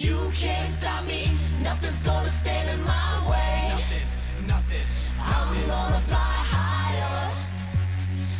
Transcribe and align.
You 0.00 0.30
can't 0.34 0.72
stop 0.72 1.04
me, 1.04 1.26
nothing's 1.62 2.00
gonna 2.00 2.30
stand 2.30 2.70
in 2.70 2.86
my 2.86 3.30
way. 3.30 3.68
Nothing, 3.68 4.46
nothing. 4.46 4.86
I'm 5.20 5.66
gonna 5.68 6.00
fly 6.00 6.16
higher. 6.16 7.30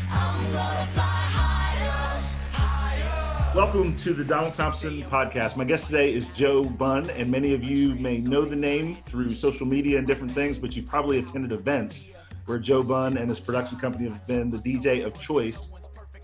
I'm 0.09 0.53
gonna 0.53 0.87
fly 0.87 1.03
higher. 1.03 2.23
Higher. 2.51 3.55
Welcome 3.55 3.95
to 3.97 4.15
the 4.15 4.25
Donald 4.25 4.55
Thompson 4.55 5.03
podcast. 5.03 5.59
My 5.59 5.65
guest 5.65 5.89
today 5.89 6.15
is 6.15 6.31
Joe 6.31 6.65
Bunn, 6.65 7.11
and 7.11 7.31
many 7.31 7.53
of 7.53 7.63
you 7.63 7.95
may 7.97 8.21
know 8.21 8.47
the 8.47 8.57
name 8.57 8.97
through 9.05 9.35
social 9.35 9.67
media 9.67 9.99
and 9.99 10.07
different 10.07 10.33
things, 10.33 10.59
but 10.59 10.75
you've 10.75 10.89
probably 10.89 11.19
attended 11.19 11.53
events 11.53 12.09
where 12.47 12.59
Joe 12.59 12.83
Bunn 12.83 13.19
and 13.19 13.29
his 13.29 13.39
production 13.39 13.79
company 13.79 14.09
have 14.09 14.27
been 14.27 14.51
the 14.51 14.57
DJ 14.57 15.05
of 15.05 15.21
choice. 15.21 15.75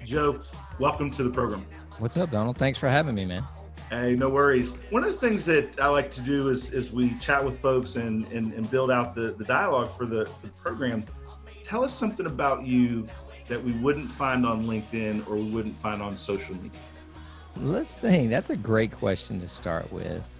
Joe, 0.02 0.40
welcome 0.78 1.10
to 1.10 1.22
the 1.22 1.30
program. 1.30 1.66
What's 1.98 2.16
up, 2.16 2.30
Donald? 2.30 2.56
Thanks 2.56 2.78
for 2.78 2.88
having 2.88 3.14
me, 3.14 3.26
man. 3.26 3.44
Hey, 3.90 4.16
no 4.16 4.28
worries. 4.28 4.72
One 4.90 5.04
of 5.04 5.12
the 5.12 5.18
things 5.18 5.44
that 5.44 5.80
I 5.80 5.86
like 5.86 6.10
to 6.12 6.20
do 6.20 6.48
is, 6.48 6.72
is 6.72 6.92
we 6.92 7.14
chat 7.18 7.44
with 7.44 7.58
folks 7.60 7.94
and, 7.94 8.26
and, 8.32 8.52
and 8.52 8.68
build 8.68 8.90
out 8.90 9.14
the, 9.14 9.32
the 9.38 9.44
dialogue 9.44 9.96
for 9.96 10.06
the, 10.06 10.26
for 10.26 10.46
the 10.48 10.52
program. 10.54 11.04
Tell 11.62 11.84
us 11.84 11.94
something 11.94 12.26
about 12.26 12.64
you 12.64 13.08
that 13.46 13.62
we 13.62 13.72
wouldn't 13.72 14.10
find 14.10 14.44
on 14.44 14.66
LinkedIn 14.66 15.28
or 15.28 15.36
we 15.36 15.50
wouldn't 15.50 15.76
find 15.76 16.02
on 16.02 16.16
social 16.16 16.56
media. 16.56 16.80
Let's 17.56 17.98
think. 17.98 18.28
That's 18.28 18.50
a 18.50 18.56
great 18.56 18.90
question 18.90 19.40
to 19.40 19.48
start 19.48 19.90
with. 19.92 20.36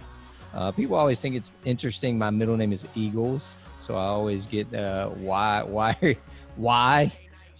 Uh, 0.53 0.71
people 0.71 0.95
always 0.95 1.19
think 1.19 1.35
it's 1.35 1.51
interesting. 1.63 2.17
My 2.17 2.29
middle 2.29 2.57
name 2.57 2.73
is 2.73 2.85
Eagles, 2.95 3.57
so 3.79 3.95
I 3.95 4.05
always 4.05 4.45
get 4.45 4.73
uh, 4.73 5.09
why, 5.09 5.63
why, 5.63 6.17
why, 6.57 7.11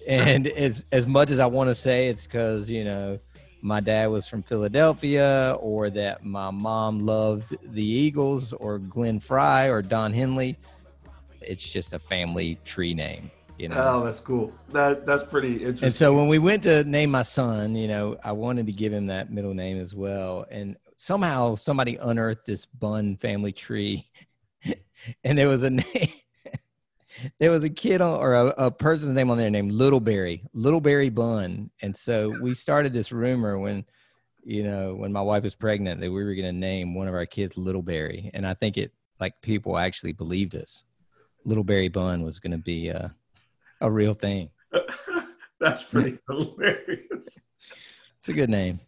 and 0.07 0.47
as 0.65 0.85
as 0.91 1.07
much 1.07 1.31
as 1.31 1.39
I 1.39 1.45
want 1.45 1.69
to 1.69 1.75
say, 1.75 2.07
it's 2.07 2.25
because 2.25 2.69
you 2.69 2.83
know 2.83 3.17
my 3.61 3.79
dad 3.79 4.07
was 4.07 4.27
from 4.27 4.43
Philadelphia 4.43 5.57
or 5.59 5.89
that 5.89 6.23
my 6.23 6.51
mom 6.51 7.05
loved 7.05 7.55
the 7.73 7.83
Eagles 7.83 8.53
or 8.53 8.79
Glenn 8.79 9.19
Frey 9.19 9.69
or 9.69 9.81
Don 9.81 10.13
Henley. 10.13 10.57
It's 11.41 11.67
just 11.67 11.93
a 11.93 11.99
family 11.99 12.59
tree 12.65 12.93
name, 12.93 13.31
you 13.57 13.69
know. 13.69 13.75
Oh, 13.77 14.05
that's 14.05 14.19
cool. 14.19 14.53
That 14.69 15.05
that's 15.05 15.23
pretty 15.23 15.55
interesting. 15.55 15.85
And 15.87 15.95
so 15.95 16.13
when 16.15 16.27
we 16.27 16.39
went 16.39 16.63
to 16.63 16.83
name 16.83 17.11
my 17.11 17.23
son, 17.23 17.75
you 17.75 17.87
know, 17.87 18.17
I 18.23 18.31
wanted 18.31 18.65
to 18.67 18.71
give 18.71 18.93
him 18.93 19.07
that 19.07 19.31
middle 19.31 19.53
name 19.53 19.79
as 19.79 19.95
well. 19.95 20.45
And 20.49 20.77
somehow 20.95 21.55
somebody 21.55 21.95
unearthed 21.97 22.45
this 22.45 22.65
Bunn 22.65 23.17
family 23.17 23.51
tree 23.51 24.05
and 25.23 25.37
there 25.37 25.47
was 25.47 25.63
a 25.63 25.69
name 25.69 26.09
there 27.39 27.51
was 27.51 27.63
a 27.63 27.69
kid 27.69 28.01
on, 28.01 28.19
or 28.19 28.33
a, 28.33 28.45
a, 28.65 28.71
person's 28.71 29.13
name 29.13 29.29
on 29.29 29.37
there 29.37 29.49
named 29.49 29.71
Littleberry, 29.71 30.43
Littleberry 30.55 31.13
Bunn. 31.13 31.69
And 31.81 31.95
so 31.95 32.37
we 32.41 32.53
started 32.53 32.93
this 32.93 33.11
rumor 33.11 33.57
when, 33.57 33.85
you 34.43 34.63
know, 34.63 34.95
when 34.95 35.11
my 35.11 35.21
wife 35.21 35.43
was 35.43 35.55
pregnant 35.55 36.01
that 36.01 36.11
we 36.11 36.23
were 36.23 36.35
going 36.35 36.45
to 36.45 36.51
name 36.51 36.93
one 36.93 37.07
of 37.07 37.13
our 37.13 37.25
kids 37.25 37.57
Little 37.57 37.83
Littleberry. 37.83 38.29
And 38.33 38.45
I 38.45 38.53
think 38.53 38.77
it, 38.77 38.91
like, 39.19 39.41
people 39.41 39.77
actually 39.77 40.13
believed 40.13 40.55
us. 40.55 40.83
Little 41.45 41.63
Littleberry 41.63 41.91
Bunn 41.91 42.23
was 42.23 42.39
going 42.39 42.51
to 42.51 42.57
be 42.57 42.89
a, 42.89 43.13
a 43.81 43.91
real 43.91 44.13
thing. 44.13 44.49
That's 45.59 45.83
pretty 45.83 46.19
hilarious. 46.29 47.39
It's 48.19 48.29
a 48.29 48.33
good 48.33 48.49
name. 48.49 48.79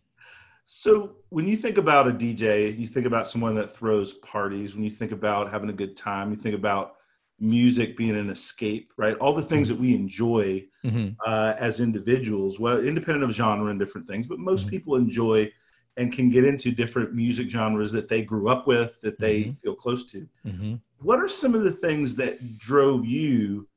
So, 0.72 1.16
when 1.30 1.48
you 1.48 1.58
think 1.58 1.80
about 1.80 2.08
a 2.08 2.12
DJ, 2.12 2.78
you 2.78 2.86
think 2.86 3.08
about 3.08 3.28
someone 3.28 3.56
that 3.56 3.76
throws 3.76 4.14
parties. 4.14 4.76
When 4.76 4.84
you 4.84 4.92
think 4.92 5.12
about 5.12 5.52
having 5.52 5.70
a 5.70 5.74
good 5.74 5.98
time, 5.98 6.30
you 6.30 6.38
think 6.38 6.54
about 6.54 6.98
music 7.42 7.98
being 7.98 8.16
an 8.16 8.30
escape, 8.30 8.94
right? 8.98 9.16
All 9.18 9.34
the 9.34 9.42
things 9.42 9.68
that 9.70 9.80
we 9.80 9.96
enjoy 9.96 10.66
mm-hmm. 10.84 11.10
uh, 11.26 11.54
as 11.58 11.80
individuals, 11.80 12.60
well, 12.60 12.80
independent 12.80 13.24
of 13.24 13.36
genre 13.36 13.70
and 13.70 13.80
different 13.80 14.08
things, 14.08 14.28
but 14.28 14.40
most 14.40 14.62
mm-hmm. 14.62 14.72
people 14.72 14.96
enjoy 14.96 15.52
and 15.98 16.14
can 16.14 16.30
get 16.30 16.46
into 16.46 16.72
different 16.72 17.14
music 17.14 17.50
genres 17.50 17.92
that 17.92 18.08
they 18.08 18.22
grew 18.22 18.50
up 18.50 18.68
with, 18.68 19.00
that 19.02 19.20
they 19.20 19.42
mm-hmm. 19.42 19.52
feel 19.54 19.76
close 19.76 20.06
to. 20.12 20.28
Mm-hmm. 20.46 20.76
What 21.02 21.20
are 21.20 21.28
some 21.28 21.56
of 21.56 21.64
the 21.64 21.72
things 21.72 22.16
that 22.16 22.58
drove 22.58 23.06
you 23.06 23.68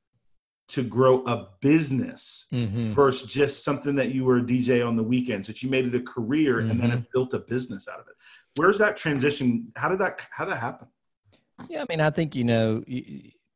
to 0.68 0.82
grow 0.82 1.22
a 1.24 1.48
business 1.60 2.46
mm-hmm. 2.52 2.86
versus 2.86 3.28
just 3.28 3.64
something 3.64 3.94
that 3.96 4.14
you 4.14 4.24
were 4.24 4.38
a 4.38 4.42
DJ 4.42 4.86
on 4.86 4.96
the 4.96 5.02
weekends, 5.02 5.46
that 5.48 5.62
you 5.62 5.68
made 5.68 5.86
it 5.86 5.94
a 5.94 6.00
career 6.00 6.60
and 6.60 6.70
then 6.70 6.78
mm-hmm. 6.78 6.90
have 6.90 7.12
built 7.12 7.34
a 7.34 7.40
business 7.40 7.88
out 7.88 8.00
of 8.00 8.06
it? 8.06 8.14
Where's 8.56 8.78
that 8.78 8.96
transition? 8.96 9.72
How 9.76 9.88
did 9.88 9.98
that, 9.98 10.20
how 10.30 10.44
did 10.44 10.52
that 10.52 10.60
happen? 10.60 10.88
Yeah, 11.68 11.82
I 11.82 11.86
mean, 11.88 12.00
I 12.00 12.10
think, 12.10 12.34
you 12.34 12.44
know, 12.44 12.82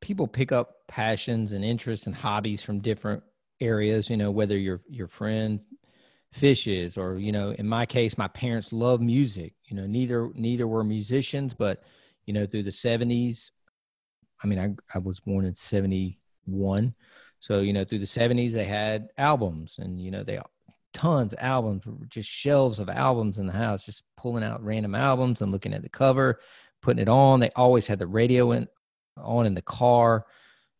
people 0.00 0.26
pick 0.26 0.52
up 0.52 0.86
passions 0.88 1.52
and 1.52 1.64
interests 1.64 2.06
and 2.06 2.14
hobbies 2.14 2.62
from 2.62 2.80
different 2.80 3.22
areas 3.60 4.10
you 4.10 4.16
know 4.16 4.30
whether 4.30 4.56
your 4.58 4.82
your 4.88 5.08
friend 5.08 5.60
fishes 6.30 6.98
or 6.98 7.16
you 7.16 7.32
know 7.32 7.50
in 7.52 7.66
my 7.66 7.86
case 7.86 8.18
my 8.18 8.28
parents 8.28 8.72
love 8.72 9.00
music 9.00 9.54
you 9.64 9.76
know 9.76 9.86
neither 9.86 10.30
neither 10.34 10.66
were 10.66 10.84
musicians 10.84 11.54
but 11.54 11.82
you 12.26 12.34
know 12.34 12.44
through 12.44 12.62
the 12.62 12.70
70s 12.70 13.50
i 14.44 14.46
mean 14.46 14.58
i, 14.58 14.74
I 14.94 14.98
was 14.98 15.20
born 15.20 15.46
in 15.46 15.54
71 15.54 16.94
so 17.40 17.60
you 17.60 17.72
know 17.72 17.84
through 17.84 18.00
the 18.00 18.04
70s 18.04 18.52
they 18.52 18.64
had 18.64 19.08
albums 19.16 19.78
and 19.78 20.00
you 20.00 20.10
know 20.10 20.22
they 20.22 20.38
tons 20.92 21.32
of 21.32 21.38
albums 21.40 21.86
just 22.08 22.28
shelves 22.28 22.78
of 22.78 22.90
albums 22.90 23.38
in 23.38 23.46
the 23.46 23.52
house 23.52 23.86
just 23.86 24.04
pulling 24.16 24.44
out 24.44 24.62
random 24.62 24.94
albums 24.94 25.40
and 25.40 25.52
looking 25.52 25.72
at 25.72 25.82
the 25.82 25.88
cover 25.88 26.38
putting 26.86 27.02
it 27.02 27.08
on. 27.08 27.40
They 27.40 27.50
always 27.56 27.86
had 27.86 27.98
the 27.98 28.06
radio 28.06 28.52
in, 28.52 28.68
on 29.16 29.46
in 29.46 29.54
the 29.54 29.62
car. 29.62 30.26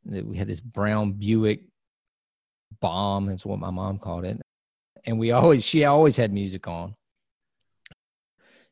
We 0.04 0.36
had 0.36 0.48
this 0.48 0.60
brown 0.60 1.12
Buick 1.12 1.62
bomb, 2.80 3.26
That's 3.26 3.46
what 3.46 3.58
my 3.58 3.70
mom 3.70 3.98
called 3.98 4.24
it. 4.24 4.40
And 5.04 5.18
we 5.18 5.30
always, 5.32 5.64
she 5.64 5.84
always 5.84 6.16
had 6.16 6.32
music 6.32 6.68
on. 6.68 6.94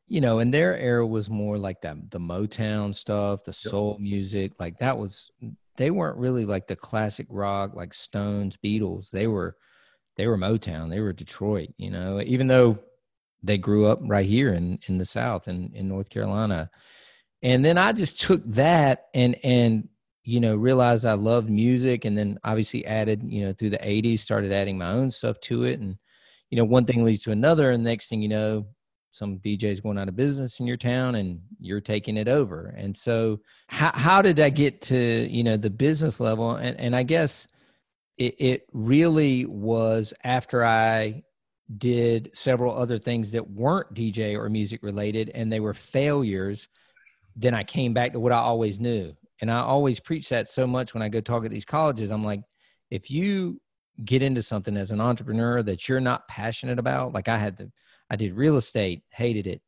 You 0.06 0.20
know, 0.20 0.38
and 0.38 0.52
their 0.52 0.76
era 0.76 1.06
was 1.06 1.31
more 1.31 1.56
like 1.56 1.81
that, 1.81 2.11
the 2.11 2.20
Motown 2.20 2.94
stuff, 2.94 3.43
the 3.43 3.55
soul 3.55 3.96
music. 3.99 4.52
Like 4.58 4.78
that 4.78 4.99
was, 4.99 5.31
they 5.76 5.90
weren't 5.90 6.19
really 6.19 6.44
like 6.44 6.66
the 6.66 6.76
classic 6.76 7.26
rock, 7.31 7.75
like 7.75 7.94
Stones, 7.94 8.58
Beatles. 8.62 9.11
They 9.11 9.26
were, 9.26 9.56
they 10.16 10.26
were 10.26 10.37
Motown. 10.37 10.90
They 10.90 11.00
were 11.00 11.14
Detroit, 11.14 11.70
you 11.78 11.90
know, 11.90 12.20
even 12.20 12.46
though 12.46 12.78
they 13.43 13.56
grew 13.58 13.87
up 13.87 13.99
right 14.02 14.26
here 14.26 14.52
in, 14.52 14.78
in 14.88 14.99
the 14.99 15.06
South 15.06 15.49
and 15.49 15.75
in 15.75 15.88
North 15.88 16.11
Carolina 16.11 16.70
and 17.44 17.64
then 17.64 17.79
I 17.79 17.93
just 17.93 18.20
took 18.20 18.43
that 18.52 19.06
and 19.14 19.37
and 19.44 19.88
you 20.25 20.41
know 20.41 20.56
realized 20.56 21.05
I 21.05 21.12
loved 21.12 21.50
music, 21.50 22.05
and 22.05 22.19
then 22.19 22.38
obviously 22.43 22.85
added 22.87 23.23
you 23.25 23.44
know 23.46 23.52
through 23.52 23.70
the 23.70 23.79
'80s 23.79 24.19
started 24.19 24.50
adding 24.50 24.79
my 24.79 24.91
own 24.91 25.11
stuff 25.12 25.38
to 25.41 25.64
it, 25.64 25.79
and 25.79 25.96
you 26.50 26.56
know 26.56 26.64
one 26.64 26.87
thing 26.87 27.05
leads 27.05 27.23
to 27.25 27.31
another, 27.31 27.70
and 27.70 27.85
next 27.85 28.08
thing 28.08 28.23
you 28.23 28.29
know, 28.29 28.67
some 29.12 29.38
DJ's 29.38 29.81
going 29.81 29.99
out 29.99 30.08
of 30.08 30.17
business 30.17 30.58
in 30.58 30.67
your 30.67 30.76
town 30.76 31.14
and 31.14 31.41
you're 31.61 31.81
taking 31.81 32.17
it 32.17 32.26
over. 32.26 32.75
And 32.76 32.96
so 32.96 33.41
how 33.69 33.93
how 33.94 34.23
did 34.23 34.40
I 34.40 34.50
get 34.50 34.81
to, 34.82 34.97
you 34.97 35.44
know, 35.44 35.56
the 35.56 35.70
business 35.70 36.19
level? 36.19 36.56
And 36.56 36.81
and 36.81 36.97
I 36.97 37.05
guess 37.05 37.47
it, 38.19 38.35
it 38.38 38.67
really 38.73 39.44
was 39.44 40.14
after 40.25 40.64
I 40.64 41.23
did 41.79 42.31
several 42.35 42.76
other 42.76 42.99
things 42.99 43.32
that 43.32 43.50
weren't 43.50 43.94
DJ 43.94 44.35
or 44.35 44.49
music 44.49 44.82
related 44.82 45.31
and 45.35 45.52
they 45.52 45.61
were 45.61 45.75
failures, 45.75 46.69
then 47.37 47.55
I 47.55 47.65
came 47.65 47.93
back 47.93 48.13
to 48.13 48.21
what 48.21 48.33
I 48.33 48.39
always 48.39 48.81
knew. 48.81 49.15
And 49.41 49.51
I 49.51 49.61
always 49.61 50.01
preach 50.01 50.29
that 50.29 50.49
so 50.49 50.67
much 50.67 50.95
when 50.95 51.03
I 51.03 51.09
go 51.09 51.21
talk 51.21 51.45
at 51.45 51.51
these 51.51 51.65
colleges. 51.65 52.11
I'm 52.11 52.23
like, 52.23 52.41
if 52.91 53.11
you 53.11 53.61
get 54.05 54.23
into 54.23 54.43
something 54.43 54.77
as 54.77 54.91
an 54.91 55.01
entrepreneur 55.01 55.63
that 55.63 55.89
you're 55.89 56.01
not 56.01 56.29
passionate 56.29 56.79
about, 56.79 57.13
like 57.13 57.29
I 57.29 57.39
had 57.39 57.57
to, 57.59 57.71
I 58.11 58.17
did 58.17 58.35
real 58.35 58.57
estate, 58.57 59.03
hated 59.11 59.47
it. 59.47 59.61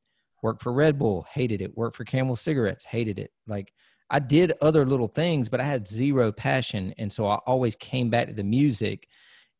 Worked 0.43 0.63
for 0.63 0.73
Red 0.73 0.99
Bull, 0.99 1.27
hated 1.33 1.61
it. 1.63 1.77
Worked 1.77 1.97
for 1.97 2.05
Camel 2.05 2.37
cigarettes, 2.37 2.85
hated 2.85 3.19
it. 3.19 3.33
Like 3.47 3.73
I 4.09 4.21
did 4.21 4.53
other 4.63 4.87
little 4.87 5.09
things, 5.09 5.49
but 5.49 5.61
I 5.61 5.65
had 5.65 5.89
zero 5.89 6.31
passion. 6.31 6.95
And 6.99 7.13
so 7.13 7.27
I 7.27 7.37
always 7.47 7.75
came 7.75 8.11
back 8.11 8.29
to 8.29 8.35
the 8.35 8.45
music. 8.45 9.09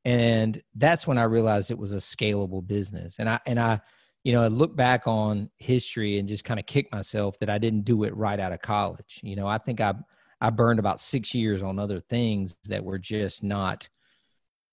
And 0.05 0.63
that's 0.77 1.07
when 1.07 1.19
I 1.19 1.25
realized 1.25 1.71
it 1.71 1.79
was 1.79 1.93
a 1.93 1.97
scalable 1.97 2.65
business. 2.65 3.17
And 3.19 3.29
I, 3.29 3.41
and 3.45 3.59
I, 3.59 3.81
you 4.27 4.33
know, 4.33 4.43
I 4.43 4.49
look 4.49 4.75
back 4.75 5.07
on 5.07 5.49
history 5.59 6.19
and 6.19 6.29
just 6.29 6.43
kind 6.43 6.59
of 6.59 6.67
kick 6.67 6.91
myself 6.91 7.39
that 7.39 7.49
I 7.49 7.59
didn't 7.59 7.83
do 7.83 8.03
it 8.03 8.17
right 8.17 8.41
out 8.41 8.53
of 8.53 8.61
college. 8.61 9.21
You 9.23 9.37
know, 9.37 9.47
I 9.47 9.57
think 9.57 9.81
I, 9.81 9.95
I 10.41 10.51
burned 10.51 10.81
about 10.81 10.99
six 10.99 11.33
years 11.33 11.63
on 11.63 11.79
other 11.79 12.01
things 12.01 12.57
that 12.65 12.83
were 12.83 12.99
just 12.99 13.45
not 13.45 13.89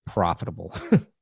profitable. 0.06 0.76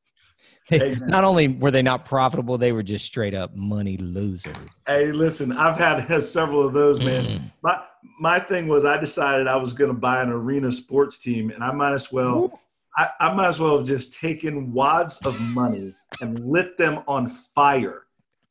they, 0.70 0.96
not 1.00 1.24
only 1.24 1.48
were 1.48 1.70
they 1.70 1.82
not 1.82 2.06
profitable, 2.06 2.56
they 2.56 2.72
were 2.72 2.82
just 2.82 3.04
straight 3.04 3.34
up 3.34 3.54
money 3.54 3.98
losers. 3.98 4.56
Hey, 4.86 5.12
listen, 5.12 5.52
I've 5.52 5.76
had 5.76 6.22
several 6.22 6.66
of 6.66 6.72
those, 6.72 7.00
man. 7.00 7.26
Mm. 7.26 7.52
My 7.62 7.82
my 8.18 8.40
thing 8.40 8.66
was 8.66 8.86
I 8.86 8.96
decided 8.96 9.46
I 9.46 9.56
was 9.56 9.74
going 9.74 9.92
to 9.92 10.00
buy 10.00 10.22
an 10.22 10.30
arena 10.30 10.72
sports 10.72 11.18
team, 11.18 11.50
and 11.50 11.62
I 11.62 11.70
might 11.70 11.92
as 11.92 12.10
well. 12.10 12.58
I, 12.96 13.10
I 13.20 13.34
might 13.34 13.48
as 13.48 13.60
well 13.60 13.76
have 13.76 13.86
just 13.86 14.18
taken 14.18 14.72
wads 14.72 15.18
of 15.26 15.38
money 15.38 15.94
and 16.22 16.40
lit 16.40 16.78
them 16.78 17.02
on 17.06 17.28
fire 17.28 18.01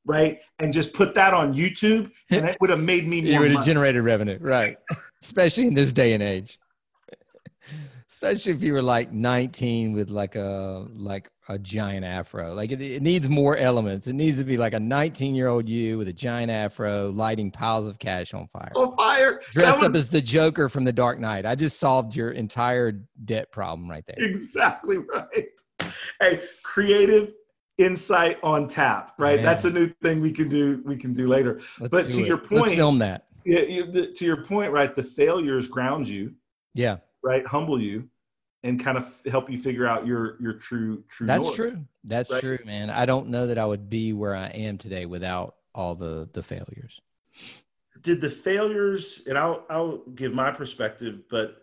right? 0.06 0.40
And 0.60 0.74
just 0.74 0.94
put 0.94 1.14
that 1.16 1.34
on 1.34 1.54
YouTube, 1.54 2.12
and 2.30 2.46
it 2.46 2.58
would 2.60 2.70
have 2.70 2.82
made 2.82 3.08
me 3.08 3.22
more. 3.24 3.32
You 3.32 3.40
would 3.40 3.52
have 3.52 3.66
generated 3.66 4.04
revenue, 4.04 4.38
right? 4.42 4.78
Especially 5.22 5.68
in 5.68 5.74
this 5.74 5.92
day 5.92 6.14
and 6.14 6.24
age. 6.24 6.60
Especially 8.10 8.54
if 8.54 8.62
you 8.62 8.74
were 8.74 8.84
like 8.84 9.12
19 9.12 9.94
with 9.94 10.10
like 10.10 10.36
a 10.36 10.86
like 10.94 11.30
a 11.50 11.58
giant 11.58 12.06
afro. 12.06 12.54
Like 12.54 12.72
it, 12.72 12.82
it, 12.82 13.02
needs 13.02 13.28
more 13.28 13.58
elements. 13.58 14.08
It 14.08 14.14
needs 14.14 14.38
to 14.38 14.44
be 14.44 14.58
like 14.58 14.74
a 14.74 14.80
19 14.80 15.34
year 15.34 15.48
old 15.48 15.68
you 15.68 15.98
with 15.98 16.08
a 16.08 16.14
giant 16.14 16.52
afro 16.52 17.10
lighting 17.10 17.52
piles 17.52 17.88
of 17.88 17.98
cash 17.98 18.34
on 18.34 18.48
fire. 18.48 18.72
On 18.76 18.96
fire? 18.96 19.42
Dressed 19.52 19.82
up 19.82 19.96
as 19.96 20.08
the 20.08 20.22
joker 20.22 20.70
from 20.70 20.84
the 20.84 20.94
dark 20.94 21.20
knight. 21.20 21.46
I 21.46 21.56
just 21.56 21.80
solved 21.80 22.16
your 22.16 22.32
entire 22.32 22.94
debt 23.26 23.52
problem 23.52 23.90
right 23.90 24.04
there. 24.06 24.24
Exactly 24.24 24.98
right. 24.98 25.50
Hey 26.20 26.42
creative 26.64 27.34
insight 27.78 28.38
on 28.44 28.68
tap 28.68 29.14
right? 29.18 29.38
Man. 29.38 29.46
that's 29.46 29.66
a 29.66 29.72
new 29.72 29.88
thing 30.02 30.22
we 30.22 30.32
can 30.32 30.50
do 30.50 30.82
we 30.86 30.96
can 30.96 31.14
do 31.14 31.28
later. 31.28 31.62
Let's 31.80 31.92
but 31.92 32.12
to 32.12 32.22
it. 32.22 32.28
your 32.28 32.38
point 32.38 32.62
Let's 32.62 32.76
film 32.76 33.00
that. 33.00 33.28
yeah 33.46 33.62
you, 33.62 33.86
the, 33.86 34.08
to 34.08 34.26
your 34.26 34.38
point 34.38 34.72
right 34.72 34.96
the 34.96 35.04
failures 35.04 35.68
ground 35.68 36.08
you 36.08 36.34
yeah. 36.74 36.98
right 37.24 37.46
humble 37.46 37.82
you 37.82 38.10
and 38.64 38.80
kind 38.80 38.98
of 38.98 39.20
help 39.26 39.50
you 39.50 39.58
figure 39.58 39.88
out 39.88 40.06
your 40.06 40.40
your 40.42 40.54
true 40.54 41.04
true 41.10 41.28
that's 41.28 41.44
north, 41.44 41.56
true. 41.56 41.86
That's 42.04 42.32
right? 42.32 42.42
true 42.42 42.60
man. 42.66 42.90
I 42.90 43.06
don't 43.06 43.30
know 43.30 43.48
that 43.48 43.58
i 43.58 43.66
would 43.66 43.90
be 43.90 44.14
where 44.14 44.36
i 44.36 44.48
am 44.48 44.78
today 44.78 45.06
without 45.06 45.56
all 45.74 45.96
the 45.96 46.30
the 46.34 46.44
failures. 46.44 47.02
Did 48.02 48.22
the 48.22 48.30
failures 48.30 49.22
and 49.28 49.38
i'll 49.38 49.66
i'll 49.70 49.98
give 50.14 50.34
my 50.34 50.52
perspective 50.52 51.22
but 51.30 51.62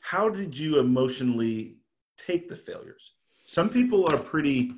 how 0.00 0.28
did 0.28 0.58
you 0.58 0.80
emotionally 0.80 1.76
take 2.16 2.48
the 2.48 2.56
failures? 2.56 3.12
Some 3.44 3.68
people 3.68 4.10
are 4.10 4.18
pretty 4.18 4.72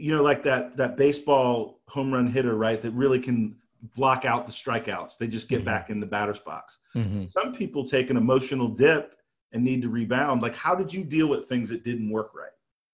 you 0.00 0.14
know 0.14 0.22
like 0.22 0.42
that 0.42 0.76
that 0.76 0.96
baseball 0.96 1.80
home 1.86 2.12
run 2.12 2.26
hitter 2.26 2.56
right 2.56 2.80
that 2.80 2.92
really 2.92 3.20
can 3.20 3.56
block 3.94 4.24
out 4.24 4.46
the 4.46 4.52
strikeouts. 4.52 5.16
They 5.16 5.26
just 5.26 5.48
get 5.48 5.58
mm-hmm. 5.58 5.66
back 5.66 5.90
in 5.90 6.00
the 6.00 6.06
batter's 6.06 6.40
box. 6.40 6.78
Mm-hmm. 6.94 7.26
some 7.26 7.52
people 7.52 7.84
take 7.84 8.10
an 8.10 8.16
emotional 8.16 8.68
dip 8.68 9.14
and 9.52 9.62
need 9.62 9.82
to 9.82 9.88
rebound. 9.88 10.42
Like 10.42 10.56
how 10.56 10.74
did 10.74 10.92
you 10.92 11.04
deal 11.04 11.28
with 11.28 11.46
things 11.46 11.68
that 11.68 11.84
didn't 11.84 12.10
work 12.10 12.32
right 12.34 12.50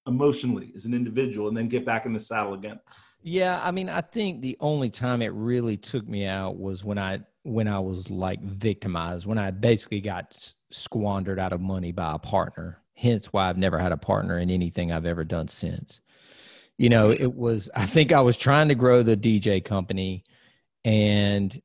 emotionally 0.07 0.73
as 0.77 0.85
an 0.85 0.95
individual 0.95 1.49
and 1.49 1.57
then 1.57 1.69
get 1.69 1.85
back 1.85 2.07
in 2.07 2.13
the 2.13 2.21
saddle 2.21 2.55
again? 2.55 2.81
Yeah 3.23 3.61
i 3.65 3.73
mean 3.73 3.89
i 3.89 4.01
think 4.01 4.41
the 4.41 4.57
only 4.61 4.89
time 4.89 5.21
it 5.21 5.33
really 5.33 5.77
took 5.77 6.07
me 6.07 6.27
out 6.27 6.59
was 6.59 6.85
when 6.85 6.97
i 6.97 7.19
when 7.43 7.67
i 7.67 7.81
was 7.81 8.09
like 8.09 8.41
victimized 8.41 9.27
when 9.27 9.37
i 9.37 9.51
basically 9.51 10.01
got 10.01 10.37
squandered 10.71 11.41
out 11.41 11.53
of 11.53 11.61
money 11.61 11.91
by 11.91 12.15
a 12.15 12.19
partner. 12.19 12.81
Hence 12.95 13.33
why 13.33 13.49
i've 13.49 13.59
never 13.59 13.79
had 13.79 13.91
a 13.91 13.97
partner 13.97 14.39
in 14.39 14.49
anything 14.49 14.93
i've 14.93 15.07
ever 15.07 15.25
done 15.25 15.49
since 15.49 16.01
you 16.79 16.89
know 16.89 17.11
it 17.11 17.35
was 17.35 17.71
i 17.75 17.85
think 17.85 18.13
i 18.13 18.21
was 18.21 18.37
trying 18.37 18.69
to 18.69 18.75
grow 18.75 19.03
the 19.03 19.17
dj 19.17 19.65
company 19.65 20.25
and 20.85 21.61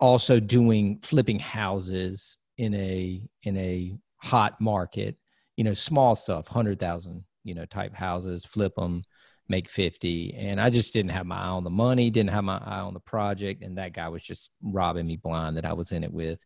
also 0.00 0.40
doing 0.40 0.98
flipping 1.02 1.38
houses 1.38 2.38
in 2.56 2.74
a 2.74 3.22
in 3.42 3.56
a 3.56 3.94
hot 4.16 4.60
market 4.60 5.16
you 5.56 5.64
know 5.64 5.72
small 5.72 6.14
stuff 6.16 6.46
100000 6.46 7.24
you 7.44 7.54
know 7.54 7.64
type 7.64 7.94
houses 7.94 8.44
flip 8.44 8.74
them 8.74 9.02
make 9.48 9.68
50 9.68 10.34
and 10.34 10.60
i 10.60 10.70
just 10.70 10.94
didn't 10.94 11.10
have 11.10 11.26
my 11.26 11.36
eye 11.36 11.48
on 11.48 11.64
the 11.64 11.70
money 11.70 12.10
didn't 12.10 12.30
have 12.30 12.44
my 12.44 12.58
eye 12.58 12.80
on 12.80 12.94
the 12.94 13.00
project. 13.00 13.64
And 13.64 13.78
that 13.78 13.92
guy 13.92 14.08
was 14.08 14.22
just 14.22 14.50
robbing 14.62 15.06
me 15.06 15.16
blind 15.16 15.56
that 15.56 15.64
i 15.64 15.72
was 15.72 15.92
in 15.92 16.04
it 16.04 16.12
with. 16.12 16.44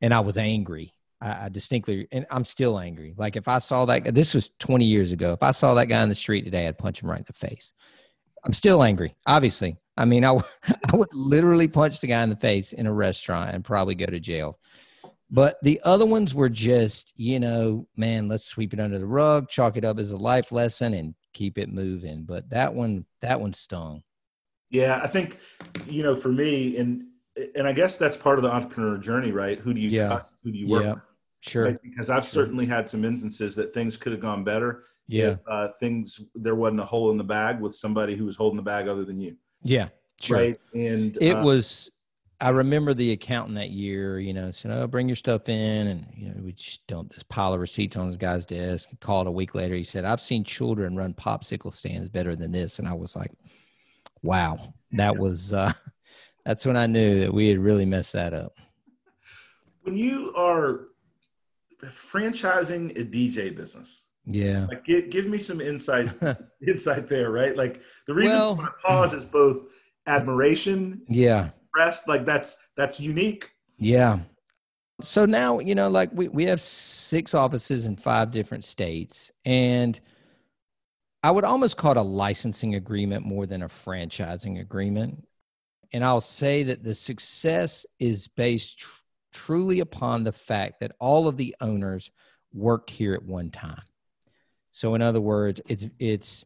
And 0.00 0.14
i 0.14 0.20
was 0.20 0.38
angry 0.38 0.92
I, 1.20 1.44
I 1.44 1.48
distinctly 1.48 2.08
and 2.12 2.26
i'm 2.30 2.44
still 2.44 2.78
angry 2.78 3.14
like 3.16 3.36
if 3.36 3.48
i 3.48 3.58
saw 3.58 3.84
that 3.86 4.14
this 4.14 4.34
was 4.34 4.50
20 4.58 4.84
years 4.84 5.12
ago 5.12 5.32
if 5.32 5.42
i 5.42 5.50
saw 5.50 5.74
that 5.74 5.86
guy 5.86 6.02
in 6.02 6.08
the 6.08 6.14
street 6.14 6.42
today 6.42 6.66
i'd 6.66 6.78
punch 6.78 7.02
him 7.02 7.10
right 7.10 7.18
in 7.18 7.24
the 7.26 7.32
face 7.32 7.72
i'm 8.44 8.52
still 8.52 8.82
angry 8.82 9.14
obviously 9.26 9.76
i 9.96 10.04
mean 10.04 10.24
I, 10.24 10.38
I 10.92 10.96
would 10.96 11.12
literally 11.12 11.68
punch 11.68 12.00
the 12.00 12.06
guy 12.06 12.22
in 12.22 12.30
the 12.30 12.36
face 12.36 12.72
in 12.72 12.86
a 12.86 12.92
restaurant 12.92 13.54
and 13.54 13.64
probably 13.64 13.94
go 13.94 14.06
to 14.06 14.20
jail 14.20 14.58
but 15.30 15.56
the 15.62 15.80
other 15.84 16.06
ones 16.06 16.34
were 16.34 16.48
just, 16.48 17.12
you 17.16 17.38
know, 17.38 17.86
man, 17.96 18.26
let's 18.26 18.46
sweep 18.46 18.74
it 18.74 18.80
under 18.80 18.98
the 18.98 19.06
rug, 19.06 19.48
chalk 19.48 19.76
it 19.76 19.84
up 19.84 19.98
as 19.98 20.10
a 20.10 20.16
life 20.16 20.50
lesson 20.50 20.92
and 20.92 21.14
keep 21.32 21.56
it 21.56 21.72
moving. 21.72 22.24
But 22.24 22.50
that 22.50 22.74
one, 22.74 23.06
that 23.20 23.40
one 23.40 23.52
stung. 23.52 24.02
Yeah, 24.70 25.00
I 25.02 25.06
think, 25.06 25.38
you 25.86 26.02
know, 26.02 26.16
for 26.16 26.30
me, 26.30 26.76
and 26.78 27.04
and 27.54 27.66
I 27.66 27.72
guess 27.72 27.96
that's 27.96 28.16
part 28.16 28.38
of 28.38 28.42
the 28.42 28.50
entrepreneur 28.50 28.98
journey, 28.98 29.30
right? 29.32 29.58
Who 29.58 29.72
do 29.72 29.80
you 29.80 29.88
yeah. 29.88 30.08
trust? 30.08 30.34
Who 30.42 30.50
do 30.50 30.58
you 30.58 30.68
work 30.68 30.82
yeah. 30.82 30.94
with? 30.94 31.02
Sure. 31.40 31.64
Right? 31.64 31.78
Because 31.82 32.10
I've 32.10 32.24
sure. 32.24 32.44
certainly 32.44 32.66
had 32.66 32.88
some 32.88 33.04
instances 33.04 33.54
that 33.56 33.72
things 33.72 33.96
could 33.96 34.12
have 34.12 34.20
gone 34.20 34.44
better. 34.44 34.84
Yeah. 35.08 35.30
If, 35.30 35.38
uh, 35.48 35.68
things 35.80 36.20
there 36.34 36.54
wasn't 36.54 36.80
a 36.80 36.84
hole 36.84 37.10
in 37.10 37.18
the 37.18 37.24
bag 37.24 37.60
with 37.60 37.74
somebody 37.74 38.14
who 38.14 38.26
was 38.26 38.36
holding 38.36 38.56
the 38.56 38.62
bag 38.62 38.88
other 38.88 39.04
than 39.04 39.20
you. 39.20 39.36
Yeah. 39.62 39.88
Sure. 40.20 40.38
Right. 40.38 40.60
And 40.74 41.16
it 41.20 41.36
uh, 41.36 41.42
was 41.42 41.90
I 42.42 42.50
remember 42.50 42.94
the 42.94 43.12
accountant 43.12 43.56
that 43.56 43.70
year, 43.70 44.18
you 44.18 44.32
know, 44.32 44.50
said, 44.50 44.70
"Oh, 44.70 44.86
bring 44.86 45.08
your 45.08 45.16
stuff 45.16 45.48
in," 45.50 45.88
and 45.88 46.06
you 46.16 46.28
know, 46.28 46.40
we 46.42 46.52
just 46.52 46.86
dumped 46.86 47.14
this 47.14 47.22
pile 47.22 47.52
of 47.52 47.60
receipts 47.60 47.98
on 47.98 48.06
this 48.06 48.16
guy's 48.16 48.46
desk. 48.46 48.88
He 48.88 48.96
Called 48.96 49.26
a 49.26 49.30
week 49.30 49.54
later, 49.54 49.74
he 49.74 49.84
said, 49.84 50.06
"I've 50.06 50.22
seen 50.22 50.42
children 50.42 50.96
run 50.96 51.12
popsicle 51.12 51.72
stands 51.72 52.08
better 52.08 52.34
than 52.34 52.50
this," 52.50 52.78
and 52.78 52.88
I 52.88 52.94
was 52.94 53.14
like, 53.14 53.30
"Wow, 54.22 54.74
that 54.92 55.18
was." 55.18 55.52
Uh, 55.52 55.72
that's 56.46 56.64
when 56.64 56.78
I 56.78 56.86
knew 56.86 57.20
that 57.20 57.34
we 57.34 57.48
had 57.48 57.58
really 57.58 57.84
messed 57.84 58.14
that 58.14 58.32
up. 58.32 58.54
When 59.82 59.96
you 59.96 60.32
are 60.34 60.88
franchising 61.86 62.98
a 62.98 63.04
DJ 63.04 63.54
business, 63.54 64.04
yeah, 64.26 64.66
like 64.68 64.84
give, 64.84 65.10
give 65.10 65.26
me 65.26 65.38
some 65.38 65.60
insight 65.60 66.10
insight 66.68 67.08
there, 67.08 67.30
right? 67.30 67.56
Like 67.56 67.82
the 68.06 68.14
reason 68.14 68.38
well, 68.38 68.60
I 68.60 68.86
pause 68.86 69.14
is 69.14 69.24
both 69.24 69.66
admiration, 70.06 71.02
yeah. 71.08 71.50
rest 71.76 72.08
like 72.08 72.24
that's 72.24 72.56
that's 72.76 73.00
unique. 73.00 73.50
Yeah. 73.78 74.20
So 75.02 75.24
now 75.24 75.58
you 75.58 75.74
know 75.74 75.88
like 75.88 76.10
we, 76.12 76.28
we 76.28 76.44
have 76.44 76.60
six 76.60 77.34
offices 77.34 77.86
in 77.86 77.96
five 77.96 78.30
different 78.30 78.64
states 78.64 79.32
and 79.44 79.98
i 81.22 81.30
would 81.30 81.44
almost 81.44 81.76
call 81.76 81.92
it 81.92 81.96
a 81.96 82.02
licensing 82.02 82.74
agreement 82.74 83.24
more 83.24 83.46
than 83.46 83.62
a 83.62 83.68
franchising 83.68 84.60
agreement. 84.60 85.26
And 85.92 86.04
i'll 86.04 86.20
say 86.20 86.62
that 86.64 86.84
the 86.84 86.94
success 86.94 87.86
is 87.98 88.28
based 88.28 88.84
truly 89.32 89.80
upon 89.80 90.24
the 90.24 90.32
fact 90.32 90.80
that 90.80 90.92
all 90.98 91.28
of 91.28 91.36
the 91.36 91.54
owners 91.60 92.10
worked 92.52 92.90
here 92.90 93.14
at 93.14 93.22
one 93.22 93.50
time. 93.50 93.82
So 94.72 94.94
in 94.94 95.02
other 95.02 95.20
words 95.20 95.60
it's 95.68 95.88
it's 95.98 96.44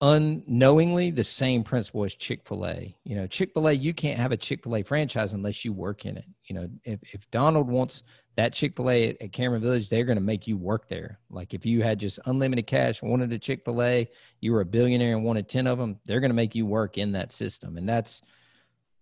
unknowingly 0.00 1.10
the 1.10 1.24
same 1.24 1.62
principle 1.62 2.04
as 2.04 2.14
chick-fil-a. 2.14 2.94
You 3.04 3.16
know 3.16 3.26
chick-fil-a 3.26 3.72
you 3.72 3.94
can't 3.94 4.18
have 4.18 4.32
a 4.32 4.36
chick-fil-a 4.36 4.82
franchise 4.82 5.32
unless 5.32 5.64
you 5.64 5.72
work 5.72 6.04
in 6.04 6.16
it. 6.16 6.26
You 6.44 6.54
know 6.56 6.68
if, 6.84 7.00
if 7.14 7.30
donald 7.30 7.68
wants 7.68 8.02
that 8.36 8.52
chick-fil-a 8.52 9.10
at, 9.10 9.22
at 9.22 9.32
cameron 9.32 9.62
village 9.62 9.88
they're 9.88 10.04
going 10.04 10.18
to 10.18 10.24
make 10.24 10.46
you 10.46 10.56
work 10.56 10.88
there. 10.88 11.20
Like 11.30 11.54
if 11.54 11.64
you 11.64 11.82
had 11.82 12.00
just 12.00 12.18
unlimited 12.26 12.66
cash 12.66 13.02
wanted 13.02 13.32
a 13.32 13.38
chick-fil-a 13.38 14.08
you 14.40 14.52
were 14.52 14.60
a 14.60 14.66
billionaire 14.66 15.16
and 15.16 15.24
wanted 15.24 15.48
10 15.48 15.66
of 15.66 15.78
them 15.78 15.98
they're 16.04 16.20
going 16.20 16.30
to 16.30 16.36
make 16.36 16.54
you 16.54 16.66
work 16.66 16.98
in 16.98 17.12
that 17.12 17.32
system. 17.32 17.76
And 17.76 17.88
that's 17.88 18.20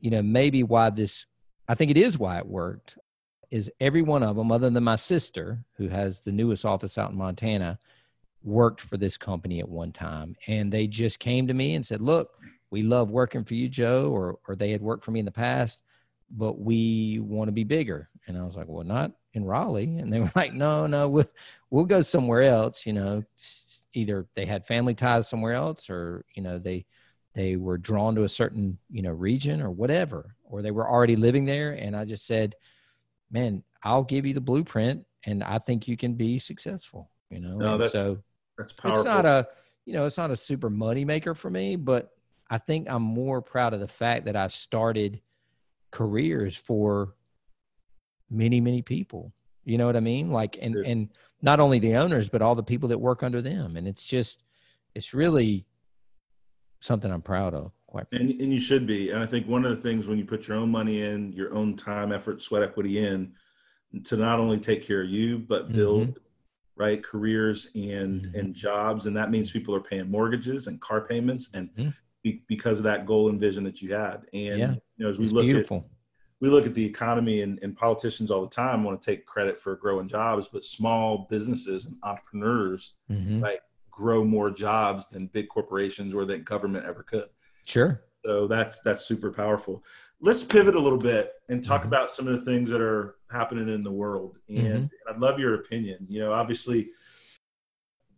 you 0.01 0.11
know 0.11 0.23
maybe 0.23 0.63
why 0.63 0.91
this 0.91 1.27
i 1.69 1.75
think 1.75 1.91
it 1.91 1.97
is 1.97 2.19
why 2.19 2.39
it 2.39 2.47
worked 2.47 2.99
is 3.51 3.71
every 3.81 4.03
one 4.03 4.23
of 4.23 4.37
them 4.37 4.51
other 4.51 4.71
than 4.71 4.85
my 4.85 4.97
sister 4.97 5.65
who 5.77 5.89
has 5.89 6.21
the 6.23 6.33
newest 6.33 6.65
office 6.65 6.99
out 6.99 7.11
in 7.11 7.17
montana 7.17 7.79
worked 8.45 8.81
for 8.81 8.97
this 8.97 9.17
company 9.17 9.61
at 9.61 9.69
one 9.69 9.93
time 9.93 10.37
and 10.47 10.73
they 10.73 10.87
just 10.87 11.19
came 11.19 11.47
to 11.47 11.55
me 11.55 11.75
and 11.75 11.87
said 11.87 12.03
look 12.03 12.39
we 12.71 12.83
love 12.83 13.11
working 13.11 13.45
for 13.45 13.55
you 13.55 13.69
joe 13.69 14.11
or 14.11 14.39
or 14.49 14.57
they 14.57 14.71
had 14.71 14.83
worked 14.83 15.05
for 15.05 15.11
me 15.11 15.21
in 15.21 15.27
the 15.27 15.31
past 15.31 15.83
but 16.33 16.59
we 16.59 17.19
want 17.21 17.49
to 17.49 17.53
be 17.53 17.65
bigger. 17.65 18.09
And 18.27 18.39
i 18.39 18.43
was 18.43 18.57
like 18.57 18.69
well 18.69 18.85
not 18.85 19.13
in 19.35 19.45
raleigh. 19.45 19.99
And 19.99 20.13
they 20.13 20.21
were 20.21 20.33
like 20.37 20.55
no 20.55 20.87
no 20.87 21.09
we'll, 21.09 21.31
we'll 21.71 21.85
go 21.85 22.03
somewhere 22.03 22.43
else 22.43 22.87
you 22.87 22.93
know 22.93 23.25
either 23.93 24.27
they 24.35 24.47
had 24.47 24.67
family 24.67 24.95
ties 24.95 25.29
somewhere 25.29 25.53
else 25.53 25.91
or 25.91 26.25
you 26.35 26.43
know 26.43 26.59
they 26.59 26.87
they 27.35 27.57
were 27.57 27.79
drawn 27.79 28.15
to 28.15 28.25
a 28.25 28.29
certain 28.29 28.79
you 28.91 29.03
know 29.03 29.11
region 29.11 29.61
or 29.61 29.71
whatever 29.71 30.35
or 30.53 30.63
they 30.63 30.71
were 30.71 30.89
already 30.89 31.17
living 31.17 31.45
there. 31.47 31.73
And 31.73 31.97
i 31.97 32.05
just 32.05 32.27
said 32.27 32.55
man 33.31 33.65
i'll 33.83 34.05
give 34.05 34.27
you 34.27 34.35
the 34.35 34.41
blueprint 34.41 35.05
and 35.25 35.43
i 35.43 35.59
think 35.59 35.89
you 35.89 35.97
can 35.97 36.15
be 36.15 36.39
successful 36.39 37.11
you 37.31 37.41
know? 37.41 37.57
No, 37.57 37.75
And 37.75 37.83
that's 37.83 37.93
so 37.93 38.19
That's 38.59 38.75
powerful. 38.75 39.01
it's 39.01 39.07
not 39.07 39.25
a 39.25 39.49
you 39.87 39.95
know 39.95 40.05
it's 40.05 40.19
not 40.19 40.31
a 40.31 40.37
super 40.37 40.69
money 40.71 41.05
maker 41.05 41.35
for 41.35 41.51
me 41.51 41.77
but 41.77 42.11
i 42.51 42.59
think 42.59 42.89
i'm 42.91 43.03
more 43.03 43.41
proud 43.41 43.73
of 43.73 43.81
the 43.81 43.89
fact 43.89 44.27
that 44.27 44.37
i 44.37 44.47
started 44.49 45.21
careers 45.91 46.57
for 46.57 47.15
many 48.31 48.61
many 48.61 48.83
people. 48.83 49.33
You 49.65 49.79
know 49.79 49.87
what 49.87 49.97
i 49.97 50.01
mean? 50.01 50.31
Like 50.31 50.59
and 50.61 50.75
Sure. 50.75 50.83
and 50.85 51.09
not 51.41 51.61
only 51.61 51.79
the 51.79 51.97
owners 51.97 52.29
but 52.29 52.43
all 52.43 52.55
the 52.55 52.63
people 52.63 52.89
that 52.91 52.99
work 52.99 53.23
under 53.23 53.41
them. 53.43 53.77
And 53.77 53.87
it's 53.89 54.05
just 54.05 54.43
it's 54.95 55.15
really 55.15 55.67
something 56.81 57.11
i'm 57.13 57.23
proud 57.23 57.55
of 57.55 57.73
quite 57.93 58.07
and, 58.13 58.31
and 58.31 58.53
you 58.53 58.59
should 58.59 58.87
be. 58.87 59.11
And 59.11 59.23
I 59.23 59.27
think 59.27 59.47
one 59.47 59.65
of 59.67 59.71
the 59.71 59.77
things 59.77 60.09
when 60.09 60.19
you 60.19 60.25
put 60.25 60.49
your 60.49 60.57
own 60.57 60.71
money 60.71 61.03
in, 61.03 61.33
your 61.33 61.53
own 61.55 61.77
time, 61.77 62.11
effort, 62.11 62.41
sweat 62.41 62.63
equity 62.63 63.05
in, 63.05 63.33
to 64.05 64.17
not 64.17 64.41
only 64.41 64.59
take 64.59 64.83
care 64.87 65.03
of 65.03 65.11
you, 65.11 65.39
but 65.39 65.73
build 65.73 66.19
right 66.75 67.03
careers 67.03 67.69
and 67.75 68.23
Mhm. 68.23 68.35
and 68.39 68.55
jobs, 68.55 69.05
and 69.05 69.15
that 69.15 69.31
means 69.31 69.51
people 69.51 69.75
are 69.75 69.83
paying 69.83 70.11
mortgages 70.11 70.67
and 70.69 70.81
car 70.81 71.03
payments, 71.07 71.53
and 71.53 71.69
Mhm. 71.77 71.93
be, 72.23 72.43
because 72.49 72.79
of 72.79 72.85
that 72.85 73.05
goal 73.05 73.29
and 73.29 73.39
vision 73.39 73.63
that 73.65 73.83
you 73.83 73.93
had. 73.93 74.25
And 74.33 74.59
Yeah. 74.59 74.75
you 74.97 75.05
know, 75.05 75.11
as 75.11 75.19
we 75.19 75.25
it's 75.25 75.33
look 75.35 75.45
at 75.45 75.49
beautiful 75.49 75.89
we 76.41 76.49
look 76.49 76.67
at 76.67 76.75
the 76.75 76.85
economy 76.85 77.43
and, 77.43 77.61
and 77.63 77.77
politicians 77.77 78.31
all 78.33 78.43
the 78.43 78.49
time 78.49 78.83
want 78.83 79.01
to 79.01 79.05
take 79.11 79.27
credit 79.27 79.57
for 79.57 79.77
growing 79.77 80.09
jobs, 80.09 80.49
but 80.49 80.65
small 80.65 81.27
businesses 81.31 81.85
and 81.85 81.97
entrepreneurs 82.03 82.97
Mhm. 83.09 83.41
right 83.43 83.61
grow 83.93 84.25
more 84.25 84.51
jobs 84.51 85.07
than 85.09 85.27
big 85.29 85.49
corporations 85.49 86.15
or 86.15 86.25
that 86.25 86.45
government 86.45 86.85
ever 86.87 87.03
could. 87.05 87.29
Sure 87.65 88.03
So 88.25 88.47
that's 88.47 88.79
that's 88.81 89.05
super 89.07 89.31
powerful. 89.33 89.85
Let's 90.21 90.45
pivot 90.45 90.77
a 90.77 90.81
little 90.81 90.99
bit 90.99 91.33
and 91.49 91.65
talk 91.65 91.83
Mhm. 91.83 91.87
about 91.87 92.11
some 92.11 92.29
of 92.29 92.35
the 92.39 92.45
things 92.45 92.71
that 92.71 92.81
are 92.81 93.17
happening 93.31 93.69
in 93.69 93.83
the 93.83 93.91
world. 93.91 94.39
And 94.49 94.89
I'd 95.09 95.19
love 95.19 95.41
your 95.41 95.55
opinion. 95.55 96.07
You 96.09 96.21
know, 96.21 96.33
obviously 96.33 96.91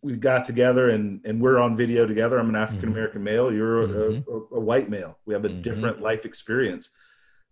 we 0.03 0.17
got 0.17 0.45
together 0.45 0.91
and 0.91 1.21
and 1.25 1.41
we're 1.41 1.59
on 1.59 1.77
video 1.77 2.07
together. 2.07 2.39
I'm 2.39 2.51
an 2.51 2.57
African 2.57 2.91
American 2.91 3.23
male. 3.25 3.51
You're 3.53 3.83
a, 3.83 3.87
Mhm. 3.87 4.27
a, 4.29 4.57
a 4.57 4.61
white 4.61 4.91
male. 4.91 5.19
We 5.25 5.33
have 5.33 5.45
a 5.47 5.49
Mhm. 5.49 5.63
different 5.63 6.01
life 6.03 6.27
experience. 6.27 6.91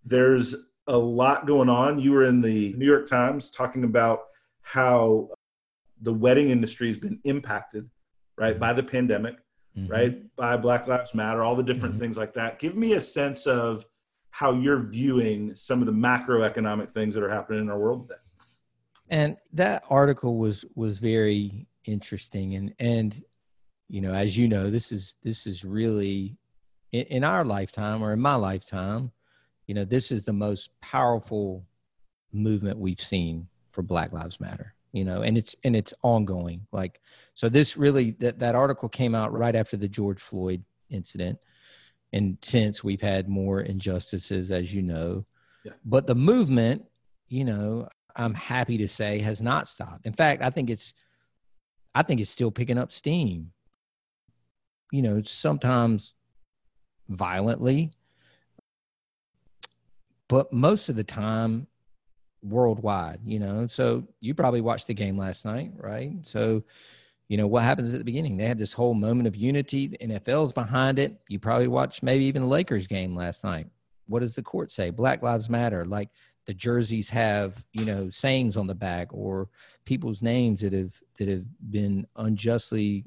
There's 0.05 0.55
a 0.87 0.99
lot 0.99 1.47
going 1.47 1.71
on. 1.71 1.99
You 1.99 2.13
were 2.13 2.25
in 2.25 2.41
the 2.43 2.75
New 2.75 2.85
York 2.85 3.07
Times 3.07 3.51
talking 3.51 3.85
about 3.85 4.25
how 4.61 5.31
the 6.01 6.13
wedding 6.13 6.51
industry 6.51 6.89
has 6.89 6.99
been 6.99 7.21
impacted, 7.25 7.89
right, 8.37 8.59
by 8.59 8.73
the 8.73 8.83
pandemic 8.83 9.37
Mhm. 9.77 9.89
right? 9.89 10.37
By 10.37 10.57
Black 10.57 10.87
Lives 10.87 11.15
Matter, 11.15 11.43
all 11.43 11.57
the 11.57 11.63
different 11.63 11.95
Mhm. 11.97 11.99
things 11.99 12.17
like 12.17 12.35
that. 12.35 12.59
Give 12.59 12.77
me 12.77 12.93
a 12.95 13.01
sense 13.01 13.47
of 13.47 13.85
how 14.31 14.53
you're 14.53 14.83
viewing 14.83 15.55
some 15.55 15.81
of 15.81 15.87
the 15.87 15.93
macroeconomic 15.93 16.91
things 16.91 17.15
that 17.15 17.23
are 17.23 17.31
happening 17.31 17.61
in 17.61 17.71
our 17.71 17.79
world 17.79 18.09
today. 18.09 18.19
and 19.11 19.37
that 19.53 19.83
article 19.91 20.39
was 20.39 20.65
was 20.75 20.97
very 20.99 21.67
interesting 21.85 22.55
and 22.55 22.73
and 22.79 23.23
you 23.89 24.01
know 24.01 24.15
as 24.15 24.39
you 24.39 24.49
know 24.49 24.71
this 24.71 24.91
is 24.93 25.17
this 25.23 25.47
is 25.47 25.65
really 25.65 26.39
in, 26.93 27.05
in 27.07 27.25
our 27.25 27.45
lifetime 27.45 28.01
or 28.03 28.13
in 28.15 28.21
my 28.21 28.37
lifetime 28.37 29.11
you 29.67 29.75
know 29.75 29.85
this 29.85 30.13
is 30.13 30.25
the 30.25 30.33
most 30.33 30.71
powerful 30.81 31.67
movement 32.33 32.79
we've 32.79 33.01
seen 33.01 33.47
for 33.73 33.83
black 33.83 34.13
lives 34.13 34.41
matter 34.41 34.73
you 34.93 35.05
know 35.05 35.23
and 35.23 35.37
it's 35.39 35.57
and 35.65 35.75
it's 35.75 35.95
ongoing 36.03 36.67
like 36.71 37.01
so 37.35 37.49
this 37.49 37.77
really 37.77 38.13
that 38.13 38.39
that 38.39 38.55
article 38.55 38.89
came 38.89 39.15
out 39.15 39.33
right 39.33 39.57
after 39.57 39.77
the 39.77 39.89
george 39.89 40.21
floyd 40.21 40.63
incident 40.91 41.39
and 42.13 42.37
since 42.43 42.85
we've 42.85 43.01
had 43.01 43.29
more 43.29 43.61
injustices 43.61 44.51
as 44.51 44.75
you 44.75 44.83
know. 44.83 45.25
Yeah. 45.65 45.73
but 45.85 46.09
the 46.09 46.15
movement 46.15 46.85
you 47.29 47.45
know 47.45 47.89
i'm 48.17 48.35
happy 48.35 48.79
to 48.79 48.89
say 48.89 49.21
has 49.21 49.41
not 49.41 49.69
stopped. 49.69 50.07
In 50.07 50.13
fact 50.13 50.43
i 50.43 50.51
think 50.51 50.71
it's 50.71 50.93
i 51.95 52.03
think 52.03 52.21
it's 52.21 52.31
still 52.31 52.51
picking 52.51 52.79
up 52.79 52.93
steam. 52.93 53.53
You 54.91 55.03
know 55.03 55.23
sometimes 55.23 56.15
violently 57.09 57.93
but 60.29 60.53
most 60.53 60.89
of 60.89 60.97
the 60.97 61.05
time 61.05 61.67
worldwide 62.43 63.21
you 63.25 63.39
know? 63.39 63.67
So 63.67 64.07
you 64.21 64.35
probably 64.35 64.61
watched 64.61 64.87
the 64.87 64.95
game 64.95 65.17
last 65.17 65.45
night 65.45 65.73
right? 65.77 66.13
So 66.23 66.65
you 67.29 67.37
know 67.39 67.47
what 67.47 67.63
happens 67.63 67.93
at 67.93 67.99
the 67.99 68.05
beginning? 68.05 68.37
They 68.37 68.47
have 68.47 68.59
this 68.59 68.73
whole 68.73 68.95
moment 68.95 69.27
of 69.27 69.37
unity. 69.37 69.87
The 69.87 69.99
nfl's 69.99 70.53
behind 70.53 70.99
it. 70.99 71.19
You 71.29 71.39
probably 71.39 71.69
watched 71.69 72.03
maybe 72.03 72.25
even 72.25 72.43
the 72.43 72.49
lakers 72.49 72.87
game 72.87 73.17
last 73.17 73.45
night. 73.45 73.69
What 74.07 74.21
does 74.21 74.35
the 74.35 74.43
court 74.43 74.71
say? 74.71 74.91
Black 74.91 75.23
lives 75.23 75.49
matter. 75.49 75.87
Like 75.87 76.11
the 76.47 76.55
jerseys 76.55 77.09
have 77.11 77.65
you 77.73 77.85
know 77.85 78.11
sayings 78.11 78.57
on 78.57 78.67
the 78.67 78.75
back 78.75 79.09
or 79.13 79.49
people's 79.85 80.23
names 80.23 80.61
that 80.61 80.73
have 80.73 81.01
that 81.19 81.29
have 81.29 81.45
been 81.71 82.07
unjustly 82.17 83.05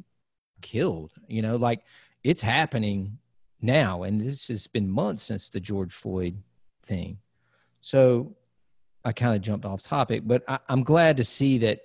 killed 0.62 1.12
you 1.28 1.42
know? 1.42 1.58
Like 1.58 1.84
it's 2.24 2.42
happening 2.42 3.18
now 3.62 4.04
and 4.04 4.22
this 4.22 4.48
has 4.48 4.68
been 4.68 4.90
months 4.90 5.24
since 5.24 5.50
the 5.50 5.60
george 5.60 5.94
floyd 5.94 6.38
thing. 6.84 7.18
So 7.82 8.36
i 9.06 9.12
kind 9.12 9.36
of 9.36 9.42
jumped 9.42 9.66
off 9.66 9.82
topic 9.84 10.24
but 10.26 10.44
I, 10.48 10.60
i'm 10.68 10.84
glad 10.84 11.18
to 11.18 11.24
see 11.24 11.58
that 11.60 11.82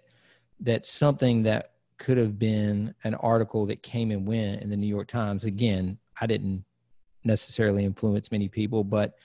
that 0.61 0.87
something 0.87 1.45
that 1.45 1.73
could 1.99 2.17
have 2.17 2.39
been 2.39 2.95
an 3.05 3.15
article 3.15 3.67
that 3.67 3.83
came 3.83 4.11
and 4.11 4.27
went 4.27 4.63
in 4.63 4.71
the 4.71 4.77
new 4.77 4.87
york 4.87 5.09
times. 5.09 5.45
Again 5.45 5.99
i 6.21 6.27
didn't 6.27 6.65
necessarily 7.23 7.85
influence 7.85 8.33
many 8.33 8.49
people 8.49 8.83
but 8.83 9.17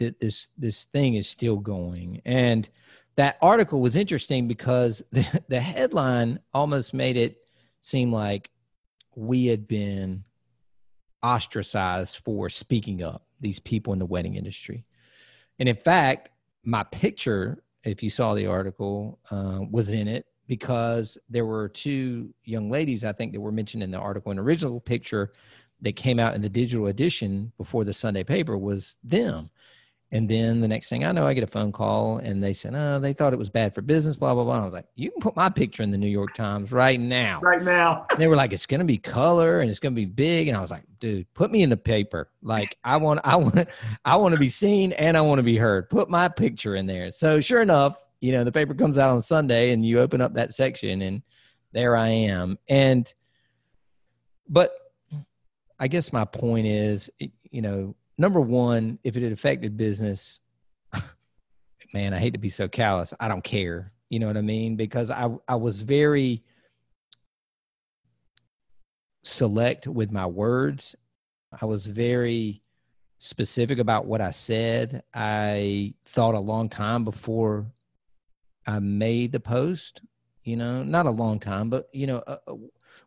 that 0.00 0.18
this 0.18 0.48
this 0.58 0.84
thing 0.84 1.14
is 1.14 1.28
still 1.28 1.58
going. 1.58 2.20
And 2.24 2.68
that 3.14 3.38
article 3.40 3.80
was 3.80 3.96
interesting 3.96 4.48
because 4.48 5.04
the, 5.12 5.42
the 5.48 5.60
headline 5.60 6.40
almost 6.52 6.92
made 6.92 7.16
it 7.16 7.38
seem 7.80 8.12
like 8.12 8.50
we 9.14 9.46
had 9.46 9.68
been 9.68 10.24
ostracized 11.22 12.24
for 12.24 12.48
speaking 12.48 13.02
up 13.02 13.26
these 13.40 13.60
people 13.60 13.92
in 13.92 13.98
the 13.98 14.06
wedding 14.06 14.34
industry. 14.34 14.84
And 15.58 15.68
in 15.68 15.76
fact 15.76 16.30
my 16.64 16.82
picture 16.84 17.62
if 17.84 18.02
you 18.02 18.10
saw 18.10 18.34
the 18.34 18.46
article 18.46 19.18
uh, 19.30 19.60
was 19.70 19.92
in 19.92 20.08
it 20.08 20.26
because 20.46 21.16
there 21.28 21.46
were 21.46 21.68
two 21.68 22.34
young 22.44 22.70
ladies 22.70 23.04
i 23.04 23.12
think 23.12 23.32
that 23.32 23.40
were 23.40 23.52
mentioned 23.52 23.82
in 23.82 23.90
the 23.90 23.98
article. 23.98 24.32
An 24.32 24.38
original 24.38 24.80
picture 24.80 25.32
that 25.80 25.96
came 25.96 26.18
out 26.18 26.34
in 26.34 26.42
the 26.42 26.48
digital 26.48 26.88
edition 26.88 27.52
before 27.56 27.84
the 27.84 27.92
sunday 27.92 28.24
paper 28.24 28.58
was 28.58 28.96
them 29.02 29.50
and 30.12 30.28
then 30.28 30.60
the 30.60 30.66
next 30.66 30.88
thing 30.88 31.04
I 31.04 31.12
know, 31.12 31.24
I 31.24 31.34
get 31.34 31.44
a 31.44 31.46
phone 31.46 31.70
call 31.70 32.18
and 32.18 32.42
they 32.42 32.52
said, 32.52 32.74
oh, 32.74 32.98
they 32.98 33.12
thought 33.12 33.32
it 33.32 33.38
was 33.38 33.48
bad 33.48 33.74
for 33.74 33.80
business, 33.80 34.16
blah, 34.16 34.34
blah, 34.34 34.42
blah. 34.42 34.54
And 34.54 34.62
I 34.62 34.64
was 34.64 34.74
like, 34.74 34.86
you 34.96 35.08
can 35.10 35.20
put 35.20 35.36
my 35.36 35.48
picture 35.48 35.84
in 35.84 35.92
the 35.92 35.98
New 35.98 36.08
York 36.08 36.34
Times 36.34 36.72
right 36.72 36.98
now. 36.98 37.38
Right 37.40 37.62
now, 37.62 38.06
And 38.10 38.18
they 38.18 38.26
were 38.26 38.34
like, 38.34 38.52
it's 38.52 38.66
going 38.66 38.80
to 38.80 38.84
be 38.84 38.98
color 38.98 39.60
and 39.60 39.70
it's 39.70 39.78
going 39.78 39.94
to 39.94 40.00
be 40.00 40.06
big. 40.06 40.48
And 40.48 40.56
I 40.56 40.60
was 40.60 40.72
like, 40.72 40.82
dude, 40.98 41.32
put 41.34 41.52
me 41.52 41.62
in 41.62 41.70
the 41.70 41.76
paper. 41.76 42.28
Like 42.42 42.76
I 42.82 42.96
want, 42.96 43.20
I 43.22 43.36
want, 43.36 43.68
I 44.04 44.16
want 44.16 44.34
to 44.34 44.40
be 44.40 44.48
seen 44.48 44.92
and 44.92 45.16
I 45.16 45.20
want 45.20 45.38
to 45.38 45.44
be 45.44 45.56
heard. 45.56 45.88
Put 45.88 46.10
my 46.10 46.28
picture 46.28 46.74
in 46.74 46.86
there. 46.86 47.12
So 47.12 47.40
sure 47.40 47.62
enough, 47.62 48.04
you 48.20 48.32
know, 48.32 48.42
the 48.42 48.52
paper 48.52 48.74
comes 48.74 48.98
out 48.98 49.10
on 49.10 49.22
Sunday 49.22 49.70
and 49.70 49.86
you 49.86 50.00
open 50.00 50.20
up 50.20 50.34
that 50.34 50.52
section 50.52 51.02
and 51.02 51.22
there 51.72 51.96
I 51.96 52.08
am. 52.08 52.58
And, 52.68 53.12
but 54.48 54.72
I 55.78 55.86
guess 55.86 56.12
my 56.12 56.24
point 56.24 56.66
is, 56.66 57.10
you 57.18 57.62
know, 57.62 57.94
number 58.20 58.40
one, 58.40 58.98
if 59.02 59.16
it 59.16 59.22
had 59.22 59.32
affected 59.32 59.76
business, 59.76 60.40
man, 61.94 62.14
I 62.14 62.18
hate 62.18 62.34
to 62.34 62.38
be 62.38 62.50
so 62.50 62.68
callous. 62.68 63.14
I 63.18 63.28
don't 63.28 63.42
care. 63.42 63.92
You 64.10 64.18
know 64.18 64.26
what 64.26 64.36
I 64.36 64.42
mean? 64.42 64.76
Because 64.76 65.10
I, 65.10 65.28
I 65.48 65.56
was 65.56 65.80
very, 65.80 66.44
select 69.22 69.86
with 69.86 70.10
my 70.10 70.26
words. 70.26 70.96
I 71.60 71.66
was 71.66 71.86
very 71.86 72.62
specific 73.18 73.78
about 73.78 74.06
what 74.06 74.20
I 74.20 74.30
said. 74.30 75.02
I 75.12 75.94
thought 76.06 76.34
a 76.34 76.40
long 76.40 76.68
time 76.68 77.04
before 77.04 77.66
I 78.66 78.78
made 78.78 79.32
the 79.32 79.40
post, 79.40 80.02
you 80.44 80.56
know, 80.56 80.82
not 80.82 81.06
a 81.06 81.10
long 81.10 81.38
time, 81.38 81.70
but, 81.70 81.88
you 81.92 82.06
know, 82.06 82.22
uh, 82.26 82.36
uh 82.46 82.54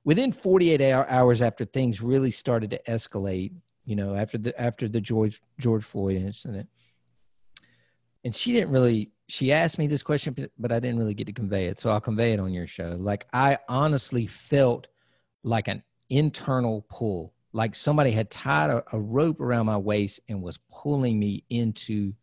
within 0.03 0.31
48 0.31 0.81
hours 0.81 1.41
after 1.41 1.65
things 1.65 2.01
really 2.01 2.31
started 2.31 2.69
to 2.71 2.81
escalate, 2.87 3.53
you 3.85 3.95
know, 3.95 4.15
after 4.15 4.37
the, 4.37 4.59
after 4.59 4.87
the 4.87 5.01
George, 5.01 5.41
George 5.59 5.83
Floyd 5.83 6.17
incident. 6.17 6.69
And 8.23 8.35
she 8.35 8.53
didn't 8.53 8.71
really, 8.71 9.11
she 9.27 9.51
asked 9.51 9.77
me 9.77 9.87
this 9.87 10.03
question, 10.03 10.35
but 10.57 10.71
I 10.71 10.79
didn't 10.79 10.99
really 10.99 11.13
get 11.13 11.27
to 11.27 11.33
convey 11.33 11.65
it. 11.65 11.79
So 11.79 11.89
I'll 11.89 12.01
convey 12.01 12.33
it 12.33 12.39
on 12.39 12.53
your 12.53 12.67
show. 12.67 12.95
Like 12.97 13.27
I 13.33 13.57
honestly 13.67 14.27
felt 14.27 14.87
like 15.43 15.67
an 15.67 15.83
internal 16.09 16.85
pull 16.89 17.33
like 17.53 17.75
somebody 17.75 18.11
had 18.11 18.29
tied 18.29 18.69
a, 18.71 18.83
a, 18.91 18.99
rope 18.99 19.39
around 19.39 19.67
my 19.67 19.77
waist 19.77 20.19
and 20.27 20.41
was 20.41 20.59
pulling 20.71 21.17
me 21.19 21.43
into 21.49 22.13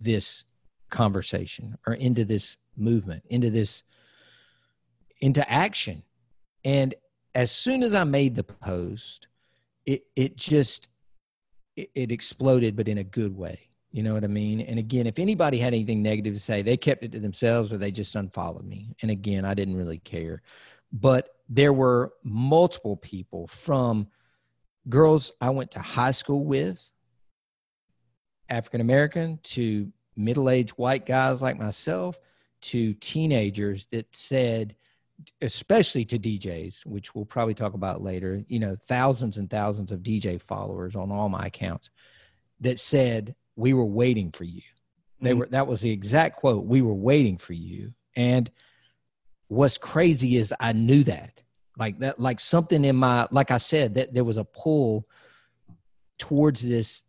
this 0.00 0.44
conversation 0.90 1.76
or 1.86 1.94
into 1.94 2.24
this 2.24 2.56
movement 2.76 3.22
into 3.28 3.50
this 3.50 3.82
into 5.20 5.48
action 5.50 6.02
and 6.64 6.94
as 7.34 7.50
soon 7.50 7.82
as 7.82 7.94
i 7.94 8.04
made 8.04 8.34
the 8.34 8.44
post 8.44 9.28
it 9.86 10.04
it 10.16 10.36
just 10.36 10.88
it, 11.76 11.90
it 11.94 12.12
exploded 12.12 12.76
but 12.76 12.88
in 12.88 12.98
a 12.98 13.04
good 13.04 13.36
way. 13.36 13.60
You 13.92 14.02
know 14.02 14.12
what 14.12 14.24
i 14.24 14.28
mean? 14.28 14.60
And 14.60 14.78
again 14.78 15.06
if 15.06 15.18
anybody 15.18 15.58
had 15.58 15.72
anything 15.72 16.02
negative 16.02 16.34
to 16.34 16.40
say 16.40 16.60
they 16.60 16.76
kept 16.76 17.02
it 17.02 17.12
to 17.12 17.20
themselves 17.20 17.72
or 17.72 17.78
they 17.78 17.90
just 17.90 18.14
unfollowed 18.14 18.64
me. 18.64 18.94
And 19.00 19.10
again 19.10 19.44
i 19.44 19.54
didn't 19.54 19.76
really 19.76 19.98
care. 19.98 20.42
But 20.92 21.30
there 21.48 21.72
were 21.72 22.12
multiple 22.22 22.96
people 22.96 23.46
from 23.46 24.08
girls 24.88 25.32
I 25.40 25.50
went 25.50 25.72
to 25.72 25.80
high 25.80 26.10
school 26.10 26.44
with, 26.44 26.90
African 28.48 28.80
American, 28.80 29.38
to 29.42 29.92
middle 30.16 30.48
aged 30.48 30.72
white 30.72 31.06
guys 31.06 31.42
like 31.42 31.58
myself, 31.58 32.18
to 32.62 32.94
teenagers 32.94 33.86
that 33.86 34.14
said, 34.14 34.76
especially 35.40 36.04
to 36.06 36.18
DJs, 36.18 36.86
which 36.86 37.14
we'll 37.14 37.24
probably 37.24 37.54
talk 37.54 37.74
about 37.74 38.02
later, 38.02 38.44
you 38.48 38.58
know, 38.58 38.74
thousands 38.74 39.38
and 39.38 39.50
thousands 39.50 39.92
of 39.92 40.00
DJ 40.00 40.40
followers 40.40 40.96
on 40.96 41.10
all 41.10 41.28
my 41.28 41.46
accounts 41.46 41.90
that 42.60 42.78
said, 42.78 43.34
We 43.56 43.72
were 43.72 43.84
waiting 43.84 44.30
for 44.30 44.44
you. 44.44 44.62
They 45.20 45.30
mm-hmm. 45.30 45.38
were 45.40 45.46
that 45.46 45.66
was 45.66 45.80
the 45.80 45.90
exact 45.90 46.36
quote, 46.36 46.64
we 46.64 46.82
were 46.82 46.94
waiting 46.94 47.38
for 47.38 47.54
you. 47.54 47.92
And 48.14 48.50
what's 49.48 49.78
crazy 49.78 50.36
is 50.36 50.54
I 50.60 50.72
knew 50.72 51.04
that 51.04 51.42
like 51.78 51.98
that 51.98 52.18
like 52.18 52.40
something 52.40 52.84
in 52.84 52.96
my 52.96 53.26
like 53.30 53.50
i 53.50 53.58
said 53.58 53.94
that 53.94 54.12
there 54.12 54.24
was 54.24 54.36
a 54.36 54.44
pull 54.44 55.06
towards 56.18 56.62
this 56.62 57.04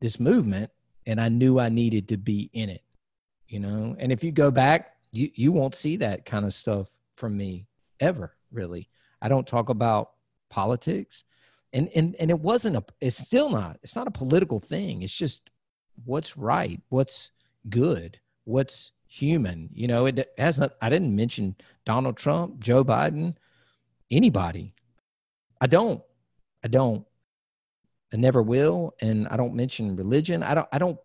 this 0.00 0.20
movement 0.20 0.70
and 1.06 1.20
i 1.20 1.28
knew 1.28 1.58
i 1.58 1.68
needed 1.68 2.08
to 2.08 2.16
be 2.16 2.50
in 2.52 2.68
it 2.68 2.82
you 3.48 3.60
know 3.60 3.96
and 3.98 4.12
if 4.12 4.22
you 4.22 4.30
go 4.32 4.50
back 4.50 4.96
you 5.12 5.30
you 5.34 5.52
won't 5.52 5.74
see 5.74 5.96
that 5.96 6.24
kind 6.24 6.44
of 6.44 6.54
stuff 6.54 6.88
from 7.22 7.36
me 7.36 7.66
ever 8.00 8.34
really 8.50 8.88
i 9.22 9.28
don't 9.28 9.46
talk 9.46 9.68
about 9.68 10.10
politics 10.50 11.24
and 11.72 11.88
and 11.94 12.16
and 12.16 12.30
it 12.30 12.40
wasn't 12.40 12.76
a 12.76 12.84
it's 13.00 13.16
still 13.16 13.48
not 13.48 13.78
it's 13.84 13.96
not 13.96 14.08
a 14.08 14.18
political 14.22 14.58
thing 14.58 15.02
it's 15.02 15.16
just 15.16 15.48
what's 16.04 16.36
right 16.36 16.80
what's 16.88 17.30
good 17.68 18.18
what's 18.44 18.90
human 19.06 19.68
you 19.72 19.86
know 19.86 20.06
it 20.06 20.32
has 20.36 20.58
not 20.58 20.72
i 20.82 20.88
didn't 20.88 21.14
mention 21.14 21.54
donald 21.84 22.16
trump 22.16 22.58
joe 22.58 22.82
biden 22.82 23.32
anybody. 24.12 24.74
I 25.60 25.66
don't. 25.66 26.02
I 26.64 26.68
don't. 26.68 27.04
I 28.12 28.16
never 28.18 28.42
will. 28.42 28.94
And 29.00 29.26
I 29.28 29.36
don't 29.36 29.54
mention 29.54 29.96
religion. 29.96 30.42
I 30.42 30.54
don't, 30.54 30.68
I 30.70 30.78
don't, 30.78 30.98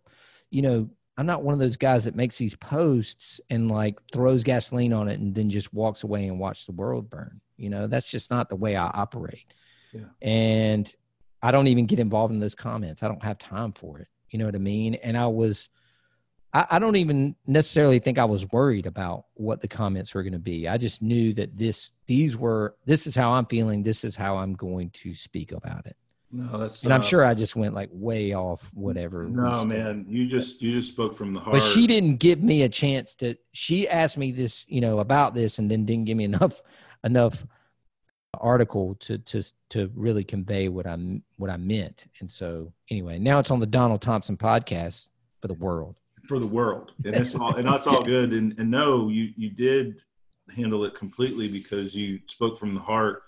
you 0.50 0.62
know, 0.62 0.90
I'm 1.18 1.26
not 1.26 1.42
one 1.42 1.52
of 1.52 1.58
those 1.58 1.76
guys 1.76 2.04
that 2.04 2.14
makes 2.14 2.38
these 2.38 2.54
posts 2.54 3.40
and 3.50 3.68
like 3.68 3.98
throws 4.12 4.44
gasoline 4.44 4.92
on 4.92 5.08
it 5.08 5.18
and 5.18 5.34
then 5.34 5.50
just 5.50 5.74
walks 5.74 6.04
away 6.04 6.28
and 6.28 6.38
watch 6.38 6.64
the 6.64 6.72
world 6.72 7.10
burn. 7.10 7.40
You 7.56 7.70
know, 7.70 7.88
that's 7.88 8.08
just 8.08 8.30
not 8.30 8.48
the 8.48 8.54
way 8.54 8.76
I 8.76 8.86
operate. 8.86 9.52
Yeah. 9.92 10.02
And 10.22 10.94
I 11.42 11.50
don't 11.50 11.66
even 11.66 11.86
get 11.86 11.98
involved 11.98 12.32
in 12.32 12.38
those 12.38 12.54
comments. 12.54 13.02
I 13.02 13.08
don't 13.08 13.24
have 13.24 13.36
time 13.36 13.72
for 13.72 13.98
it. 13.98 14.06
You 14.30 14.38
know 14.38 14.44
what 14.46 14.54
I 14.54 14.58
mean? 14.58 14.94
And 14.94 15.18
I 15.18 15.26
was, 15.26 15.70
I, 16.54 16.66
I 16.70 16.78
don't 16.78 16.94
even 16.94 17.34
necessarily 17.48 17.98
think 17.98 18.20
I 18.20 18.24
was 18.24 18.48
worried 18.52 18.86
about 18.86 19.24
what 19.34 19.60
the 19.60 19.66
comments 19.66 20.14
were 20.14 20.22
going 20.22 20.34
to 20.34 20.38
be. 20.38 20.68
I 20.68 20.78
just 20.78 21.02
knew 21.02 21.32
that 21.34 21.56
this, 21.56 21.94
these 22.06 22.36
were, 22.36 22.76
this 22.84 23.08
is 23.08 23.16
how 23.16 23.32
I'm 23.32 23.46
feeling. 23.46 23.82
This 23.82 24.04
is 24.04 24.14
how 24.14 24.36
I'm 24.36 24.54
going 24.54 24.90
to 24.90 25.16
speak 25.16 25.50
about 25.50 25.84
it. 25.86 25.96
No, 26.30 26.58
that's 26.58 26.84
and 26.84 26.92
I'm 26.92 27.00
uh, 27.00 27.04
sure 27.04 27.24
I 27.24 27.32
just 27.32 27.56
went 27.56 27.74
like 27.74 27.88
way 27.90 28.34
off 28.34 28.70
whatever. 28.74 29.24
No, 29.24 29.64
man, 29.64 30.04
you 30.08 30.28
just 30.28 30.60
you 30.60 30.72
just 30.72 30.92
spoke 30.92 31.14
from 31.14 31.32
the 31.32 31.40
heart. 31.40 31.54
But 31.54 31.62
she 31.62 31.86
didn't 31.86 32.16
give 32.16 32.42
me 32.42 32.62
a 32.62 32.68
chance 32.68 33.14
to. 33.16 33.34
She 33.52 33.88
asked 33.88 34.18
me 34.18 34.32
this, 34.32 34.66
you 34.68 34.80
know, 34.80 34.98
about 34.98 35.34
this, 35.34 35.58
and 35.58 35.70
then 35.70 35.86
didn't 35.86 36.04
give 36.04 36.16
me 36.16 36.24
enough 36.32 36.62
enough 37.04 37.46
article 38.34 38.94
to 38.96 39.18
to 39.18 39.42
to 39.70 39.90
really 39.94 40.22
convey 40.22 40.68
what 40.68 40.86
I'm 40.86 41.22
what 41.36 41.50
I 41.50 41.56
meant. 41.56 42.06
And 42.20 42.30
so 42.30 42.72
anyway, 42.90 43.18
now 43.18 43.38
it's 43.38 43.50
on 43.50 43.58
the 43.58 43.66
Donald 43.66 44.02
Thompson 44.02 44.36
podcast 44.36 45.08
for 45.40 45.48
the 45.48 45.54
world 45.54 45.96
for 46.28 46.38
the 46.38 46.46
world, 46.46 46.92
and 47.04 47.14
that's 47.14 47.34
all. 47.34 47.56
And 47.56 47.66
that's 47.66 47.86
all 47.86 48.04
good. 48.16 48.32
And, 48.32 48.54
and 48.58 48.70
no, 48.70 49.08
you 49.08 49.32
you 49.36 49.50
did 49.50 50.02
handle 50.54 50.84
it 50.84 50.94
completely 50.94 51.48
because 51.48 51.94
you 51.94 52.20
spoke 52.28 52.58
from 52.58 52.74
the 52.74 52.80
heart 52.80 53.22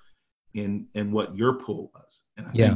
in 0.55 0.87
in 0.95 1.11
what 1.11 1.35
your 1.37 1.55
pull 1.55 1.91
was. 1.95 2.23
And 2.37 2.47
I 2.47 2.51
yeah. 2.53 2.75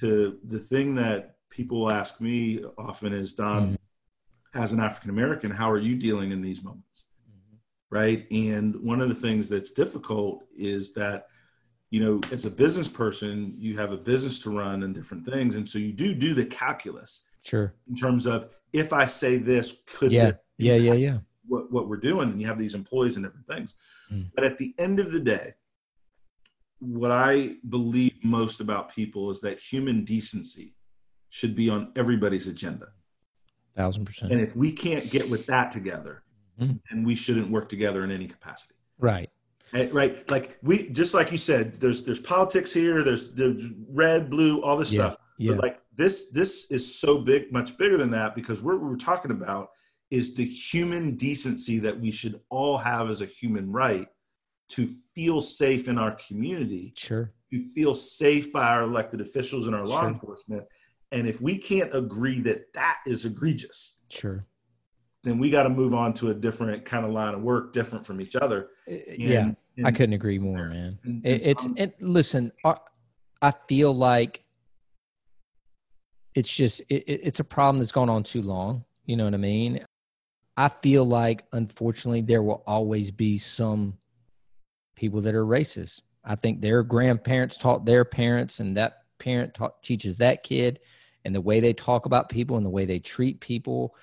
To 0.00 0.38
the 0.44 0.58
thing 0.58 0.94
that 0.96 1.36
people 1.50 1.90
ask 1.90 2.20
me 2.20 2.62
often 2.76 3.12
is 3.12 3.32
Don, 3.32 3.62
mm-hmm. 3.62 4.60
as 4.60 4.72
an 4.72 4.80
African 4.80 5.10
American, 5.10 5.50
how 5.50 5.70
are 5.70 5.78
you 5.78 5.96
dealing 5.96 6.30
in 6.30 6.42
these 6.42 6.62
moments? 6.62 7.06
Mm-hmm. 7.28 7.56
Right. 7.94 8.26
And 8.30 8.76
one 8.76 9.00
of 9.00 9.08
the 9.08 9.14
things 9.14 9.48
that's 9.48 9.70
difficult 9.70 10.44
is 10.56 10.94
that 10.94 11.26
you 11.90 12.00
know 12.00 12.20
as 12.30 12.44
a 12.44 12.50
business 12.50 12.86
person 12.86 13.54
you 13.56 13.78
have 13.78 13.92
a 13.92 13.96
business 13.96 14.40
to 14.40 14.50
run 14.50 14.82
and 14.82 14.94
different 14.94 15.24
things 15.24 15.56
and 15.56 15.66
so 15.66 15.78
you 15.78 15.90
do 15.90 16.14
do 16.14 16.34
the 16.34 16.44
calculus 16.44 17.22
sure 17.42 17.72
in 17.88 17.96
terms 17.96 18.26
of 18.26 18.50
if 18.72 18.92
I 18.92 19.04
say 19.04 19.38
this, 19.38 19.82
could 19.86 20.12
yeah, 20.12 20.32
yeah, 20.56 20.74
yeah, 20.74 20.92
yeah, 20.92 21.18
what 21.46 21.70
what 21.72 21.88
we're 21.88 21.96
doing, 21.96 22.30
and 22.30 22.40
you 22.40 22.46
have 22.46 22.58
these 22.58 22.74
employees 22.74 23.16
and 23.16 23.24
different 23.24 23.46
things. 23.46 23.74
Mm. 24.12 24.30
But 24.34 24.44
at 24.44 24.58
the 24.58 24.74
end 24.78 25.00
of 25.00 25.12
the 25.12 25.20
day, 25.20 25.54
what 26.78 27.10
I 27.10 27.56
believe 27.68 28.07
most 28.22 28.60
about 28.60 28.94
people 28.94 29.30
is 29.30 29.40
that 29.40 29.58
human 29.58 30.04
decency 30.04 30.74
should 31.30 31.54
be 31.54 31.68
on 31.68 31.92
everybody's 31.96 32.46
agenda. 32.46 32.88
Thousand 33.76 34.04
percent. 34.04 34.32
And 34.32 34.40
if 34.40 34.56
we 34.56 34.72
can't 34.72 35.08
get 35.10 35.28
with 35.30 35.46
that 35.46 35.70
together, 35.70 36.22
mm. 36.60 36.80
then 36.90 37.04
we 37.04 37.14
shouldn't 37.14 37.50
work 37.50 37.68
together 37.68 38.02
in 38.04 38.10
any 38.10 38.26
capacity. 38.26 38.74
Right. 38.98 39.30
And, 39.72 39.92
right. 39.92 40.28
Like 40.30 40.58
we 40.62 40.88
just 40.88 41.14
like 41.14 41.30
you 41.30 41.38
said, 41.38 41.80
there's 41.80 42.02
there's 42.02 42.20
politics 42.20 42.72
here, 42.72 43.02
there's 43.02 43.30
there's 43.30 43.64
red, 43.88 44.30
blue, 44.30 44.62
all 44.62 44.76
this 44.76 44.92
yeah. 44.92 45.10
stuff. 45.10 45.16
Yeah. 45.38 45.52
But 45.52 45.62
like 45.62 45.82
this 45.94 46.30
this 46.30 46.70
is 46.70 46.98
so 46.98 47.18
big 47.18 47.52
much 47.52 47.76
bigger 47.76 47.98
than 47.98 48.10
that 48.10 48.34
because 48.34 48.62
what 48.62 48.80
we're 48.80 48.96
talking 48.96 49.30
about 49.30 49.70
is 50.10 50.34
the 50.34 50.44
human 50.44 51.16
decency 51.16 51.78
that 51.80 52.00
we 52.00 52.10
should 52.10 52.40
all 52.48 52.78
have 52.78 53.10
as 53.10 53.20
a 53.20 53.26
human 53.26 53.70
right 53.70 54.08
to 54.70 54.86
feel 55.14 55.40
safe 55.40 55.88
in 55.88 55.98
our 55.98 56.16
community 56.26 56.92
sure 56.96 57.32
to 57.50 57.68
feel 57.68 57.94
safe 57.94 58.52
by 58.52 58.66
our 58.66 58.82
elected 58.82 59.20
officials 59.20 59.66
and 59.66 59.74
our 59.74 59.86
law 59.86 60.00
sure. 60.00 60.08
enforcement. 60.08 60.64
And 61.12 61.26
if 61.26 61.40
we 61.40 61.58
can't 61.58 61.94
agree 61.94 62.40
that 62.42 62.72
that 62.74 62.98
is 63.06 63.24
egregious 63.24 64.02
sure. 64.10 64.44
then 65.24 65.38
we 65.38 65.50
got 65.50 65.62
to 65.62 65.70
move 65.70 65.94
on 65.94 66.12
to 66.14 66.30
a 66.30 66.34
different 66.34 66.84
kind 66.84 67.04
of 67.04 67.12
line 67.12 67.34
of 67.34 67.42
work 67.42 67.72
different 67.72 68.04
from 68.04 68.20
each 68.20 68.36
other. 68.36 68.68
Uh, 68.88 68.92
uh, 68.92 68.96
and, 69.08 69.18
yeah 69.18 69.40
and, 69.76 69.86
i 69.86 69.90
couldn't 69.90 70.12
agree 70.12 70.38
more 70.38 70.68
man. 70.68 70.98
and, 71.04 71.24
it, 71.24 71.46
it's 71.46 71.66
it, 71.76 72.02
listen 72.02 72.52
uh, 72.64 72.74
i 73.40 73.52
feel 73.68 73.94
like 73.94 74.44
it's 76.34 76.54
just 76.54 76.80
it, 76.88 77.04
it's 77.06 77.40
a 77.40 77.44
problem 77.44 77.78
that's 77.78 77.92
gone 77.92 78.08
on 78.08 78.22
too 78.22 78.42
long 78.42 78.84
you 79.06 79.16
know 79.16 79.24
what 79.24 79.34
i 79.34 79.38
mean? 79.38 79.80
I 80.58 80.68
feel 80.68 81.04
like 81.04 81.44
unfortunately 81.52 82.20
there 82.20 82.42
will 82.42 82.64
always 82.66 83.12
be 83.12 83.38
some 83.38 83.96
people 84.96 85.20
that 85.20 85.32
are 85.36 85.46
racist 85.46 86.02
i 86.28 86.34
think 86.34 86.60
their 86.60 86.82
grandparents 86.82 87.56
taught 87.56 87.84
their 87.84 88.04
parents 88.04 88.60
and 88.60 88.76
that 88.76 89.02
parent 89.18 89.52
taught, 89.54 89.82
teaches 89.82 90.16
that 90.18 90.44
kid 90.44 90.78
and 91.24 91.34
the 91.34 91.40
way 91.40 91.58
they 91.58 91.72
talk 91.72 92.06
about 92.06 92.28
people 92.28 92.56
and 92.56 92.64
the 92.64 92.70
way 92.70 92.84
they 92.84 93.00
treat 93.00 93.40
people 93.40 93.96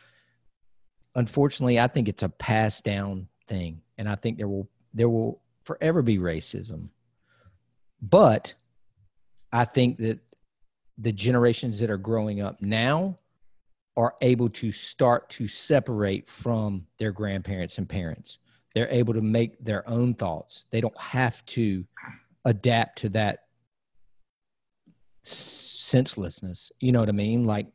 unfortunately 1.15 1.79
i 1.79 1.87
think 1.87 2.09
it's 2.09 2.23
a 2.23 2.29
passed 2.29 2.83
down 2.83 3.27
thing 3.47 3.81
and 3.97 4.09
i 4.09 4.15
think 4.15 4.37
there 4.37 4.49
will 4.49 4.67
there 4.93 5.09
will 5.09 5.41
forever 5.63 6.01
be 6.01 6.17
racism 6.17 6.89
but 8.01 8.53
i 9.53 9.63
think 9.63 9.97
that 9.97 10.19
the 10.97 11.11
generations 11.11 11.79
that 11.79 11.89
are 11.89 11.97
growing 11.97 12.41
up 12.41 12.61
now 12.61 13.17
are 13.97 14.15
able 14.21 14.49
to 14.49 14.71
start 14.71 15.29
to 15.29 15.47
separate 15.47 16.27
from 16.27 16.85
their 16.97 17.11
grandparents 17.11 17.77
and 17.77 17.87
parents. 17.87 18.39
They're 18.75 18.91
able 18.91 19.13
to 19.13 19.21
make 19.21 19.63
their 19.63 19.87
own 19.89 20.13
thoughts. 20.13 20.65
They 20.69 20.81
don't 20.81 20.99
have 20.99 21.43
to 21.47 21.85
adapt 22.43 22.99
to 22.99 23.09
that 23.09 23.45
senselessness. 25.23 26.73
You 26.79 26.91
know 26.91 26.99
what 26.99 27.09
I 27.09 27.13
mean? 27.13 27.45
Like, 27.45 27.67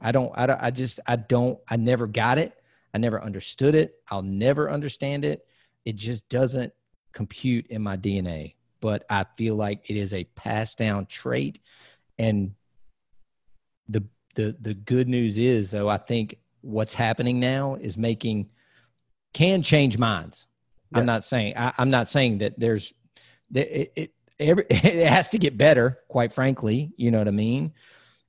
I 0.00 0.12
don't, 0.12 0.32
I, 0.36 0.56
I 0.58 0.70
just, 0.70 1.00
I 1.06 1.16
don't, 1.16 1.58
I 1.68 1.76
never 1.76 2.06
got 2.06 2.38
it. 2.38 2.54
I 2.94 2.98
never 2.98 3.22
understood 3.22 3.74
it. 3.74 3.96
I'll 4.10 4.22
never 4.22 4.70
understand 4.70 5.26
it. 5.26 5.46
It 5.84 5.96
just 5.96 6.26
doesn't 6.30 6.72
compute 7.12 7.66
in 7.66 7.82
my 7.82 7.98
DNA. 7.98 8.54
But 8.80 9.04
I 9.10 9.24
feel 9.36 9.54
like 9.54 9.90
it 9.90 9.96
is 9.96 10.14
a 10.14 10.24
passed 10.24 10.78
down 10.78 11.06
trait. 11.06 11.60
And 12.18 12.54
the 13.88 14.02
the 14.34 14.56
the 14.60 14.74
good 14.74 15.08
news 15.08 15.36
is 15.36 15.70
though, 15.70 15.88
I 15.88 15.98
think 15.98 16.38
what's 16.62 16.94
happening 16.94 17.38
now 17.38 17.74
is 17.74 17.98
making 17.98 18.48
can 19.36 19.60
change 19.60 19.98
minds. 19.98 20.46
Yes. 20.90 21.00
I'm 21.00 21.06
not 21.06 21.22
saying 21.24 21.52
I, 21.56 21.72
am 21.78 21.90
not 21.90 22.08
saying 22.08 22.38
that 22.38 22.58
there's 22.58 22.94
it, 23.54 23.92
it, 23.94 24.12
every, 24.40 24.64
it 24.70 25.06
has 25.06 25.28
to 25.30 25.38
get 25.38 25.58
better, 25.58 26.00
quite 26.08 26.32
frankly. 26.32 26.92
You 26.96 27.10
know 27.10 27.18
what 27.18 27.28
I 27.28 27.32
mean? 27.32 27.74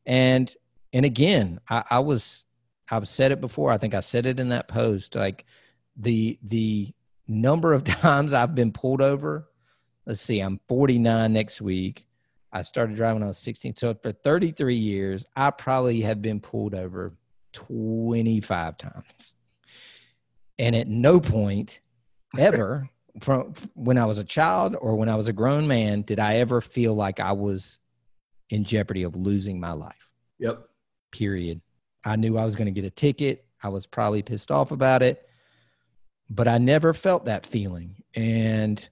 And 0.05 0.53
and 0.91 1.05
again, 1.05 1.61
I, 1.69 1.83
I 1.91 1.99
was 1.99 2.43
I've 2.91 3.07
said 3.07 3.31
it 3.31 3.39
before. 3.39 3.71
I 3.71 3.77
think 3.77 3.93
I 3.93 4.01
said 4.01 4.25
it 4.25 4.39
in 4.39 4.49
that 4.49 4.67
post. 4.67 5.15
Like 5.15 5.45
the 5.95 6.37
the 6.43 6.93
number 7.25 7.71
of 7.71 7.83
times 7.85 8.33
I've 8.33 8.53
been 8.53 8.73
pulled 8.73 9.01
over. 9.01 9.47
Let's 10.05 10.21
see, 10.21 10.39
I'm 10.41 10.59
49 10.67 11.31
next 11.31 11.61
week. 11.61 12.05
I 12.51 12.63
started 12.63 12.97
driving 12.97 13.19
when 13.19 13.23
I 13.23 13.27
was 13.27 13.37
16. 13.37 13.75
So 13.75 13.93
for 14.01 14.11
33 14.11 14.75
years, 14.75 15.25
I 15.35 15.51
probably 15.51 16.01
have 16.01 16.21
been 16.21 16.39
pulled 16.39 16.73
over 16.73 17.13
25 17.53 18.77
times. 18.77 19.35
And 20.59 20.75
at 20.75 20.87
no 20.87 21.19
point 21.19 21.81
ever 22.37 22.89
from 23.21 23.53
when 23.73 23.97
I 23.97 24.05
was 24.05 24.17
a 24.17 24.23
child 24.23 24.75
or 24.79 24.95
when 24.95 25.09
I 25.09 25.15
was 25.15 25.27
a 25.27 25.33
grown 25.33 25.67
man 25.67 26.01
did 26.01 26.19
I 26.19 26.37
ever 26.37 26.61
feel 26.61 26.93
like 26.93 27.19
I 27.19 27.31
was 27.31 27.79
in 28.49 28.63
jeopardy 28.63 29.03
of 29.03 29.15
losing 29.15 29.59
my 29.59 29.71
life. 29.71 30.11
Yep. 30.39 30.67
Period. 31.11 31.61
I 32.05 32.15
knew 32.15 32.37
I 32.37 32.45
was 32.45 32.55
going 32.55 32.67
to 32.67 32.71
get 32.71 32.85
a 32.85 32.91
ticket. 32.91 33.45
I 33.63 33.69
was 33.69 33.87
probably 33.87 34.21
pissed 34.21 34.51
off 34.51 34.71
about 34.71 35.01
it, 35.01 35.27
but 36.29 36.47
I 36.47 36.57
never 36.57 36.93
felt 36.93 37.25
that 37.25 37.45
feeling. 37.45 38.03
And 38.15 38.87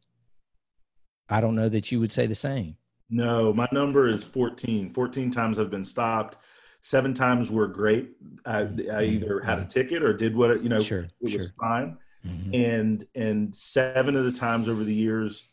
I 1.29 1.39
don't 1.39 1.55
know 1.55 1.69
that 1.69 1.91
you 1.91 1.99
would 1.99 2.11
say 2.11 2.27
the 2.27 2.35
same. 2.35 2.77
No, 3.09 3.53
my 3.53 3.67
number 3.71 4.09
is 4.09 4.23
14. 4.23 4.91
14 4.91 5.31
times 5.31 5.59
I've 5.59 5.69
been 5.69 5.85
stopped. 5.85 6.37
Seven 6.85 7.15
times 7.15 7.49
were 7.49 7.65
great. 7.65 8.11
I, 8.45 8.59
I 8.59 8.63
mm-hmm. 8.65 9.01
either 9.01 9.39
had 9.39 9.57
a 9.57 9.61
mm-hmm. 9.61 9.69
ticket 9.69 10.03
or 10.03 10.13
did 10.13 10.35
what, 10.35 10.61
you 10.61 10.69
know, 10.69 10.79
sure, 10.79 10.99
it 10.99 11.11
was 11.19 11.31
sure. 11.31 11.45
fine. 11.59 11.97
Mm-hmm. 12.23 12.53
And, 12.53 13.07
and 13.15 13.55
seven 13.55 14.15
of 14.15 14.23
the 14.25 14.31
times 14.31 14.69
over 14.69 14.83
the 14.83 14.93
years, 14.93 15.49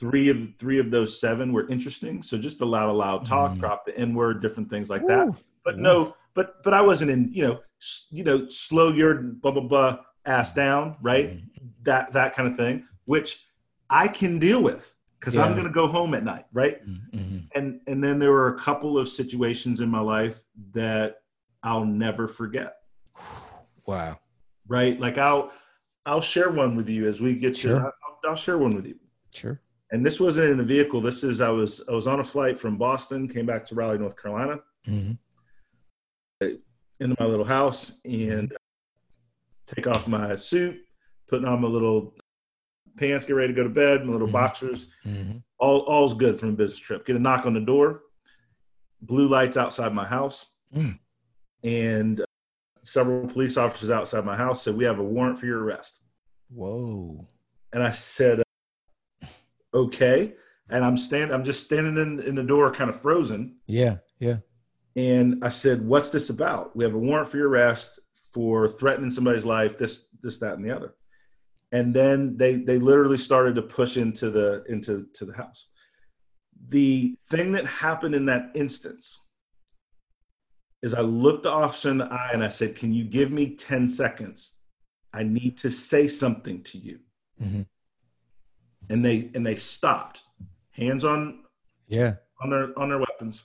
three 0.00 0.30
of 0.30 0.36
three 0.58 0.80
of 0.80 0.90
those 0.90 1.20
seven 1.20 1.52
were 1.52 1.68
interesting. 1.68 2.24
So 2.24 2.36
just 2.36 2.60
a 2.60 2.64
lot 2.64 2.88
of 2.88 2.96
loud 2.96 3.24
talk, 3.24 3.52
mm-hmm. 3.52 3.60
drop 3.60 3.86
the 3.86 3.96
N 3.96 4.14
word, 4.14 4.42
different 4.42 4.68
things 4.68 4.90
like 4.90 5.02
Ooh. 5.02 5.06
that. 5.06 5.28
But 5.64 5.78
no, 5.78 6.16
but, 6.34 6.64
but 6.64 6.74
I 6.74 6.80
wasn't 6.80 7.12
in, 7.12 7.30
you 7.30 7.42
know, 7.46 7.60
you 8.10 8.24
know, 8.24 8.48
slow 8.48 8.90
your 8.90 9.14
blah, 9.14 9.52
blah, 9.52 9.62
blah 9.62 9.98
ass 10.26 10.52
down, 10.54 10.96
right? 11.00 11.36
Mm-hmm. 11.36 11.66
That, 11.84 12.12
that 12.14 12.34
kind 12.34 12.48
of 12.48 12.56
thing, 12.56 12.84
which 13.04 13.46
I 13.90 14.08
can 14.08 14.40
deal 14.40 14.60
with 14.60 14.92
because 15.24 15.36
yeah. 15.36 15.44
I'm 15.44 15.52
going 15.52 15.64
to 15.64 15.72
go 15.72 15.86
home 15.86 16.12
at 16.12 16.22
night, 16.22 16.44
right? 16.52 16.86
Mm-hmm. 16.86 17.38
And 17.54 17.80
and 17.86 18.04
then 18.04 18.18
there 18.18 18.30
were 18.30 18.48
a 18.48 18.58
couple 18.58 18.98
of 18.98 19.08
situations 19.08 19.80
in 19.80 19.88
my 19.88 20.00
life 20.00 20.44
that 20.72 21.22
I'll 21.62 21.86
never 21.86 22.28
forget. 22.28 22.76
Wow. 23.86 24.18
Right? 24.66 24.98
Like 24.98 25.18
I'll 25.18 25.52
I'll 26.06 26.22
share 26.22 26.50
one 26.50 26.74
with 26.74 26.88
you 26.88 27.06
as 27.06 27.20
we 27.20 27.36
get 27.36 27.54
sure. 27.54 27.80
to 27.80 27.84
I'll, 27.84 28.30
I'll 28.30 28.34
share 28.34 28.56
one 28.56 28.74
with 28.74 28.86
you. 28.86 28.98
Sure. 29.30 29.60
And 29.90 30.06
this 30.06 30.18
wasn't 30.18 30.52
in 30.52 30.60
a 30.60 30.62
vehicle. 30.62 31.02
This 31.02 31.22
is 31.22 31.42
I 31.42 31.50
was 31.50 31.86
I 31.86 31.92
was 31.92 32.06
on 32.06 32.18
a 32.18 32.24
flight 32.24 32.58
from 32.58 32.78
Boston, 32.78 33.28
came 33.28 33.44
back 33.44 33.62
to 33.66 33.74
Raleigh, 33.74 33.98
North 33.98 34.16
Carolina, 34.16 34.60
mm-hmm. 34.88 35.12
into 36.98 37.16
my 37.20 37.26
little 37.26 37.44
house, 37.44 38.00
and 38.06 38.56
take 39.66 39.86
off 39.86 40.08
my 40.08 40.34
suit, 40.34 40.80
putting 41.28 41.46
on 41.46 41.60
my 41.60 41.68
little 41.68 42.14
pants, 42.96 43.24
get 43.24 43.34
ready 43.34 43.52
to 43.52 43.56
go 43.56 43.62
to 43.62 43.68
bed, 43.68 44.04
my 44.04 44.12
little 44.12 44.26
mm-hmm. 44.26 44.32
boxers. 44.32 44.86
Mm-hmm. 45.04 45.38
All 45.58 45.80
all's 45.80 46.14
good 46.14 46.38
from 46.38 46.50
a 46.50 46.52
business 46.52 46.80
trip. 46.80 47.06
Get 47.06 47.16
a 47.16 47.18
knock 47.18 47.46
on 47.46 47.54
the 47.54 47.60
door, 47.60 48.02
blue 49.00 49.28
lights 49.28 49.56
outside 49.56 49.94
my 49.94 50.04
house, 50.04 50.46
mm. 50.74 50.98
and 51.62 52.20
uh, 52.20 52.24
several 52.82 53.28
police 53.28 53.56
officers 53.56 53.90
outside 53.90 54.24
my 54.24 54.36
house 54.36 54.62
said, 54.62 54.76
"We 54.76 54.84
have 54.84 54.98
a 54.98 55.04
warrant 55.04 55.38
for 55.38 55.46
your 55.46 55.62
arrest." 55.62 56.00
Whoa! 56.50 57.26
And 57.72 57.82
I 57.82 57.90
said, 57.90 58.40
uh, 58.40 59.26
"Okay." 59.72 60.34
And 60.70 60.82
I'm 60.84 60.96
standing. 60.96 61.34
I'm 61.34 61.44
just 61.44 61.64
standing 61.64 61.96
in 61.98 62.20
in 62.20 62.34
the 62.34 62.42
door, 62.42 62.72
kind 62.72 62.90
of 62.90 63.00
frozen. 63.00 63.56
Yeah, 63.66 63.98
yeah. 64.18 64.38
And 64.96 65.44
I 65.44 65.48
said, 65.48 65.86
"What's 65.86 66.10
this 66.10 66.30
about? 66.30 66.76
We 66.76 66.84
have 66.84 66.94
a 66.94 66.98
warrant 66.98 67.28
for 67.28 67.36
your 67.36 67.48
arrest 67.48 68.00
for 68.32 68.68
threatening 68.68 69.10
somebody's 69.10 69.44
life. 69.44 69.78
This, 69.78 70.08
this, 70.22 70.38
that, 70.38 70.54
and 70.54 70.64
the 70.64 70.74
other." 70.74 70.94
And 71.74 71.92
then 71.92 72.36
they 72.36 72.54
they 72.54 72.78
literally 72.78 73.18
started 73.18 73.56
to 73.56 73.62
push 73.62 73.96
into 73.96 74.30
the 74.30 74.62
into 74.68 75.06
to 75.14 75.24
the 75.24 75.34
house. 75.34 75.66
The 76.68 77.16
thing 77.28 77.50
that 77.52 77.66
happened 77.66 78.14
in 78.14 78.26
that 78.26 78.52
instance 78.54 79.20
is 80.82 80.94
i 80.94 81.00
looked 81.00 81.42
the 81.42 81.50
officer 81.50 81.90
in 81.90 81.98
the 81.98 82.04
eye 82.04 82.30
and 82.32 82.44
i 82.44 82.48
said 82.48 82.76
can 82.76 82.94
you 82.94 83.04
give 83.04 83.30
me 83.32 83.56
10 83.56 83.88
seconds? 83.88 84.58
I 85.12 85.24
need 85.24 85.58
to 85.58 85.70
say 85.70 86.08
something 86.08 86.62
to 86.62 86.78
you. 86.78 86.98
Mm-hmm. 87.42 87.62
and 88.90 89.04
they 89.04 89.30
and 89.34 89.44
they 89.44 89.56
stopped. 89.56 90.22
Hands 90.70 91.04
on 91.04 91.42
yeah. 91.88 92.14
on 92.40 92.50
their 92.50 92.78
on 92.78 92.88
their 92.88 93.00
weapons. 93.00 93.42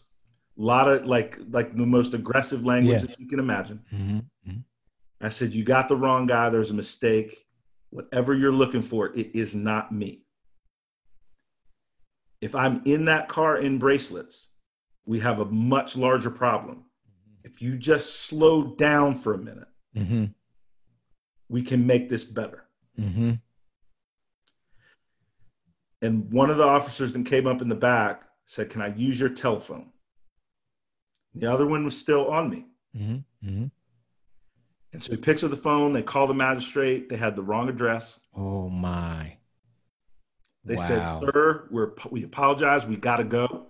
A 0.60 0.62
lot 0.62 0.88
of 0.88 1.08
like 1.08 1.39
like 1.50 1.76
the 1.76 1.86
most 1.98 2.13
aggressive 2.13 2.63
language 2.63 3.02
yeah. 3.02 3.08
that 3.08 3.20
you 3.20 3.28
can 3.28 3.39
imagine. 3.39 3.80
Mm-hmm. 3.92 4.20
Mm-hmm. 4.48 5.26
i 5.26 5.30
said 5.30 5.54
you 5.54 5.63
got 5.63 5.89
the 5.89 5.98
wrong 5.98 6.28
guy. 6.28 6.50
There's 6.50 6.70
a 6.70 6.76
mistake 6.86 7.49
whatever 7.89 8.34
you're 8.34 8.52
looking 8.52 8.82
for, 8.82 9.08
it 9.15 9.32
is 9.36 9.56
not 9.56 9.91
me. 9.91 10.23
If 12.41 12.56
I'm 12.56 12.82
in 12.86 13.06
that 13.06 13.28
car 13.28 13.58
in 13.58 13.80
bracelets, 13.80 14.49
we 15.06 15.19
have 15.19 15.39
a 15.39 15.45
much 15.45 15.97
larger 15.97 16.30
problem. 16.30 16.86
If 17.43 17.62
you 17.62 17.78
just 17.78 18.21
slow 18.28 18.75
down 18.75 19.15
for 19.15 19.34
a 19.34 19.38
minute, 19.38 19.67
mm-hmm. 19.95 20.25
we 21.49 21.62
can 21.62 21.86
make 21.86 22.10
this 22.10 22.23
better. 22.23 22.65
Mm-hmm. 22.99 23.34
And 26.02 26.32
one 26.32 26.49
of 26.49 26.58
the 26.58 26.65
officers 26.65 27.13
that 27.13 27.25
came 27.25 27.47
up 27.47 27.62
in 27.62 27.69
the 27.69 27.75
back 27.75 28.23
said, 28.45 28.69
Can 28.69 28.82
I 28.82 28.95
use 28.95 29.19
your 29.19 29.30
telephone? 29.30 29.89
The 31.36 31.52
other 31.52 31.65
one 31.65 31.84
was 31.84 31.97
still 31.97 32.30
on 32.30 32.49
me. 32.49 32.65
Mm-hmm. 32.95 33.65
And 34.91 35.04
so 35.04 35.12
he 35.12 35.17
picks 35.17 35.43
up 35.43 35.52
the 35.52 35.58
phone. 35.58 35.93
They 35.93 36.02
call 36.02 36.28
the 36.28 36.34
magistrate. 36.34 37.10
They 37.10 37.17
had 37.17 37.36
the 37.36 37.43
wrong 37.43 37.69
address. 37.69 38.19
Oh 38.36 38.69
my! 38.69 39.38
They 40.65 40.75
wow. 40.75 40.82
said, 40.82 41.19
"Sir, 41.19 41.67
we're 41.71 41.91
we 42.10 42.23
apologize. 42.23 42.88
We 42.88 42.97
got 42.97 43.17
to 43.17 43.23
go. 43.23 43.67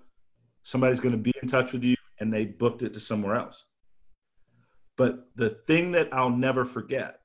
Somebody's 0.63 0.99
going 0.99 1.15
to 1.15 1.21
be 1.21 1.34
in 1.41 1.47
touch 1.47 1.73
with 1.73 1.84
you." 1.84 1.95
And 2.19 2.34
they 2.34 2.45
booked 2.45 2.84
it 2.84 2.93
to 2.93 2.99
somewhere 2.99 3.36
else. 3.36 3.65
But 4.97 5.29
the 5.36 5.49
thing 5.49 5.93
that 5.93 6.10
I'll 6.12 6.29
never 6.29 6.65
forget 6.65 7.21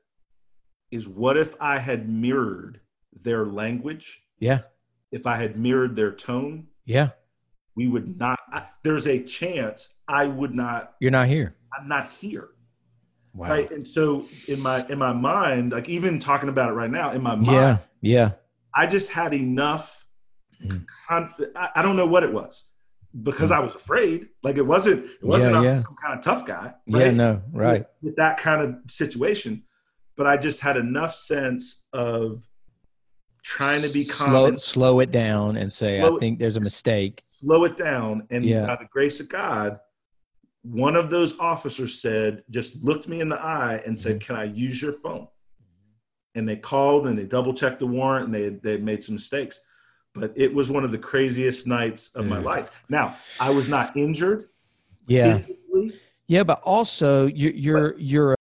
is 0.92 1.08
what 1.08 1.36
if 1.36 1.56
I 1.60 1.78
had 1.78 2.08
mirrored 2.08 2.80
their 3.12 3.44
language? 3.44 4.22
Yeah. 4.38 4.60
If 5.10 5.26
I 5.26 5.36
had 5.36 5.58
mirrored 5.58 5.96
their 5.96 6.12
tone? 6.12 6.68
Yeah. 6.84 7.10
We 7.74 7.88
would 7.88 8.16
not. 8.16 8.38
I, 8.52 8.66
there's 8.84 9.08
a 9.08 9.22
chance 9.24 9.88
I 10.06 10.26
would 10.26 10.54
not. 10.54 10.94
You're 11.00 11.10
not 11.10 11.26
here. 11.26 11.56
I'm 11.76 11.88
not 11.88 12.08
here. 12.08 12.50
Wow. 13.34 13.48
Right. 13.48 13.70
And 13.70 13.86
so 13.86 14.26
in 14.46 14.60
my 14.60 14.86
in 14.88 14.98
my 14.98 15.12
mind, 15.12 15.72
like 15.72 15.88
even 15.88 16.20
talking 16.20 16.48
about 16.48 16.70
it 16.70 16.74
right 16.74 16.90
now, 16.90 17.10
in 17.10 17.22
my 17.22 17.34
mind, 17.34 17.46
yeah, 17.50 17.78
yeah, 18.00 18.30
I 18.72 18.86
just 18.86 19.10
had 19.10 19.34
enough 19.34 20.06
mm. 20.62 20.86
confidence. 21.08 21.52
I, 21.56 21.70
I, 21.76 21.82
don't 21.82 21.96
know 21.96 22.06
what 22.06 22.22
it 22.22 22.32
was 22.32 22.68
because 23.22 23.50
mm. 23.50 23.56
I 23.56 23.58
was 23.58 23.74
afraid. 23.74 24.28
Like 24.44 24.56
it 24.56 24.66
wasn't 24.66 25.04
it 25.06 25.24
wasn't 25.24 25.54
yeah, 25.56 25.62
yeah. 25.62 25.78
some 25.80 25.96
kind 26.00 26.16
of 26.16 26.24
tough 26.24 26.46
guy. 26.46 26.74
Right? 26.88 27.06
Yeah, 27.06 27.10
no, 27.10 27.42
right. 27.50 27.80
With, 27.80 27.88
with 28.02 28.16
that 28.16 28.38
kind 28.38 28.62
of 28.62 28.76
situation. 28.88 29.64
But 30.16 30.28
I 30.28 30.36
just 30.36 30.60
had 30.60 30.76
enough 30.76 31.12
sense 31.12 31.86
of 31.92 32.46
trying 33.42 33.82
to 33.82 33.88
be 33.88 34.04
calm. 34.04 34.30
Slow, 34.30 34.56
slow 34.56 35.00
it 35.00 35.10
down 35.10 35.56
and 35.56 35.72
say, 35.72 36.02
I 36.02 36.16
think 36.18 36.38
there's 36.38 36.56
a 36.56 36.60
mistake. 36.60 37.18
Slow 37.20 37.64
it 37.64 37.76
down. 37.76 38.28
And 38.30 38.44
yeah. 38.44 38.66
by 38.66 38.76
the 38.76 38.88
grace 38.90 39.18
of 39.18 39.28
God, 39.28 39.80
one 40.64 40.96
of 40.96 41.10
those 41.10 41.38
officers 41.38 42.00
said, 42.00 42.42
just 42.50 42.82
looked 42.82 43.06
me 43.06 43.20
in 43.20 43.28
the 43.28 43.40
eye 43.40 43.82
and 43.86 43.98
said, 43.98 44.18
mm-hmm. 44.18 44.26
Can 44.26 44.36
I 44.36 44.44
use 44.44 44.80
your 44.80 44.94
phone? 44.94 45.28
And 46.34 46.48
they 46.48 46.56
called 46.56 47.06
and 47.06 47.16
they 47.18 47.24
double 47.24 47.54
checked 47.54 47.78
the 47.78 47.86
warrant 47.86 48.26
and 48.26 48.34
they 48.34 48.48
they 48.48 48.76
made 48.78 49.04
some 49.04 49.14
mistakes. 49.14 49.60
But 50.14 50.32
it 50.36 50.52
was 50.52 50.70
one 50.70 50.84
of 50.84 50.90
the 50.92 50.98
craziest 50.98 51.66
nights 51.66 52.10
of 52.14 52.26
my 52.26 52.38
life. 52.38 52.82
Now, 52.88 53.16
I 53.40 53.50
was 53.50 53.68
not 53.68 53.96
injured. 53.96 54.44
Yeah. 55.06 55.32
Physically, 55.32 55.92
yeah, 56.28 56.44
but 56.44 56.60
also 56.62 57.26
you, 57.26 57.50
you're 57.50 57.94
you're 57.98 58.36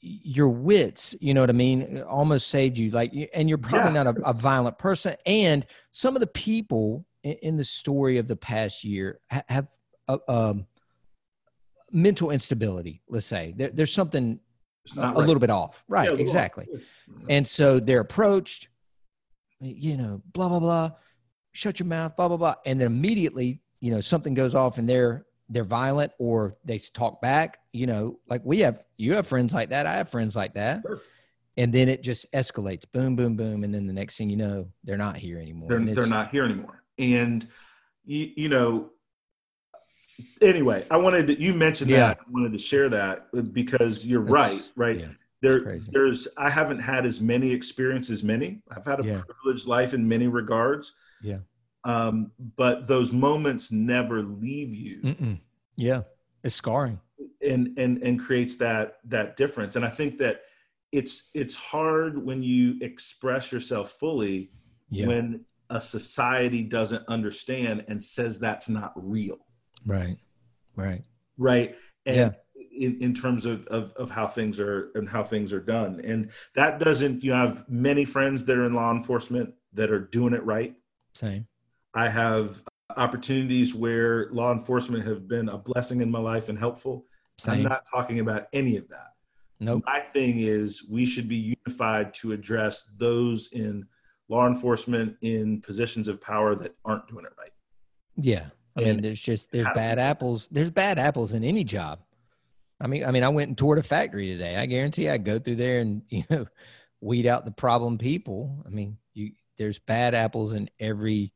your 0.00 0.50
wits, 0.50 1.14
you 1.20 1.34
know 1.34 1.40
what 1.40 1.50
I 1.50 1.54
mean, 1.54 2.02
almost 2.02 2.48
saved 2.48 2.78
you. 2.78 2.90
Like, 2.90 3.12
and 3.34 3.48
you're 3.48 3.58
probably 3.58 3.94
yeah. 3.94 4.02
not 4.04 4.18
a, 4.18 4.28
a 4.28 4.32
violent 4.32 4.78
person. 4.78 5.14
And 5.26 5.66
some 5.90 6.14
of 6.14 6.20
the 6.20 6.26
people 6.28 7.06
in 7.24 7.56
the 7.56 7.64
story 7.64 8.18
of 8.18 8.28
the 8.28 8.36
past 8.36 8.84
year 8.84 9.18
have 9.48 9.68
uh, 10.08 10.18
um, 10.28 10.66
mental 11.92 12.30
instability. 12.30 13.02
Let's 13.08 13.26
say 13.26 13.54
there, 13.56 13.70
there's 13.70 13.92
something 13.92 14.40
a, 14.96 15.00
a 15.00 15.04
right. 15.04 15.16
little 15.16 15.40
bit 15.40 15.50
off, 15.50 15.84
right? 15.88 16.10
Yeah, 16.10 16.18
exactly. 16.18 16.66
off. 16.72 16.80
And 17.28 17.46
so 17.46 17.80
they're 17.80 18.00
approached, 18.00 18.68
you 19.60 19.96
know, 19.96 20.22
blah 20.32 20.48
blah 20.48 20.60
blah, 20.60 20.90
shut 21.52 21.78
your 21.80 21.86
mouth, 21.86 22.16
blah 22.16 22.28
blah 22.28 22.36
blah, 22.36 22.54
and 22.64 22.80
then 22.80 22.86
immediately, 22.88 23.60
you 23.80 23.90
know, 23.90 24.00
something 24.00 24.34
goes 24.34 24.54
off 24.54 24.78
and 24.78 24.88
they're 24.88 25.26
they're 25.48 25.64
violent 25.64 26.12
or 26.18 26.56
they 26.64 26.78
talk 26.78 27.20
back. 27.20 27.58
You 27.72 27.86
know, 27.86 28.18
like 28.28 28.42
we 28.44 28.60
have, 28.60 28.82
you 28.96 29.14
have 29.14 29.26
friends 29.26 29.54
like 29.54 29.68
that. 29.68 29.86
I 29.86 29.94
have 29.94 30.08
friends 30.08 30.34
like 30.34 30.54
that. 30.54 30.82
Sure. 30.82 31.00
And 31.58 31.72
then 31.72 31.88
it 31.88 32.02
just 32.02 32.30
escalates, 32.32 32.82
boom, 32.92 33.16
boom, 33.16 33.34
boom, 33.34 33.64
and 33.64 33.72
then 33.72 33.86
the 33.86 33.92
next 33.92 34.18
thing 34.18 34.28
you 34.28 34.36
know, 34.36 34.66
they're 34.84 34.98
not 34.98 35.16
here 35.16 35.38
anymore. 35.38 35.68
they're, 35.68 35.94
they're 35.94 36.06
not 36.06 36.30
here 36.30 36.44
anymore 36.44 36.82
and 36.98 37.46
you, 38.04 38.30
you 38.36 38.48
know 38.48 38.90
anyway 40.40 40.84
i 40.90 40.96
wanted 40.96 41.26
to 41.26 41.40
you 41.40 41.54
mentioned 41.54 41.90
Yeah. 41.90 42.08
that 42.08 42.18
i 42.20 42.30
wanted 42.30 42.52
to 42.52 42.58
share 42.58 42.88
that 42.90 43.28
because 43.52 44.06
you're 44.06 44.24
That's- 44.24 44.52
right 44.52 44.70
right 44.76 44.98
yeah, 45.00 45.08
there 45.42 45.78
there's 45.92 46.28
i 46.36 46.48
haven't 46.50 46.78
had 46.80 47.04
as 47.06 47.20
many 47.20 47.50
experiences 47.52 48.10
as 48.20 48.24
many 48.24 48.62
i've 48.70 48.84
had 48.84 49.00
a 49.00 49.04
Yeah. 49.04 49.22
privileged 49.28 49.66
life 49.68 49.94
in 49.94 50.08
many 50.08 50.28
regards 50.28 50.94
Yeah. 51.22 51.38
um, 51.84 52.32
but 52.56 52.86
those 52.86 53.12
moments 53.12 53.70
never 53.72 54.22
leave 54.22 54.74
you 54.74 55.00
Mm-mm. 55.02 55.40
Yeah, 55.76 56.02
it's 56.42 56.54
scarring. 56.54 57.00
and 57.42 57.78
and 57.78 58.02
and 58.02 58.18
creates 58.18 58.56
that 58.56 58.98
that 59.04 59.36
difference 59.36 59.76
and 59.76 59.84
i 59.84 59.90
think 59.90 60.18
that 60.18 60.40
it's 60.92 61.30
it's 61.34 61.54
hard 61.54 62.16
when 62.24 62.42
you 62.42 62.78
express 62.80 63.52
yourself 63.52 63.92
fully 64.00 64.50
Yeah, 64.88 65.08
when 65.08 65.44
a 65.68 65.80
society 65.80 66.62
doesn't 66.62 67.04
understand 67.08 67.84
and 67.88 68.00
says 68.02 68.38
that's 68.38 68.68
not 68.68 68.92
real 68.96 69.38
right, 69.86 70.16
right. 70.76 71.02
right 71.38 71.76
and 72.04 72.16
Yeah. 72.16 72.30
in, 72.86 73.00
in 73.00 73.14
terms 73.14 73.46
of, 73.46 73.66
of 73.68 73.92
of 73.92 74.10
how 74.10 74.26
things 74.26 74.60
are 74.60 74.90
and 74.94 75.08
how 75.08 75.22
things 75.24 75.52
are 75.52 75.60
done 75.60 76.00
and 76.04 76.30
that 76.54 76.78
doesn't 76.78 77.22
you 77.24 77.32
have 77.32 77.66
many 77.68 78.04
friends 78.04 78.44
that 78.44 78.58
are 78.58 78.64
in 78.66 78.74
law 78.74 78.90
enforcement 78.92 79.54
that 79.72 79.90
are 79.90 80.00
doing 80.00 80.34
it 80.34 80.44
right 80.44 80.74
Same. 81.14 81.46
i 81.94 82.08
have 82.08 82.62
opportunities 82.96 83.74
where 83.74 84.30
law 84.32 84.52
enforcement 84.52 85.06
have 85.06 85.26
been 85.28 85.48
a 85.48 85.58
blessing 85.58 86.00
in 86.00 86.10
my 86.10 86.18
life 86.18 86.48
and 86.48 86.58
helpful 86.58 87.06
Same. 87.38 87.54
i'm 87.54 87.62
not 87.62 87.86
talking 87.90 88.20
about 88.20 88.46
any 88.52 88.76
of 88.76 88.88
that 88.88 89.08
nope. 89.60 89.82
my 89.86 90.00
thing 90.00 90.38
is 90.40 90.86
we 90.90 91.06
should 91.06 91.28
be 91.28 91.56
unified 91.66 92.12
to 92.14 92.32
address 92.32 92.90
those 92.96 93.48
in 93.52 93.86
law 94.28 94.46
enforcement 94.46 95.16
in 95.22 95.60
positions 95.62 96.08
of 96.08 96.20
power 96.20 96.54
that 96.54 96.74
aren't 96.84 97.06
doing 97.08 97.24
it 97.24 97.32
right 97.38 97.52
Yeah. 98.16 98.48
I 98.76 98.80
mean, 98.80 98.88
And 98.88 99.04
there's 99.04 99.20
just 99.20 99.50
there's 99.52 99.68
bad 99.74 99.98
apples. 99.98 100.48
There's 100.50 100.70
bad 100.70 100.98
apples 100.98 101.32
in 101.32 101.44
any 101.44 101.64
job. 101.64 102.00
I 102.80 102.86
mean, 102.88 103.04
I 103.04 103.10
mean, 103.10 103.24
I 103.24 103.30
went 103.30 103.48
and 103.48 103.56
toured 103.56 103.78
a 103.78 103.82
factory 103.82 104.28
today. 104.28 104.56
I 104.56 104.66
guarantee 104.66 105.08
I 105.08 105.16
go 105.16 105.38
through 105.38 105.56
there 105.56 105.80
and 105.80 106.02
you 106.08 106.24
know 106.28 106.46
weed 107.00 107.26
out 107.26 107.44
the 107.44 107.52
problem 107.52 107.98
people. 107.98 108.62
I 108.66 108.68
mean, 108.68 108.98
you 109.14 109.32
there's 109.56 109.78
bad 109.78 110.14
apples 110.14 110.52
in 110.52 110.68
every 110.78 111.32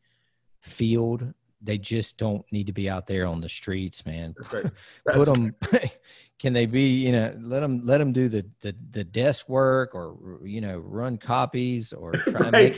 field. 0.61 1.33
They 1.62 1.79
just 1.79 2.16
don't 2.16 2.44
need 2.51 2.66
to 2.66 2.73
be 2.73 2.88
out 2.88 3.07
there 3.07 3.27
on 3.27 3.40
the 3.40 3.49
streets, 3.49 4.07
man. 4.07 4.35
Right. 4.53 4.64
Put 5.12 5.27
them. 5.27 5.55
can 6.38 6.53
they 6.53 6.66
be? 6.66 7.05
You 7.05 7.12
know, 7.12 7.37
let 7.40 7.61
them 7.61 7.83
let 7.85 7.99
them 7.99 8.12
do 8.12 8.29
the 8.29 8.46
the, 8.61 8.75
the 8.90 9.05
desk 9.05 9.49
work 9.49 9.94
or 9.94 10.40
you 10.44 10.61
know 10.61 10.79
run 10.79 11.18
copies 11.18 11.92
or 11.92 12.12
try 12.27 12.49
and 12.49 12.53
make 12.53 12.75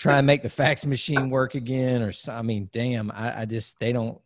try 0.00 0.18
and 0.18 0.26
make 0.26 0.42
the 0.42 0.50
fax 0.50 0.84
machine 0.84 1.30
work 1.30 1.54
again 1.54 2.02
or 2.02 2.12
I 2.28 2.42
mean, 2.42 2.68
damn, 2.72 3.10
I, 3.12 3.42
I 3.42 3.44
just 3.44 3.78
they 3.78 3.92
don't 3.92 4.20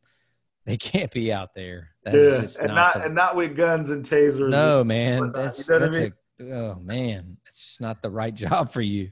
they 0.64 0.76
can't 0.76 1.10
be 1.12 1.32
out 1.32 1.54
there. 1.54 1.90
That 2.04 2.14
yeah, 2.14 2.40
just 2.40 2.58
and 2.58 2.68
not, 2.68 2.74
not 2.74 2.94
the- 2.94 3.04
and 3.06 3.14
not 3.14 3.36
with 3.36 3.56
guns 3.56 3.90
and 3.90 4.04
tasers. 4.04 4.50
no 4.50 4.84
man. 4.84 5.32
That's 5.32 5.68
you 5.68 5.74
know 5.74 5.86
what 5.86 5.94
I 5.96 6.00
that's 6.00 6.14
a 6.40 6.54
oh 6.54 6.74
man, 6.80 7.36
it's 7.46 7.62
just 7.62 7.80
not 7.80 8.02
the 8.02 8.10
right 8.10 8.34
job 8.34 8.70
for 8.70 8.80
you. 8.80 9.10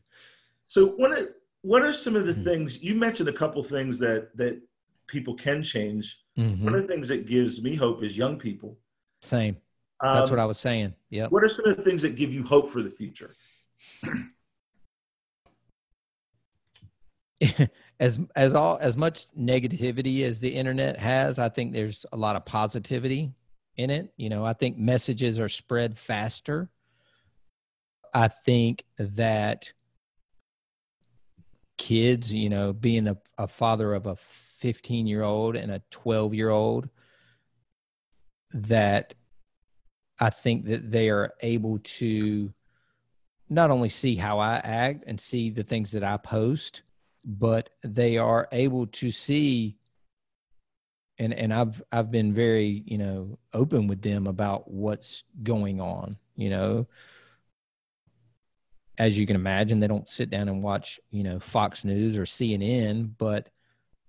So 0.65 0.89
what 0.89 1.13
are, 1.13 1.37
what 1.63 1.83
are 1.83 1.93
some 1.93 2.17
of 2.17 2.27
the 2.27 2.33
Mhm. 2.33 2.45
things 2.45 2.83
you 2.83 2.95
mentioned? 2.95 3.29
A 3.29 3.33
couple 3.33 3.63
things 3.63 3.99
that 3.99 4.37
that 4.37 4.61
people 5.07 5.35
can 5.35 5.63
change. 5.63 6.19
Mhm. 6.37 6.63
One 6.65 6.75
of 6.75 6.83
the 6.83 6.89
things 6.89 7.09
that 7.09 7.27
gives 7.27 7.63
me 7.63 7.75
hope 7.75 8.03
is 8.03 8.17
young 8.17 8.39
people. 8.39 8.79
Same. 9.23 9.57
That's 10.03 10.25
Um, 10.25 10.31
what 10.31 10.39
I 10.39 10.45
was 10.45 10.59
saying. 10.59 10.95
Yeah. 11.11 11.29
What 11.29 11.43
are 11.43 11.49
some 11.49 11.67
of 11.67 11.77
the 11.77 11.83
things 11.83 12.03
that 12.03 12.17
give 12.17 12.33
you 12.33 12.43
hope 12.43 12.71
for 12.71 12.83
the 12.83 12.91
future? 12.91 13.35
as 18.01 18.19
as 18.35 18.55
all 18.55 18.79
as 18.81 18.97
much 18.97 19.27
negativity 19.37 20.23
as 20.23 20.41
the 20.41 20.49
internet 20.49 20.99
has 20.99 21.39
i 21.39 21.49
think 21.49 21.73
there's 21.73 22.07
a 22.13 22.17
lot 22.17 22.35
of 22.35 22.45
positivity 22.47 23.31
in 23.77 23.91
it 23.91 24.13
you 24.17 24.31
know 24.31 24.45
i 24.45 24.53
think 24.55 24.79
messages 24.79 25.39
are 25.39 25.49
spread 25.49 25.99
faster 25.99 26.71
i 28.15 28.27
think 28.27 28.85
that 28.99 29.71
kids 31.77 32.33
you 32.33 32.49
know 32.49 32.73
being 32.73 33.07
a, 33.07 33.17
a 33.37 33.47
father 33.47 33.93
of 33.93 34.07
a 34.07 34.17
15 34.59 35.07
year 35.07 35.23
old 35.23 35.57
and 35.57 35.71
a 35.71 35.83
12 35.91 36.35
year 36.35 36.51
old 36.51 36.89
that 38.53 39.15
i 40.21 40.31
think 40.31 40.67
that 40.67 40.91
they 40.91 41.11
are 41.11 41.35
able 41.41 41.79
to 41.81 42.53
not 43.49 43.71
only 43.71 43.89
see 43.89 44.17
how 44.17 44.39
i 44.39 44.57
act 44.57 45.05
and 45.07 45.21
see 45.21 45.51
the 45.51 45.65
things 45.65 45.93
that 45.93 46.05
i 46.05 46.17
post 46.17 46.83
but 47.25 47.71
they 47.83 48.19
are 48.19 48.49
able 48.53 48.87
to 48.87 49.11
see 49.11 49.77
and 51.19 51.33
and 51.35 51.53
I've 51.53 51.83
I've 51.91 52.11
been 52.11 52.33
very, 52.33 52.83
you 52.87 52.99
know, 52.99 53.39
open 53.53 53.87
with 53.87 54.03
them 54.03 54.27
about 54.27 54.71
what's 54.71 55.25
going 55.43 55.81
on, 55.81 56.19
you 56.35 56.51
know. 56.51 56.87
As 58.99 59.19
you 59.19 59.27
can 59.27 59.37
imagine, 59.37 59.81
they 59.81 59.89
don't 59.89 60.09
sit 60.09 60.31
down 60.31 60.49
and 60.49 60.63
watch, 60.63 60.99
you 61.11 61.23
know, 61.23 61.39
Fox 61.39 61.85
News 61.85 62.17
or 62.17 62.23
CNN, 62.23 63.11
but 63.19 63.51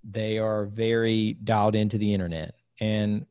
they 0.03 0.37
are 0.37 0.65
very 0.65 1.33
dialed 1.43 1.75
into 1.75 1.97
the 1.97 2.13
internet. 2.13 2.55
And 2.79 3.25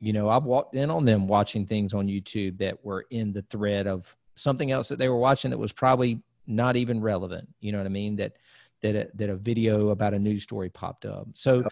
you 0.00 0.14
know, 0.14 0.30
I've 0.30 0.46
walked 0.46 0.74
in 0.74 0.90
on 0.90 1.04
them 1.04 1.28
watching 1.28 1.66
things 1.66 1.92
on 1.92 2.08
YouTube 2.08 2.58
that 2.58 2.82
were 2.84 3.04
in 3.10 3.32
the 3.32 3.42
thread 3.42 3.86
of 3.86 4.16
something 4.34 4.70
else 4.70 4.88
that 4.88 4.98
they 4.98 5.10
were 5.10 5.18
watching 5.18 5.50
that 5.50 5.58
was 5.58 5.72
probably 5.72 6.22
not 6.46 6.76
even 6.76 7.00
relevant. 7.00 7.48
You 7.60 7.72
know 7.72 7.78
what 7.78 7.86
I 7.86 7.90
mean? 7.90 8.16
That 8.16 8.38
that 8.80 8.96
a, 8.96 9.10
that 9.14 9.28
a 9.28 9.36
video 9.36 9.90
about 9.90 10.14
a 10.14 10.18
news 10.18 10.42
story 10.42 10.70
popped 10.70 11.04
up. 11.04 11.28
So 11.34 11.62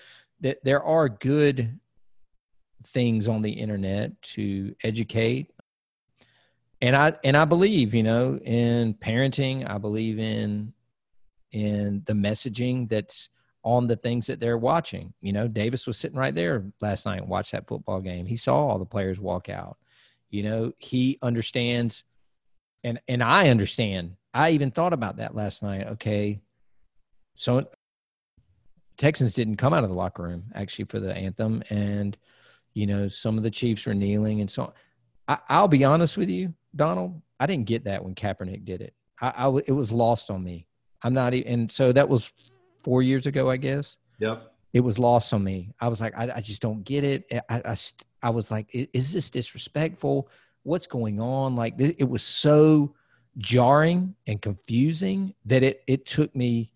that 0.40 0.62
there 0.62 0.82
are 0.82 1.08
good 1.08 1.80
things 2.84 3.28
on 3.28 3.42
the 3.42 3.50
internet 3.50 4.20
to 4.22 4.74
educate. 4.84 5.50
And 6.80 6.94
I 6.94 7.14
and 7.24 7.36
I 7.36 7.44
believe, 7.44 7.94
you 7.94 8.02
know, 8.02 8.38
in 8.44 8.94
parenting, 8.94 9.68
I 9.68 9.78
believe 9.78 10.18
in 10.18 10.72
in 11.50 12.02
the 12.06 12.12
messaging 12.12 12.88
that's 12.88 13.30
on 13.68 13.86
the 13.86 13.96
things 13.96 14.26
that 14.26 14.40
they're 14.40 14.56
watching. 14.56 15.12
You 15.20 15.34
know, 15.34 15.46
Davis 15.46 15.86
was 15.86 15.98
sitting 15.98 16.18
right 16.18 16.34
there 16.34 16.64
last 16.80 17.04
night 17.04 17.20
and 17.20 17.28
watched 17.28 17.52
that 17.52 17.68
football 17.68 18.00
game. 18.00 18.24
He 18.24 18.36
saw 18.36 18.56
all 18.56 18.78
the 18.78 18.86
players 18.86 19.20
walk 19.20 19.50
out. 19.50 19.76
You 20.30 20.42
know, 20.42 20.72
he 20.78 21.18
understands 21.20 22.04
and 22.82 22.98
and 23.08 23.22
I 23.22 23.50
understand. 23.50 24.16
I 24.32 24.50
even 24.50 24.70
thought 24.70 24.94
about 24.94 25.18
that 25.18 25.34
last 25.34 25.62
night. 25.62 25.86
Okay, 25.86 26.40
so 27.34 27.68
Texans 28.96 29.34
didn't 29.34 29.56
come 29.56 29.74
out 29.74 29.84
of 29.84 29.90
the 29.90 29.96
locker 29.96 30.22
room 30.22 30.44
actually 30.54 30.86
for 30.86 30.98
the 30.98 31.14
anthem, 31.14 31.62
and 31.68 32.16
you 32.72 32.86
know 32.86 33.06
some 33.06 33.36
of 33.36 33.42
the 33.42 33.50
Chiefs 33.50 33.84
were 33.86 33.94
kneeling 33.94 34.40
and 34.40 34.50
so. 34.50 34.62
On. 34.64 34.72
I, 35.28 35.38
I'll 35.50 35.68
be 35.68 35.84
honest 35.84 36.16
with 36.16 36.30
you, 36.30 36.54
Donald. 36.74 37.20
I 37.38 37.44
didn't 37.44 37.66
get 37.66 37.84
that 37.84 38.02
when 38.02 38.14
Kaepernick 38.14 38.64
did 38.64 38.80
it. 38.80 38.94
I, 39.20 39.32
I 39.36 39.58
it 39.66 39.72
was 39.72 39.92
lost 39.92 40.30
on 40.30 40.42
me. 40.42 40.66
I'm 41.02 41.12
not 41.12 41.34
even, 41.34 41.52
and 41.52 41.72
so 41.72 41.92
that 41.92 42.08
was 42.08 42.32
four 42.82 43.02
years 43.02 43.26
ago, 43.26 43.50
I 43.50 43.56
guess. 43.56 43.96
Yep. 44.18 44.52
It 44.74 44.80
was 44.80 44.98
lost 44.98 45.32
on 45.32 45.42
me. 45.44 45.72
I 45.80 45.88
was 45.88 46.00
like, 46.00 46.16
I, 46.16 46.30
I 46.36 46.40
just 46.40 46.60
don't 46.60 46.84
get 46.84 47.02
it. 47.04 47.24
I, 47.48 47.62
I, 47.64 47.76
I 48.22 48.30
was 48.30 48.50
like, 48.50 48.68
is, 48.74 48.86
is 48.92 49.12
this 49.12 49.30
disrespectful? 49.30 50.30
What's 50.64 50.86
going 50.86 51.20
on? 51.20 51.56
Like, 51.56 51.74
it 51.78 52.08
was 52.08 52.22
so 52.22 52.94
jarring 53.38 54.14
and 54.26 54.42
confusing 54.42 55.32
that 55.44 55.62
it 55.62 55.82
it 55.86 56.04
took 56.04 56.34
me 56.34 56.72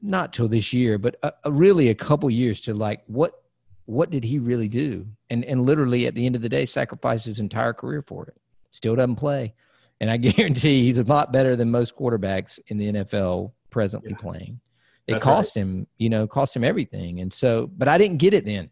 not 0.00 0.32
till 0.32 0.48
this 0.48 0.72
year, 0.72 0.98
but 0.98 1.16
uh, 1.22 1.30
uh, 1.44 1.52
really 1.52 1.90
a 1.90 1.94
couple 1.94 2.30
years 2.30 2.60
to 2.62 2.74
like 2.74 3.02
what 3.06 3.42
what 3.84 4.10
did 4.10 4.24
he 4.24 4.38
really 4.38 4.68
do? 4.68 5.06
And 5.30 5.44
and 5.44 5.62
literally 5.62 6.06
at 6.06 6.14
the 6.14 6.26
end 6.26 6.34
of 6.36 6.42
the 6.42 6.48
day, 6.48 6.66
sacrificed 6.66 7.26
his 7.26 7.40
entire 7.40 7.72
career 7.72 8.02
for 8.02 8.26
it. 8.26 8.36
Still 8.70 8.96
doesn't 8.96 9.16
play, 9.16 9.54
and 10.00 10.10
I 10.10 10.16
guarantee 10.28 10.82
he's 10.84 10.98
a 10.98 11.04
lot 11.04 11.32
better 11.32 11.56
than 11.56 11.70
most 11.70 11.94
quarterbacks 11.96 12.58
in 12.68 12.78
the 12.78 12.92
NFL 12.92 13.52
presently 13.70 14.10
Yeah. 14.10 14.16
playing. 14.16 14.60
It 15.08 15.12
That's 15.14 15.24
cost 15.24 15.56
him, 15.56 15.86
you 15.96 16.10
know, 16.10 16.26
cost 16.26 16.54
him 16.54 16.62
everything, 16.62 17.20
and 17.20 17.32
so. 17.32 17.66
But 17.66 17.88
I 17.88 17.96
didn't 17.98 18.18
get 18.18 18.34
it 18.34 18.44
then. 18.44 18.70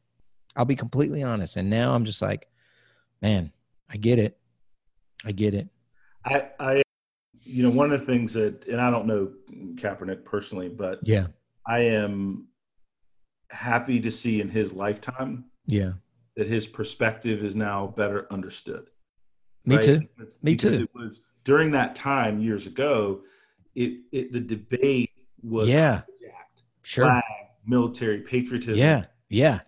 I'll 0.54 0.66
be 0.66 0.76
completely 0.76 1.22
honest, 1.22 1.56
and 1.56 1.68
now 1.70 1.94
I'm 1.94 2.04
just 2.04 2.20
like, 2.22 2.46
man, 3.22 3.52
I 3.90 3.96
get 3.96 4.18
it. 4.18 4.38
I 5.24 5.32
get 5.32 5.54
it. 5.54 5.68
I, 6.24 6.48
I, 6.60 6.82
you 7.42 7.62
know, 7.62 7.70
one 7.70 7.90
of 7.92 8.00
the 8.00 8.06
things 8.06 8.34
that, 8.34 8.66
and 8.66 8.80
I 8.80 8.90
don't 8.90 9.06
know 9.06 9.32
Kaepernick 9.76 10.24
personally, 10.24 10.68
but 10.68 11.00
Yeah. 11.02 11.28
I 11.66 11.80
am 11.80 12.48
happy 13.50 14.00
to 14.00 14.10
see 14.10 14.40
in 14.40 14.48
his 14.48 14.72
lifetime 14.72 15.46
Yeah. 15.66 15.92
that 16.36 16.46
his 16.48 16.66
perspective 16.66 17.42
is 17.44 17.54
now 17.54 17.86
better 17.86 18.26
understood. 18.32 18.90
Me 19.64 19.76
right? 19.76 19.84
too. 19.84 20.00
Because- 20.16 20.38
Me 20.42 20.56
too. 20.56 20.68
It 20.70 20.90
was 20.94 21.26
during 21.44 21.70
that 21.72 21.94
time 21.94 22.40
years 22.40 22.66
ago. 22.66 23.22
It, 23.74 24.00
it 24.12 24.32
the 24.32 24.40
debate 24.40 25.10
was 25.42 25.68
Yeah. 25.68 26.02
Sure. 26.86 27.04
flag, 27.06 27.22
military 27.66 28.20
patriotism, 28.20 28.78
Yeah. 28.78 29.06
Yeah. 29.28 29.60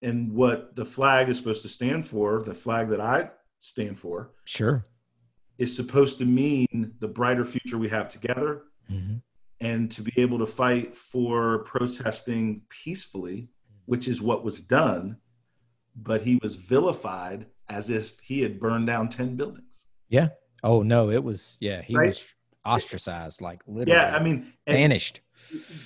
and 0.00 0.32
what 0.32 0.76
the 0.76 0.84
flag 0.84 1.28
is 1.28 1.36
supposed 1.38 1.62
to 1.62 1.68
stand 1.68 2.06
for. 2.06 2.42
The 2.44 2.54
flag 2.54 2.88
that 2.90 3.00
I 3.00 3.30
stand 3.58 3.98
for 3.98 4.30
Sure. 4.44 4.86
is 5.58 5.74
supposed 5.74 6.18
to 6.18 6.24
mean 6.24 6.94
the 7.00 7.08
brighter 7.08 7.44
future 7.44 7.78
we 7.78 7.88
have 7.88 8.08
together, 8.08 8.62
Mhm. 8.88 9.22
and 9.60 9.90
to 9.90 10.02
be 10.02 10.12
able 10.16 10.38
to 10.38 10.46
fight 10.46 10.96
for 10.96 11.64
protesting 11.64 12.62
peacefully, 12.68 13.48
which 13.86 14.06
is 14.06 14.22
what 14.22 14.44
was 14.44 14.60
done. 14.60 15.16
But 15.96 16.22
he 16.22 16.36
was 16.42 16.54
vilified 16.54 17.46
as 17.68 17.90
if 17.90 18.20
he 18.20 18.42
had 18.42 18.60
burned 18.60 18.86
down 18.86 19.08
ten 19.08 19.34
buildings. 19.34 19.82
Yeah. 20.08 20.28
Oh 20.62 20.82
no, 20.82 21.10
it 21.10 21.24
was 21.24 21.56
yeah, 21.60 21.82
he 21.82 21.96
Right? 21.96 22.06
was 22.08 22.34
ostracized, 22.64 23.40
like 23.40 23.62
literally 23.66 23.98
Yeah, 23.98 24.14
I 24.16 24.22
mean, 24.22 24.52
and- 24.66 24.76
banished. 24.76 25.22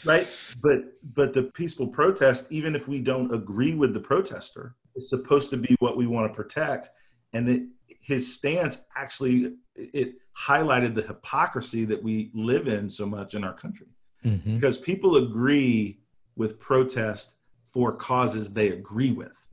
Right 0.05 0.29
but 0.61 0.79
but 1.15 1.33
the 1.33 1.45
peaceful 1.55 1.87
protest 1.87 2.51
even 2.51 2.75
if 2.75 2.89
we 2.89 3.01
don't 3.01 3.33
agree 3.35 3.75
with 3.75 3.93
the 3.95 4.01
protester 4.01 4.75
is 4.97 5.09
supposed 5.09 5.51
to 5.51 5.57
be 5.57 5.77
what 5.81 5.97
we 5.97 6.07
want 6.07 6.31
to 6.31 6.35
protect 6.35 6.89
and 7.33 7.49
it, 7.49 7.63
his 8.01 8.35
stance 8.35 8.83
actually 8.97 9.55
it 9.75 10.15
highlighted 10.39 10.95
the 10.95 11.03
hypocrisy 11.03 11.85
that 11.85 12.03
we 12.03 12.31
live 12.35 12.69
in 12.69 12.89
so 12.89 13.07
much 13.07 13.35
in 13.35 13.45
our 13.45 13.55
country 13.55 13.87
Mhm. 14.25 14.55
because 14.57 14.77
people 14.77 15.17
agree 15.17 16.01
with 16.37 16.59
protest 16.61 17.37
for 17.73 17.93
causes 17.97 18.53
they 18.53 18.69
agree 18.69 19.13
with 19.13 19.49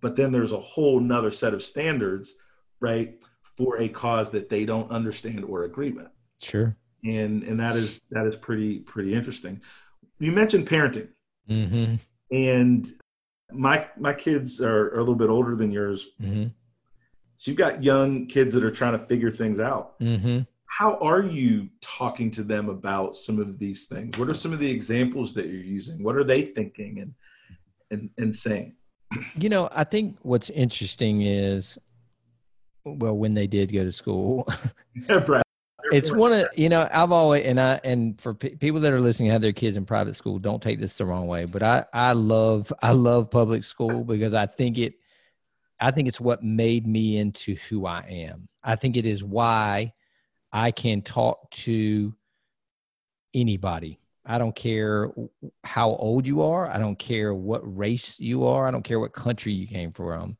but 0.00 0.16
then 0.16 0.32
there's 0.32 0.52
a 0.52 0.60
whole 0.60 1.00
nother 1.00 1.30
set 1.30 1.54
of 1.54 1.62
standards 1.62 2.34
right 2.80 3.24
for 3.56 3.78
a 3.80 3.88
cause 3.88 4.30
that 4.32 4.48
they 4.48 4.64
don't 4.64 4.90
understand 4.90 5.44
or 5.44 5.64
agree 5.64 5.90
with 5.90 6.08
Sure. 6.42 6.76
And 7.04 7.42
and 7.42 7.60
that 7.60 7.76
is 7.76 8.00
that 8.10 8.26
is 8.26 8.36
pretty 8.36 8.80
pretty 8.80 9.14
interesting. 9.14 9.60
You 10.18 10.32
mentioned 10.32 10.68
parenting, 10.68 11.08
Mm-hmm. 11.50 11.96
and 12.34 12.88
my 13.52 13.86
my 13.98 14.14
kids 14.14 14.60
are, 14.60 14.86
are 14.94 14.96
a 14.96 15.00
little 15.00 15.14
bit 15.14 15.28
older 15.28 15.54
than 15.56 15.70
yours. 15.70 16.08
Mm-hmm. 16.20 16.46
So 17.36 17.50
you've 17.50 17.58
got 17.58 17.82
young 17.82 18.26
kids 18.26 18.54
that 18.54 18.64
are 18.64 18.70
trying 18.70 18.98
to 18.98 19.04
figure 19.04 19.30
things 19.30 19.60
out. 19.60 20.00
Mm-hmm. 20.00 20.40
How 20.66 20.96
are 20.98 21.22
you 21.22 21.68
talking 21.82 22.30
to 22.32 22.42
them 22.42 22.68
about 22.68 23.16
some 23.16 23.38
of 23.38 23.58
these 23.58 23.86
things? 23.86 24.16
What 24.18 24.28
are 24.28 24.34
some 24.34 24.52
of 24.52 24.58
the 24.58 24.70
examples 24.70 25.34
that 25.34 25.46
you're 25.46 25.62
using? 25.62 26.02
What 26.02 26.16
are 26.16 26.24
they 26.24 26.42
thinking 26.42 27.00
and 27.00 27.14
and 27.90 28.10
and 28.18 28.34
saying? 28.34 28.74
You 29.36 29.48
know, 29.50 29.68
I 29.70 29.84
think 29.84 30.16
what's 30.22 30.50
interesting 30.50 31.22
is, 31.22 31.78
well, 32.84 33.16
when 33.16 33.34
they 33.34 33.46
did 33.46 33.72
go 33.72 33.84
to 33.84 33.92
school, 33.92 34.48
Brad, 35.26 35.43
it's 35.90 36.12
one 36.12 36.32
of 36.32 36.46
you 36.56 36.68
know 36.68 36.88
I've 36.92 37.12
always 37.12 37.44
and 37.44 37.60
I 37.60 37.80
and 37.84 38.20
for 38.20 38.34
pe- 38.34 38.56
people 38.56 38.80
that 38.80 38.92
are 38.92 39.00
listening 39.00 39.30
have 39.30 39.42
their 39.42 39.52
kids 39.52 39.76
in 39.76 39.84
private 39.84 40.14
school, 40.14 40.38
don't 40.38 40.62
take 40.62 40.80
this 40.80 40.98
the 40.98 41.06
wrong 41.06 41.26
way, 41.26 41.44
but 41.44 41.62
I 41.62 41.84
I 41.92 42.12
love 42.12 42.72
I 42.82 42.92
love 42.92 43.30
public 43.30 43.62
school 43.62 44.04
because 44.04 44.34
I 44.34 44.46
think 44.46 44.78
it 44.78 44.94
I 45.80 45.90
think 45.90 46.08
it's 46.08 46.20
what 46.20 46.42
made 46.42 46.86
me 46.86 47.18
into 47.18 47.56
who 47.68 47.86
I 47.86 48.04
am. 48.08 48.48
I 48.62 48.76
think 48.76 48.96
it 48.96 49.06
is 49.06 49.22
why 49.22 49.92
I 50.52 50.70
can 50.70 51.02
talk 51.02 51.50
to 51.50 52.14
anybody. 53.34 54.00
I 54.24 54.38
don't 54.38 54.54
care 54.56 55.12
how 55.64 55.90
old 55.90 56.26
you 56.26 56.42
are. 56.42 56.68
I 56.68 56.78
don't 56.78 56.98
care 56.98 57.34
what 57.34 57.60
race 57.64 58.18
you 58.18 58.46
are. 58.46 58.66
I 58.66 58.70
don't 58.70 58.84
care 58.84 59.00
what 59.00 59.12
country 59.12 59.52
you 59.52 59.66
came 59.66 59.92
from. 59.92 60.38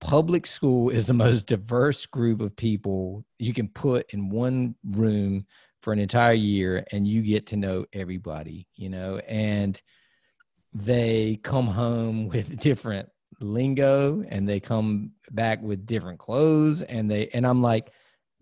Public 0.00 0.46
school 0.46 0.90
is 0.90 1.08
the 1.08 1.14
most 1.14 1.46
diverse 1.46 2.06
group 2.06 2.40
of 2.40 2.54
people 2.54 3.24
you 3.38 3.52
can 3.52 3.68
put 3.68 4.12
in 4.12 4.28
one 4.28 4.74
room 4.84 5.44
for 5.82 5.92
an 5.92 5.98
entire 5.98 6.34
year 6.34 6.84
and 6.92 7.06
you 7.06 7.22
get 7.22 7.46
to 7.48 7.56
know 7.56 7.84
everybody, 7.92 8.66
you 8.76 8.88
know, 8.88 9.18
and 9.28 9.80
they 10.72 11.40
come 11.42 11.66
home 11.66 12.28
with 12.28 12.58
different 12.58 13.08
lingo 13.40 14.24
and 14.28 14.48
they 14.48 14.58
come 14.58 15.12
back 15.30 15.62
with 15.62 15.86
different 15.86 16.18
clothes 16.18 16.82
and 16.82 17.08
they 17.08 17.28
and 17.28 17.46
I'm 17.46 17.62
like 17.62 17.92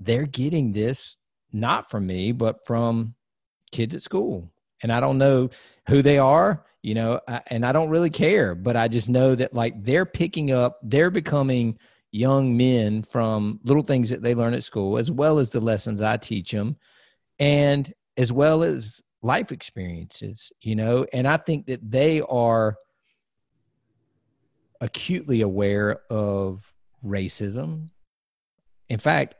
they're 0.00 0.24
getting 0.24 0.72
this 0.72 1.16
not 1.52 1.90
from 1.90 2.06
me 2.06 2.32
but 2.32 2.66
from 2.66 3.14
kids 3.72 3.94
at 3.94 4.02
school. 4.02 4.50
And 4.82 4.92
I 4.92 5.00
don't 5.00 5.18
know 5.18 5.50
who 5.88 6.02
they 6.02 6.18
are, 6.18 6.64
you 6.86 6.94
know, 6.94 7.18
I, 7.26 7.40
and 7.50 7.66
I 7.66 7.72
don't 7.72 7.90
really 7.90 8.10
care, 8.10 8.54
but 8.54 8.76
I 8.76 8.86
just 8.86 9.10
know 9.10 9.34
that 9.34 9.52
like 9.52 9.74
they're 9.82 10.06
picking 10.06 10.52
up, 10.52 10.78
they're 10.84 11.10
becoming 11.10 11.76
young 12.12 12.56
men 12.56 13.02
from 13.02 13.58
little 13.64 13.82
things 13.82 14.08
that 14.10 14.22
they 14.22 14.36
learn 14.36 14.54
at 14.54 14.62
school, 14.62 14.96
as 14.96 15.10
well 15.10 15.40
as 15.40 15.50
the 15.50 15.58
lessons 15.58 16.00
I 16.00 16.16
teach 16.16 16.52
them, 16.52 16.76
and 17.40 17.92
as 18.16 18.30
well 18.30 18.62
as 18.62 19.02
life 19.20 19.50
experiences, 19.50 20.52
you 20.60 20.76
know, 20.76 21.04
and 21.12 21.26
I 21.26 21.38
think 21.38 21.66
that 21.66 21.80
they 21.90 22.20
are 22.20 22.76
acutely 24.80 25.40
aware 25.40 26.02
of 26.08 26.72
racism. 27.04 27.88
In 28.88 29.00
fact, 29.00 29.34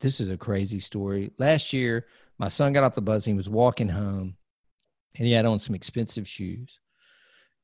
this 0.00 0.22
is 0.22 0.30
a 0.30 0.38
crazy 0.38 0.80
story. 0.80 1.32
Last 1.36 1.74
year, 1.74 2.06
my 2.38 2.48
son 2.48 2.72
got 2.72 2.84
off 2.84 2.94
the 2.94 3.02
bus 3.02 3.26
he 3.26 3.34
was 3.34 3.50
walking 3.50 3.90
home 3.90 4.37
and 5.16 5.26
he 5.26 5.32
had 5.32 5.46
on 5.46 5.58
some 5.58 5.74
expensive 5.74 6.28
shoes. 6.28 6.78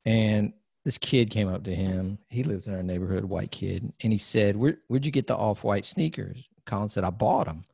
And 0.04 0.52
this 0.85 0.98
kid 0.98 1.30
came 1.30 1.48
up 1.48 1.64
to 1.64 1.74
him. 1.74 2.18
He 2.28 2.42
lives 2.44 2.66
in 2.68 2.74
our 2.74 2.83
neighborhood, 2.83 3.24
white 3.24 3.50
kid, 3.50 3.90
and 4.02 4.12
he 4.12 4.18
said, 4.18 4.57
Where, 4.57 4.78
"Where'd 4.88 5.07
you 5.07 5.12
get 5.12 5.26
the 5.26 5.37
off-white 5.37 5.87
sneakers?" 5.87 6.48
Colin 6.66 6.88
said, 6.88 7.04
"I 7.04 7.11
bought 7.11 7.46
them." 7.46 7.64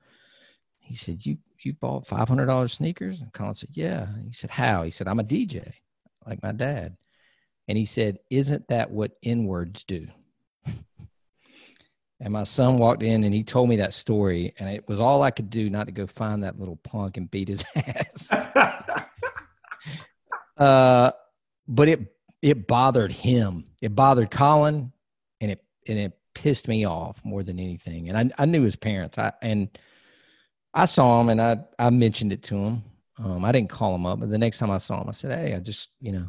He 0.79 0.95
said, 0.95 1.25
"You 1.27 1.39
you 1.63 1.73
bought 1.75 2.07
five 2.07 2.29
hundred 2.29 2.47
dollars 2.47 2.73
sneakers?" 2.73 3.21
And 3.21 3.33
Colin 3.33 3.55
said, 3.55 3.71
"Yeah." 3.73 4.07
He 4.25 4.33
said, 4.33 4.51
"How?" 4.51 4.85
He 4.85 4.91
said, 4.91 5.09
"I'm 5.09 5.21
a 5.21 5.25
DJ, 5.25 5.73
like 6.27 6.43
my 6.43 6.53
dad." 6.53 6.97
And 7.69 7.77
he 7.77 7.85
said, 7.85 8.19
"Isn't 8.31 8.69
that 8.69 8.91
what 8.91 9.17
N-words 9.23 9.85
do?" 9.85 10.07
And 12.23 12.35
my 12.35 12.45
son 12.45 12.77
walked 12.77 13.03
in 13.03 13.25
and 13.25 13.33
he 13.33 13.43
told 13.43 13.71
me 13.71 13.77
that 13.77 13.95
story, 13.95 14.53
and 14.59 14.69
it 14.69 14.87
was 14.87 15.01
all 15.01 15.23
I 15.23 15.31
could 15.31 15.49
do 15.49 15.71
not 15.71 15.87
to 15.87 15.93
go 15.93 16.07
find 16.07 16.45
that 16.45 16.59
little 16.59 16.77
punk 16.77 17.17
and 17.17 17.31
beat 17.31 17.49
his 17.49 17.65
ass. 17.75 18.49
uh, 20.61 21.11
but 21.67 21.89
it 21.89 22.15
it 22.43 22.67
bothered 22.67 23.13
him. 23.13 23.65
It 23.81 23.95
bothered 23.95 24.31
Colin, 24.31 24.93
and 25.41 25.51
it 25.51 25.65
and 25.89 25.99
it 25.99 26.13
pissed 26.35 26.69
me 26.69 26.85
off 26.85 27.21
more 27.25 27.43
than 27.43 27.59
anything. 27.59 28.09
And 28.09 28.17
I 28.17 28.43
I 28.43 28.45
knew 28.45 28.63
his 28.63 28.77
parents. 28.77 29.19
I 29.19 29.33
and 29.43 29.69
I 30.75 30.85
saw 30.85 31.21
him, 31.21 31.31
and 31.31 31.41
I 31.41 31.59
I 31.79 31.91
mentioned 31.91 32.33
it 32.33 32.43
to 32.45 32.57
him. 32.57 32.83
Um, 33.19 33.45
I 33.45 33.53
didn't 33.53 33.71
call 33.71 33.95
him 33.95 34.07
up, 34.07 34.21
but 34.21 34.31
the 34.31 34.39
next 34.39 34.59
time 34.59 34.71
I 34.71 34.79
saw 34.79 35.01
him, 35.01 35.09
I 35.09 35.13
said, 35.13 35.37
"Hey, 35.39 35.55
I 35.55 35.61
just 35.61 35.91
you 36.01 36.13
know, 36.13 36.29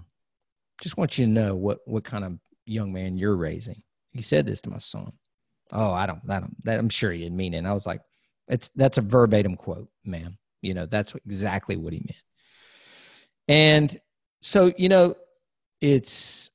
just 0.81 0.97
want 0.97 1.17
you 1.17 1.25
to 1.25 1.31
know 1.31 1.55
what 1.55 1.79
what 1.85 2.03
kind 2.05 2.23
of 2.23 2.39
young 2.65 2.93
man 2.93 3.17
you're 3.17 3.35
raising." 3.35 3.83
He 4.11 4.21
said 4.21 4.45
this 4.45 4.61
to 4.61 4.69
my 4.69 4.77
son. 4.77 5.11
Oh, 5.73 5.93
I 5.93 6.05
don't, 6.05 6.21
I 6.29 6.39
don't. 6.39 6.55
That, 6.65 6.79
I'm 6.79 6.89
sure 6.89 7.11
he 7.11 7.19
didn't 7.19 7.37
mean 7.37 7.53
it. 7.53 7.59
And 7.59 7.67
I 7.67 7.73
was 7.73 7.85
like, 7.85 8.01
"It's 8.47 8.69
that's 8.69 8.97
a 8.97 9.01
verbatim 9.01 9.55
quote, 9.55 9.89
ma'am. 10.05 10.37
You 10.61 10.73
know, 10.73 10.85
that's 10.85 11.15
exactly 11.25 11.75
what 11.75 11.93
he 11.93 11.99
meant." 11.99 12.23
And 13.47 13.99
so, 14.41 14.73
you 14.77 14.89
know, 14.89 15.15
it's 15.79 16.49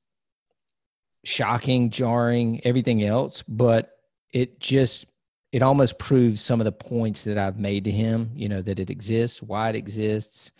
shocking, 1.23 1.89
jarring, 1.89 2.61
everything 2.63 3.03
else, 3.03 3.43
but 3.47 3.97
it 4.33 4.59
just 4.59 5.07
it 5.53 5.61
almost 5.61 5.97
proves 5.97 6.41
some 6.41 6.59
of 6.59 6.65
the 6.65 6.71
points 6.71 7.23
that 7.23 7.37
I've 7.37 7.57
made 7.57 7.85
to 7.85 7.91
him, 7.91 8.31
you 8.35 8.49
know, 8.49 8.61
that 8.61 8.79
it 8.79 8.89
exists, 8.89 9.41
why 9.41 9.69
it 9.69 9.75
exists, 9.75 10.51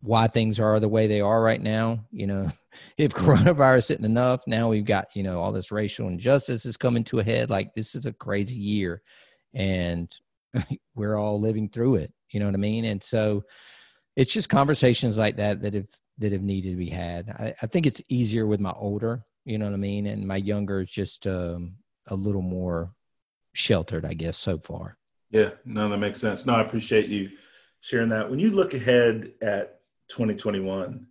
why 0.00 0.26
things 0.26 0.58
are 0.58 0.80
the 0.80 0.88
way 0.88 1.06
they 1.06 1.20
are 1.20 1.40
right 1.40 1.62
now. 1.62 2.04
You 2.10 2.26
know, 2.26 2.52
if 2.98 3.12
coronavirus 3.12 3.92
isn't 3.92 4.04
enough, 4.04 4.42
now 4.46 4.68
we've 4.68 4.84
got, 4.84 5.06
you 5.14 5.22
know, 5.22 5.40
all 5.40 5.52
this 5.52 5.70
racial 5.70 6.08
injustice 6.08 6.66
is 6.66 6.76
coming 6.76 7.04
to 7.04 7.20
a 7.20 7.24
head. 7.24 7.48
Like 7.48 7.74
this 7.74 7.94
is 7.94 8.06
a 8.06 8.12
crazy 8.12 8.56
year 8.56 9.02
and 9.54 10.12
we're 10.94 11.16
all 11.16 11.40
living 11.40 11.68
through 11.68 11.96
it. 11.96 12.12
You 12.30 12.40
know 12.40 12.46
what 12.46 12.54
I 12.54 12.58
mean? 12.58 12.84
And 12.84 13.02
so 13.02 13.44
it's 14.16 14.32
just 14.32 14.48
conversations 14.48 15.16
like 15.16 15.36
that 15.36 15.62
that 15.62 15.74
have 15.74 15.88
that 16.18 16.32
have 16.32 16.42
needed 16.42 16.70
to 16.70 16.76
be 16.76 16.88
had. 16.88 17.28
I, 17.30 17.54
I 17.62 17.66
think 17.66 17.86
it's 17.86 18.02
easier 18.08 18.46
with 18.46 18.60
my 18.60 18.72
older, 18.72 19.22
you 19.44 19.58
know 19.58 19.66
what 19.66 19.74
I 19.74 19.78
mean, 19.78 20.06
and 20.06 20.26
my 20.26 20.36
younger 20.36 20.80
is 20.80 20.90
just 20.90 21.26
um, 21.26 21.76
a 22.08 22.14
little 22.14 22.42
more 22.42 22.92
sheltered, 23.52 24.04
I 24.04 24.14
guess, 24.14 24.36
so 24.36 24.58
far. 24.58 24.96
Yeah, 25.30 25.50
no, 25.64 25.88
that 25.88 25.98
makes 25.98 26.20
sense. 26.20 26.46
No, 26.46 26.54
I 26.54 26.62
appreciate 26.62 27.08
you 27.08 27.30
sharing 27.80 28.08
that. 28.10 28.30
When 28.30 28.38
you 28.38 28.50
look 28.50 28.74
ahead 28.74 29.32
at 29.42 29.80
2021, 30.08 31.06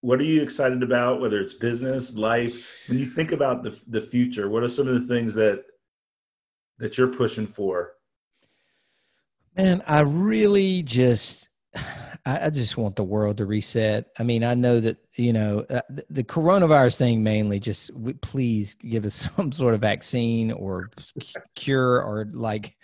what 0.00 0.20
are 0.20 0.24
you 0.24 0.42
excited 0.42 0.82
about? 0.82 1.20
Whether 1.20 1.40
it's 1.40 1.54
business, 1.54 2.14
life, 2.14 2.84
when 2.88 2.98
you 2.98 3.06
think 3.06 3.32
about 3.32 3.62
the 3.62 3.78
the 3.88 4.00
future, 4.00 4.48
what 4.48 4.62
are 4.62 4.68
some 4.68 4.86
of 4.88 4.94
the 4.94 5.06
things 5.06 5.34
that 5.34 5.64
that 6.78 6.96
you're 6.96 7.08
pushing 7.08 7.46
for? 7.46 7.94
Man, 9.56 9.82
I 9.86 10.00
really 10.00 10.82
just 10.82 11.48
I, 12.26 12.46
I 12.46 12.50
just 12.50 12.76
want 12.76 12.96
the 12.96 13.04
world 13.04 13.38
to 13.38 13.46
reset. 13.46 14.08
I 14.18 14.24
mean, 14.24 14.44
I 14.44 14.54
know 14.54 14.80
that 14.80 14.98
you 15.14 15.32
know 15.32 15.64
uh, 15.70 15.80
the, 15.88 16.04
the 16.10 16.24
coronavirus 16.24 16.98
thing 16.98 17.22
mainly. 17.22 17.60
Just 17.60 17.92
please 18.20 18.74
give 18.74 19.06
us 19.06 19.14
some 19.36 19.52
sort 19.52 19.74
of 19.74 19.80
vaccine 19.80 20.50
or 20.52 20.90
cure 21.54 22.02
or 22.02 22.28
like, 22.32 22.76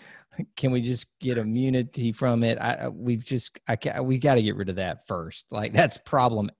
can 0.56 0.70
we 0.70 0.80
just 0.80 1.06
get 1.20 1.36
immunity 1.36 2.12
from 2.12 2.44
it? 2.44 2.58
I, 2.58 2.88
we've 2.88 3.24
just 3.24 3.60
I 3.68 3.76
ca- 3.76 4.00
we 4.00 4.16
got 4.18 4.36
to 4.36 4.42
get 4.42 4.56
rid 4.56 4.70
of 4.70 4.76
that 4.76 5.06
first. 5.06 5.50
Like 5.50 5.72
that's 5.72 5.98
problem 5.98 6.50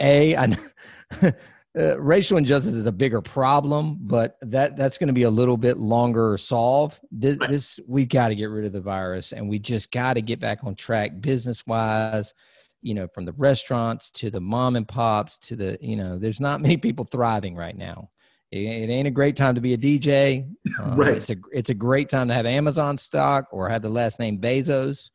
a. 0.00 0.36
I. 0.36 0.56
Uh, 1.78 2.00
racial 2.00 2.38
injustice 2.38 2.72
is 2.72 2.86
a 2.86 2.92
bigger 2.92 3.20
problem, 3.20 3.98
but 4.00 4.38
that 4.40 4.76
that's 4.76 4.96
going 4.96 5.08
to 5.08 5.12
be 5.12 5.24
a 5.24 5.30
little 5.30 5.58
bit 5.58 5.76
longer 5.76 6.38
solve. 6.38 6.98
This, 7.10 7.36
Right. 7.38 7.50
this 7.50 7.78
we 7.86 8.06
got 8.06 8.28
to 8.28 8.34
get 8.34 8.46
rid 8.46 8.64
of 8.64 8.72
the 8.72 8.80
virus, 8.80 9.32
and 9.32 9.46
we 9.48 9.58
just 9.58 9.92
got 9.92 10.14
to 10.14 10.22
get 10.22 10.40
back 10.40 10.64
on 10.64 10.74
track 10.74 11.20
business 11.20 11.66
wise. 11.66 12.32
You 12.82 12.94
know, 12.94 13.08
from 13.08 13.24
the 13.24 13.32
restaurants 13.32 14.10
to 14.12 14.30
the 14.30 14.40
mom 14.40 14.76
and 14.76 14.86
pops 14.88 15.38
to 15.38 15.56
the 15.56 15.76
you 15.80 15.96
know, 15.96 16.18
there's 16.18 16.40
not 16.40 16.60
many 16.62 16.76
people 16.78 17.04
thriving 17.04 17.54
right 17.54 17.76
now. 17.76 18.08
It, 18.52 18.58
it 18.58 18.90
ain't 18.90 19.08
a 19.08 19.10
great 19.10 19.36
time 19.36 19.54
to 19.56 19.60
be 19.60 19.74
a 19.74 19.78
DJ. 19.78 20.48
Uh, 20.80 20.94
Right. 20.94 21.16
It's 21.16 21.30
a 21.30 21.36
it's 21.52 21.70
a 21.70 21.74
great 21.74 22.08
time 22.08 22.28
to 22.28 22.34
have 22.34 22.46
Amazon 22.46 22.96
stock 22.96 23.46
or 23.50 23.68
have 23.68 23.82
the 23.82 23.88
last 23.88 24.18
name 24.18 24.38
Bezos 24.38 25.10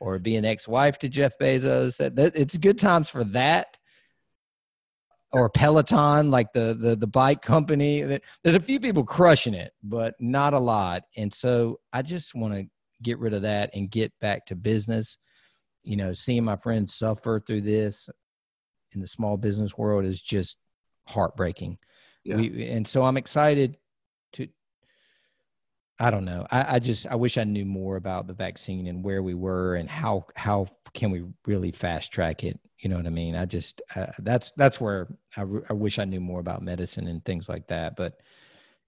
or 0.00 0.18
be 0.18 0.36
an 0.36 0.44
ex-wife 0.44 0.98
to 0.98 1.08
Jeff 1.08 1.38
Bezos. 1.38 2.00
It's 2.34 2.56
good 2.56 2.78
times 2.78 3.08
for 3.08 3.22
that 3.24 3.76
or 5.32 5.48
Peloton, 5.48 6.30
like 6.30 6.52
the 6.52 6.74
the 6.78 6.96
the 6.96 7.06
bike 7.06 7.42
company. 7.42 8.02
There's 8.02 8.56
a 8.56 8.60
few 8.60 8.80
people 8.80 9.04
crushing 9.04 9.54
it, 9.54 9.72
but 9.82 10.14
not 10.20 10.54
a 10.54 10.58
lot. 10.58 11.04
And 11.16 11.32
so 11.32 11.78
I 11.92 12.02
just 12.02 12.34
want 12.34 12.54
to 12.54 12.66
get 13.02 13.18
rid 13.18 13.34
of 13.34 13.42
that 13.42 13.70
and 13.74 13.90
get 13.90 14.12
back 14.20 14.46
to 14.46 14.56
business. 14.56 15.18
You 15.82 15.96
know, 15.96 16.12
seeing 16.12 16.44
my 16.44 16.56
friends 16.56 16.94
suffer 16.94 17.38
through 17.38 17.62
this 17.62 18.08
in 18.92 19.00
the 19.00 19.06
small 19.06 19.36
business 19.36 19.78
world 19.78 20.04
is 20.04 20.20
just 20.20 20.58
heartbreaking. 21.06 21.78
Yeah. 22.24 22.36
We, 22.36 22.68
and 22.68 22.86
so 22.86 23.04
I'm 23.04 23.16
excited 23.16 23.76
to. 24.34 24.48
I 25.98 26.10
don't 26.10 26.24
know. 26.24 26.46
I, 26.50 26.76
I 26.76 26.78
just 26.78 27.06
I 27.06 27.14
wish 27.14 27.38
I 27.38 27.44
knew 27.44 27.64
more 27.64 27.96
about 27.96 28.26
the 28.26 28.34
vaccine 28.34 28.86
and 28.88 29.04
where 29.04 29.22
we 29.22 29.34
were 29.34 29.76
and 29.76 29.88
how 29.88 30.26
how 30.34 30.66
can 30.92 31.10
we 31.10 31.24
really 31.46 31.70
fast 31.70 32.12
track 32.12 32.42
it. 32.42 32.58
You 32.80 32.88
know 32.88 32.96
what 32.96 33.06
I 33.06 33.10
mean? 33.10 33.34
I 33.36 33.44
just 33.44 33.82
uh, 33.94 34.06
that's 34.20 34.52
that's 34.52 34.80
where 34.80 35.08
I, 35.36 35.42
re- 35.42 35.62
I 35.68 35.72
wish 35.74 35.98
I 35.98 36.04
knew 36.04 36.20
more 36.20 36.40
about 36.40 36.62
medicine 36.62 37.06
and 37.08 37.24
things 37.24 37.48
like 37.48 37.68
that. 37.68 37.94
But 37.96 38.20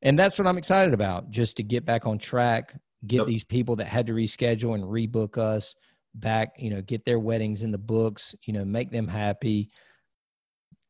and 0.00 0.18
that's 0.18 0.38
what 0.38 0.48
I'm 0.48 0.58
excited 0.58 0.94
about, 0.94 1.30
just 1.30 1.58
to 1.58 1.62
get 1.62 1.84
back 1.84 2.06
on 2.06 2.18
track, 2.18 2.74
get 3.06 3.18
Yep. 3.18 3.26
these 3.26 3.44
people 3.44 3.76
that 3.76 3.86
had 3.86 4.06
to 4.06 4.12
reschedule 4.14 4.74
and 4.74 4.82
rebook 4.84 5.36
us 5.38 5.74
back. 6.14 6.54
You 6.58 6.70
know, 6.70 6.80
get 6.82 7.04
their 7.04 7.18
weddings 7.18 7.62
in 7.62 7.70
the 7.70 7.78
books. 7.78 8.34
You 8.44 8.54
know, 8.54 8.64
make 8.64 8.90
them 8.90 9.06
happy 9.08 9.70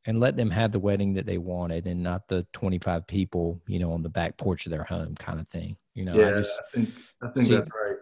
and 0.06 0.18
let 0.20 0.36
them 0.36 0.50
have 0.50 0.72
the 0.72 0.80
wedding 0.80 1.14
that 1.14 1.26
they 1.26 1.38
wanted 1.38 1.86
and 1.86 2.02
not 2.02 2.26
the 2.28 2.44
25 2.54 3.06
people 3.06 3.60
you 3.68 3.78
know 3.78 3.92
on 3.92 4.02
the 4.02 4.08
back 4.08 4.36
porch 4.36 4.66
of 4.66 4.70
their 4.72 4.82
home 4.82 5.14
kind 5.14 5.38
of 5.38 5.46
thing 5.46 5.76
you 5.94 6.04
know 6.04 6.12
yeah, 6.16 6.30
i 6.30 6.32
just 6.32 6.60
I 6.60 6.76
think 6.76 6.88
I 7.22 7.28
think 7.28 7.46
see- 7.46 7.54
that's 7.54 7.70
right. 7.70 7.96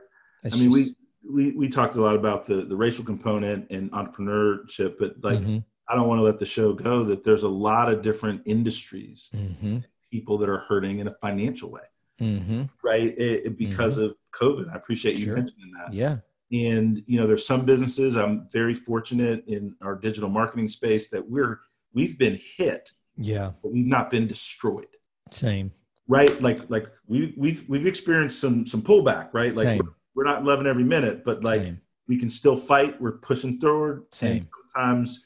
I 0.44 0.56
mean, 0.56 0.72
just- 0.72 0.88
we, 0.88 0.94
we 1.28 1.52
we 1.52 1.68
talked 1.68 1.96
a 1.96 2.00
lot 2.00 2.16
about 2.16 2.44
the 2.44 2.62
the 2.64 2.76
racial 2.76 3.04
component 3.04 3.66
and 3.70 3.90
entrepreneurship, 3.92 4.96
but 4.98 5.16
like 5.22 5.38
Mhm, 5.40 5.64
I 5.88 5.94
don't 5.94 6.08
want 6.08 6.18
to 6.18 6.22
let 6.22 6.38
the 6.38 6.46
show 6.46 6.72
go 6.72 7.04
that 7.04 7.24
there's 7.24 7.42
a 7.42 7.48
lot 7.48 7.92
of 7.92 8.02
different 8.02 8.42
industries, 8.46 9.30
mhm, 9.34 9.84
people 10.10 10.38
that 10.38 10.48
are 10.48 10.58
hurting 10.58 10.98
in 11.00 11.08
a 11.08 11.14
financial 11.20 11.70
way, 11.70 11.82
mhm. 12.20 12.68
right? 12.82 13.16
It, 13.18 13.46
it- 13.46 13.58
because 13.58 13.98
of 13.98 14.14
COVID. 14.32 14.70
I 14.72 14.76
appreciate 14.76 15.18
you 15.18 15.26
Sure. 15.26 15.34
mentioning 15.36 15.72
that. 15.72 15.92
yeah 15.92 16.18
And 16.52 17.02
you 17.06 17.18
know, 17.18 17.26
there's 17.26 17.46
some 17.46 17.64
businesses. 17.64 18.16
I'm 18.16 18.48
very 18.50 18.74
fortunate 18.74 19.44
in 19.46 19.74
our 19.82 19.94
digital 19.96 20.28
marketing 20.30 20.68
space 20.68 21.08
that 21.10 21.28
we're 21.28 21.60
we've 21.92 22.16
been 22.18 22.38
hit, 22.56 22.92
yeah 23.16 23.52
but 23.62 23.72
we've 23.72 23.86
not 23.86 24.10
been 24.10 24.26
destroyed. 24.26 24.86
same 25.30 25.70
Right? 26.08 26.40
Like 26.42 26.68
like 26.70 26.86
we 27.06 27.34
we've 27.36 27.68
we've 27.68 27.86
experienced 27.86 28.40
some 28.40 28.64
some 28.66 28.82
pullback, 28.82 29.28
right? 29.32 29.54
Like 29.54 29.64
Same. 29.66 29.94
We're, 30.20 30.32
not 30.32 30.44
loving 30.44 30.66
every 30.66 30.84
minute, 30.84 31.24
but 31.24 31.42
like 31.42 31.62
same 31.62 31.80
we 32.10 32.18
can 32.18 32.28
still 32.28 32.56
fight. 32.56 33.00
We're 33.00 33.18
pushing 33.18 33.60
through. 33.60 34.04
Same. 34.10 34.38
And 34.38 34.48
sometimes, 34.66 35.24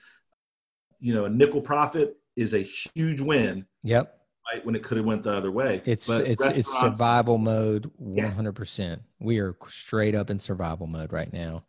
you 1.01 1.15
know, 1.15 1.25
a 1.25 1.31
nickel 1.31 1.63
profit 1.63 2.19
is 2.37 2.53
a 2.53 2.59
huge 2.59 3.23
win, 3.23 3.65
yep 3.83 4.21
right? 4.53 4.65
When 4.67 4.75
it 4.75 4.83
could 4.83 4.99
have 4.99 5.07
went 5.07 5.23
the 5.23 5.33
other 5.33 5.51
way. 5.51 5.81
it's 5.87 6.07
But 6.07 6.27
it's 6.27 6.43
it's 6.43 6.81
survival 6.81 7.39
mode 7.39 7.91
Yeah. 7.99 8.31
100% 8.31 9.01
we 9.19 9.39
are 9.39 9.57
straight 9.67 10.15
up 10.15 10.29
in 10.29 10.39
survival 10.39 10.87
mode 10.87 11.13
right 11.13 11.33
now 11.33 11.65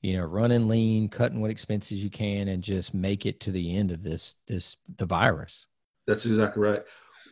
you 0.00 0.16
know 0.16 0.24
running 0.24 0.68
lean 0.68 1.08
cutting 1.08 1.40
what 1.40 1.50
expenses 1.50 2.04
you 2.04 2.10
can 2.10 2.46
and 2.48 2.62
just 2.62 2.94
make 2.94 3.26
it 3.26 3.40
to 3.40 3.50
the 3.50 3.76
end 3.76 3.90
of 3.90 4.02
this 4.02 4.36
this 4.46 4.76
the 4.96 5.06
virus 5.06 5.66
That's 6.06 6.26
exactly 6.26 6.62
right. 6.62 6.82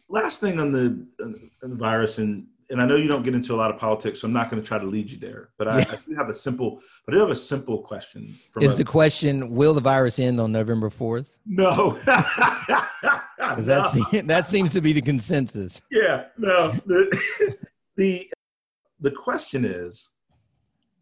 Last 0.08 0.40
thing 0.40 0.58
on 0.58 0.72
the, 0.72 1.06
on 1.22 1.50
the 1.62 1.76
virus, 1.76 2.18
and 2.18 2.46
and 2.72 2.80
I 2.82 2.86
know 2.86 2.96
you 2.96 3.06
don't 3.06 3.22
get 3.22 3.34
into 3.34 3.54
a 3.54 3.56
lot 3.56 3.70
of 3.70 3.78
politics, 3.78 4.20
so 4.20 4.26
I'm 4.26 4.32
not 4.32 4.50
going 4.50 4.60
to 4.60 4.66
try 4.66 4.78
to 4.78 4.86
lead 4.86 5.10
you 5.10 5.18
there. 5.18 5.50
But 5.58 5.68
I, 5.68 5.78
I 5.80 5.98
do 6.06 6.14
have 6.16 6.30
a 6.30 6.34
simple, 6.34 6.80
but 7.04 7.14
I 7.14 7.18
do 7.18 7.20
have 7.20 7.30
a 7.30 7.36
simple 7.36 7.82
question. 7.82 8.34
From 8.50 8.62
is 8.64 8.74
a, 8.74 8.78
the 8.78 8.84
question 8.84 9.50
will 9.50 9.74
the 9.74 9.80
virus 9.82 10.18
end 10.18 10.40
on 10.40 10.50
november 10.52 10.88
4th 10.88 11.36
no? 11.46 11.92
because 12.04 12.76
No. 13.38 13.56
that's 13.64 14.22
that 14.22 14.46
seems 14.46 14.72
to 14.72 14.80
be 14.80 14.92
the 14.92 15.00
consensus 15.02 15.82
yeah 15.90 16.24
no 16.38 16.72
the, 16.86 17.56
the 17.96 18.30
the 19.00 19.10
question 19.10 19.64
is 19.64 20.10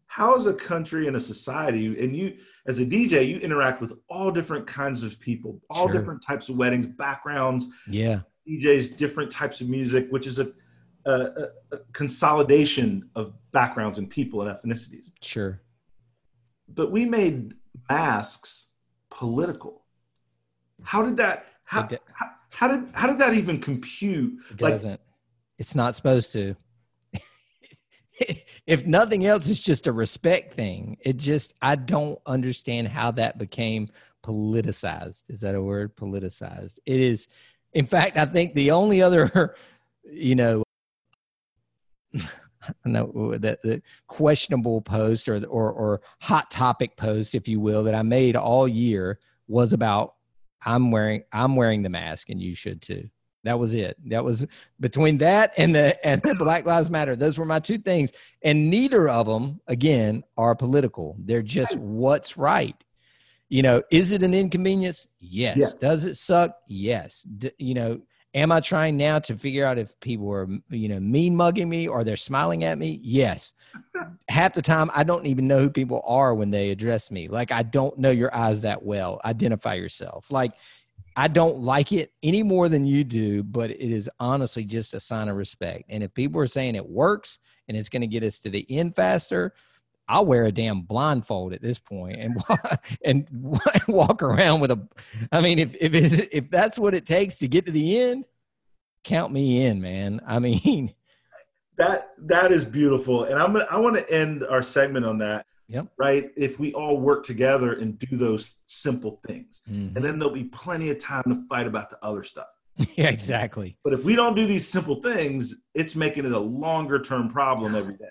how 0.07 0.35
is 0.35 0.45
a 0.47 0.53
country 0.53 1.07
and 1.07 1.15
a 1.15 1.19
society 1.19 1.85
and 2.03 2.15
you 2.15 2.35
as 2.67 2.79
a 2.79 2.85
dj 2.85 3.27
you 3.27 3.37
interact 3.39 3.79
with 3.81 3.93
all 4.09 4.31
different 4.31 4.67
kinds 4.67 5.03
of 5.03 5.19
people 5.19 5.59
all 5.69 5.87
Sure. 5.87 5.93
different 5.99 6.21
types 6.23 6.49
of 6.49 6.57
weddings 6.57 6.87
backgrounds 6.87 7.67
yeah 7.87 8.21
djs 8.47 8.95
different 8.97 9.31
types 9.31 9.61
of 9.61 9.69
music 9.69 10.07
which 10.09 10.25
is 10.27 10.39
a, 10.39 10.51
a, 11.05 11.47
consolidation 11.93 13.09
of 13.15 13.33
backgrounds 13.51 13.97
and 13.97 14.09
people 14.09 14.41
and 14.41 14.55
ethnicities 14.55 15.11
sure 15.21 15.61
but 16.67 16.91
we 16.91 17.05
made 17.05 17.53
masks 17.89 18.71
political 19.09 19.85
how 20.83 21.01
did 21.03 21.17
that 21.17 21.45
how, 21.63 21.83
di- 21.83 21.97
how, 22.13 22.25
how 22.53 22.67
did 22.67 22.89
how 22.93 23.07
did 23.07 23.17
that 23.17 23.33
even 23.33 23.59
compute 23.59 24.33
It 24.51 24.61
Like- 24.61 24.73
doesn't. 24.73 24.99
it's 25.57 25.75
not 25.75 25.95
supposed 25.95 26.33
to. 26.33 26.55
if 28.67 28.85
nothing 28.85 29.25
else, 29.25 29.47
it's 29.49 29.59
just 29.59 29.87
a 29.87 29.91
respect 29.91 30.53
thing. 30.53 30.97
It 31.01 31.17
just 31.17 31.53
I 31.61 31.75
don't 31.75 32.19
understand 32.25 32.87
how 32.87 33.11
that 33.11 33.37
became 33.37 33.89
politicized. 34.23 35.29
Is 35.29 35.39
that 35.41 35.55
a 35.55 35.61
word? 35.61 35.95
Politicized. 35.95 36.79
It 36.85 36.99
is. 36.99 37.27
In 37.73 37.85
fact, 37.85 38.17
I 38.17 38.25
think 38.25 38.53
the 38.53 38.71
only 38.71 39.01
other, 39.01 39.55
you 40.03 40.35
know, 40.35 40.63
Know 42.85 43.33
that 43.39 43.59
the 43.63 43.81
questionable 44.05 44.81
post 44.81 45.27
or 45.27 45.43
or 45.47 45.73
or 45.73 46.01
hot 46.21 46.51
topic 46.51 46.95
post, 46.95 47.33
if 47.33 47.47
you 47.47 47.59
will, 47.59 47.83
that 47.85 47.95
I 47.95 48.03
made 48.03 48.35
all 48.35 48.67
year 48.67 49.17
was 49.47 49.73
about 49.73 50.13
I'm 50.63 50.91
wearing 50.91 51.23
I'm 51.33 51.55
wearing 51.55 51.81
the 51.81 51.89
mask 51.89 52.29
and 52.29 52.39
you 52.39 52.53
should 52.53 52.81
too. 52.81 53.09
That 53.43 53.57
was 53.57 53.73
it. 53.73 53.97
That 54.09 54.23
was 54.23 54.45
between 54.79 55.17
that 55.19 55.53
and 55.57 55.73
the 55.73 55.97
and 56.07 56.21
the 56.21 56.35
Black 56.35 56.65
Lives 56.65 56.91
Matter. 56.91 57.15
Those 57.15 57.39
were 57.39 57.45
my 57.45 57.59
two 57.59 57.77
things, 57.77 58.11
and 58.43 58.69
neither 58.69 59.09
of 59.09 59.25
them, 59.25 59.59
again, 59.67 60.23
are 60.37 60.55
political. 60.55 61.15
They're 61.19 61.41
just 61.41 61.75
what's 61.77 62.37
right. 62.37 62.75
You 63.49 63.63
know, 63.63 63.81
is 63.91 64.11
it 64.11 64.23
an 64.23 64.33
inconvenience? 64.33 65.07
Yes. 65.19 65.57
Yes. 65.57 65.73
Does 65.73 66.05
it 66.05 66.15
suck? 66.15 66.55
Yes. 66.67 67.23
D- 67.23 67.51
you 67.57 67.73
know, 67.73 68.01
am 68.33 68.51
I 68.51 68.59
trying 68.59 68.97
now 68.97 69.19
to 69.19 69.37
figure 69.37 69.65
out 69.65 69.77
if 69.77 69.99
people 69.99 70.31
are 70.31 70.47
you 70.69 70.87
know 70.87 70.99
mean 70.99 71.35
mugging 71.35 71.69
me 71.69 71.87
or 71.87 72.03
they're 72.03 72.17
smiling 72.17 72.63
at 72.63 72.77
me? 72.77 72.99
Yes. 73.03 73.53
Half 74.29 74.53
the 74.53 74.61
time, 74.61 74.89
I 74.95 75.03
don't 75.03 75.25
even 75.25 75.47
know 75.47 75.59
who 75.59 75.69
people 75.69 76.01
are 76.05 76.33
when 76.33 76.49
they 76.49 76.71
address 76.71 77.11
me. 77.11 77.27
Like 77.27 77.51
I 77.51 77.63
don't 77.63 77.97
know 77.97 78.11
your 78.11 78.33
eyes 78.35 78.61
that 78.61 78.83
well. 78.83 79.19
Identify 79.25 79.75
yourself. 79.75 80.31
Like 80.31 80.53
I 81.15 81.27
don't 81.27 81.59
like 81.59 81.91
it 81.91 82.13
any 82.23 82.41
more 82.41 82.69
than 82.69 82.85
you 82.85 83.03
do, 83.03 83.43
but 83.43 83.69
it 83.69 83.91
is 83.91 84.09
honestly 84.19 84.63
just 84.63 84.93
a 84.93 84.99
sign 84.99 85.27
of 85.27 85.35
respect. 85.35 85.83
And 85.89 86.03
if 86.03 86.13
people 86.13 86.39
are 86.41 86.47
saying 86.47 86.75
it 86.75 86.87
works 86.87 87.39
and 87.67 87.75
it's 87.75 87.89
going 87.89 88.01
to 88.01 88.07
get 88.07 88.23
us 88.23 88.39
to 88.39 88.49
the 88.49 88.65
end 88.69 88.95
faster, 88.95 89.53
I'll 90.11 90.25
wear 90.25 90.45
a 90.45 90.51
damn 90.51 90.81
blindfold 90.81 91.53
at 91.53 91.61
this 91.61 91.79
point 91.79 92.19
and 92.19 92.37
and 93.05 93.27
walk 93.87 94.21
around 94.21 94.59
with 94.59 94.71
a. 94.71 94.87
I 95.31 95.39
mean, 95.41 95.57
if 95.57 95.73
if 95.79 95.93
it, 95.95 96.29
if 96.33 96.49
that's 96.49 96.77
what 96.77 96.93
it 96.93 97.05
takes 97.05 97.37
to 97.37 97.47
get 97.47 97.65
to 97.65 97.71
the 97.71 97.99
end, 97.99 98.25
count 99.05 99.31
me 99.31 99.65
in, 99.65 99.81
man. 99.81 100.19
I 100.27 100.39
mean, 100.39 100.93
that 101.77 102.09
that 102.17 102.51
is 102.51 102.65
beautiful 102.65 103.23
and 103.23 103.39
i'm 103.41 103.53
gonna 103.53 103.65
i 103.71 103.77
want 103.77 103.95
to 103.95 104.13
end 104.13 104.43
our 104.43 104.61
segment 104.61 105.05
on 105.05 105.17
that 105.17 105.45
Yep. 105.67 105.87
right 105.97 106.29
if 106.35 106.59
we 106.59 106.73
all 106.73 106.99
work 106.99 107.25
together 107.25 107.73
and 107.73 107.97
do 107.97 108.17
those 108.17 108.59
simple 108.65 109.21
things 109.25 109.61
mhm. 109.69 109.95
and 109.95 109.95
then 109.95 110.19
there'll 110.19 110.33
be 110.33 110.43
plenty 110.43 110.89
of 110.89 110.99
time 110.99 111.23
to 111.27 111.45
fight 111.47 111.65
about 111.65 111.89
the 111.89 111.97
other 112.03 112.23
stuff 112.23 112.49
yeah, 112.97 113.07
exactly. 113.09 113.77
but 113.83 113.93
if 113.93 114.03
we 114.03 114.15
don't 114.15 114.35
do 114.35 114.45
these 114.45 114.67
simple 114.67 115.01
things 115.01 115.63
it's 115.73 115.95
making 115.95 116.25
it 116.25 116.33
a 116.33 116.39
longer 116.39 116.99
term 116.99 117.29
problem 117.29 117.73
every 117.73 117.95
day 117.95 118.05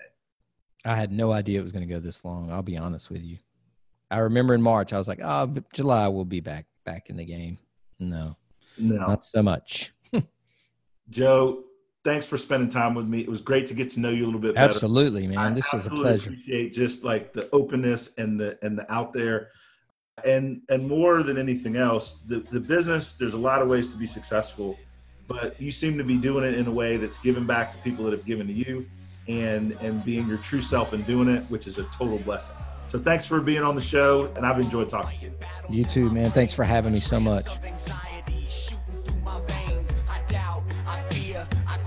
I 0.85 0.95
had 0.95 1.11
no 1.11 1.31
idea 1.31 1.59
it 1.59 1.63
was 1.63 1.71
going 1.71 1.87
to 1.87 1.93
go 1.93 1.99
this 1.99 2.25
long. 2.25 2.51
I'll 2.51 2.63
be 2.63 2.77
honest 2.77 3.09
with 3.09 3.23
you. 3.23 3.37
I 4.09 4.19
remember 4.19 4.53
in 4.53 4.61
March, 4.61 4.93
I 4.93 4.97
was 4.97 5.07
like, 5.07 5.21
oh, 5.23 5.53
July 5.73 6.07
we'll 6.07 6.25
be 6.25 6.41
back 6.41 6.65
back 6.83 7.09
in 7.09 7.17
the 7.17 7.25
game. 7.25 7.57
No, 7.99 8.35
no, 8.77 8.95
not 8.95 9.23
so 9.23 9.41
much. 9.41 9.93
Joe, 11.09 11.63
thanks 12.03 12.25
for 12.25 12.37
spending 12.37 12.67
time 12.67 12.93
with 12.93 13.07
me. 13.07 13.21
It 13.21 13.29
was 13.29 13.41
great 13.41 13.67
to 13.67 13.73
get 13.73 13.91
to 13.91 13.99
know 13.99 14.09
you 14.09 14.25
a 14.25 14.27
little 14.27 14.41
bit 14.41 14.55
better. 14.55 14.69
Absolutely, 14.69 15.27
man. 15.27 15.37
I 15.37 15.49
this 15.51 15.71
was 15.71 15.85
a 15.85 15.89
pleasure. 15.89 16.31
Appreciate 16.31 16.73
just 16.73 17.03
like 17.03 17.31
the 17.31 17.49
openness 17.51 18.15
and 18.17 18.39
the 18.39 18.57
and 18.61 18.77
the 18.77 18.91
out 18.91 19.13
there, 19.13 19.49
and 20.25 20.61
and 20.69 20.87
more 20.87 21.23
than 21.23 21.37
anything 21.37 21.77
else, 21.77 22.19
the 22.27 22.39
the 22.39 22.59
business. 22.59 23.13
There's 23.13 23.33
a 23.33 23.39
lot 23.39 23.61
of 23.61 23.69
ways 23.69 23.89
to 23.89 23.97
be 23.97 24.07
successful, 24.07 24.77
but 25.27 25.59
you 25.61 25.71
seem 25.71 25.97
to 25.97 26.03
be 26.03 26.17
doing 26.17 26.43
it 26.43 26.55
in 26.55 26.67
a 26.67 26.71
way 26.71 26.97
that's 26.97 27.19
giving 27.19 27.45
back 27.45 27.71
to 27.71 27.77
people 27.77 28.03
that 28.05 28.11
have 28.11 28.25
given 28.25 28.47
to 28.47 28.53
you, 28.53 28.85
and 29.27 29.73
and 29.81 30.03
being 30.03 30.27
your 30.27 30.37
true 30.37 30.61
self 30.61 30.93
and 30.93 31.05
doing 31.05 31.29
it, 31.29 31.43
which 31.49 31.67
is 31.67 31.77
a 31.77 31.83
total 31.85 32.19
blessing. 32.19 32.55
So 32.87 32.99
thanks 32.99 33.25
for 33.25 33.39
being 33.39 33.63
on 33.63 33.75
the 33.75 33.81
show, 33.81 34.31
and 34.35 34.45
I've 34.45 34.59
enjoyed 34.59 34.89
talking 34.89 35.17
to 35.19 35.25
you. 35.25 35.33
You 35.69 35.85
too, 35.85 36.09
man. 36.09 36.31
Thanks 36.31 36.53
for 36.53 36.63
having 36.63 36.93
me 36.93 36.99
so 36.99 37.19
much. 37.19 37.47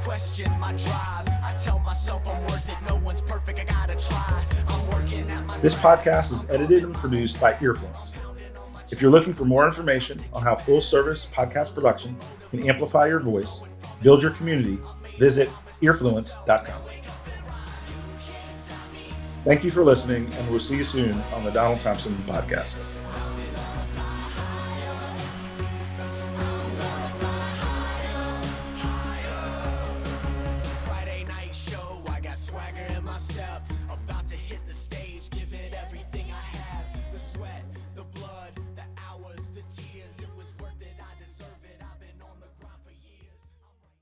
question 0.04 0.50
my 0.60 0.72
drive. 0.72 1.28
I 1.42 1.54
tell 1.60 1.78
myself 1.78 2.28
I'm 2.28 2.42
worth 2.42 2.68
it. 2.68 2.76
No 2.88 2.96
one's 2.96 3.20
perfect. 3.20 3.58
I 3.58 3.64
gotta 3.64 3.96
try. 3.96 4.44
I'm 4.68 4.90
working 4.90 5.30
at 5.30 5.44
my 5.46 5.58
This 5.58 5.74
podcast 5.74 6.32
is 6.32 6.48
edited 6.50 6.84
and 6.84 6.94
produced 6.94 7.40
by 7.40 7.54
Earfluence. 7.54 8.12
If 8.90 9.00
you're 9.00 9.10
looking 9.10 9.32
for 9.32 9.44
more 9.44 9.64
information 9.64 10.22
on 10.32 10.42
how 10.42 10.54
full 10.54 10.80
service 10.80 11.26
podcast 11.26 11.74
production 11.74 12.16
can 12.50 12.68
amplify 12.68 13.06
your 13.06 13.18
voice, 13.18 13.64
build 14.02 14.22
your 14.22 14.32
community, 14.32 14.78
visit 15.18 15.48
earfluence.com. 15.80 17.03
Thank 19.44 19.62
you 19.62 19.70
for 19.70 19.84
listening, 19.84 20.32
and 20.34 20.50
we'll 20.50 20.58
see 20.58 20.76
you 20.76 20.84
soon 20.84 21.12
on 21.34 21.44
the 21.44 21.50
Donald 21.50 21.80
Thompson 21.80 22.14
podcast. 22.26 22.78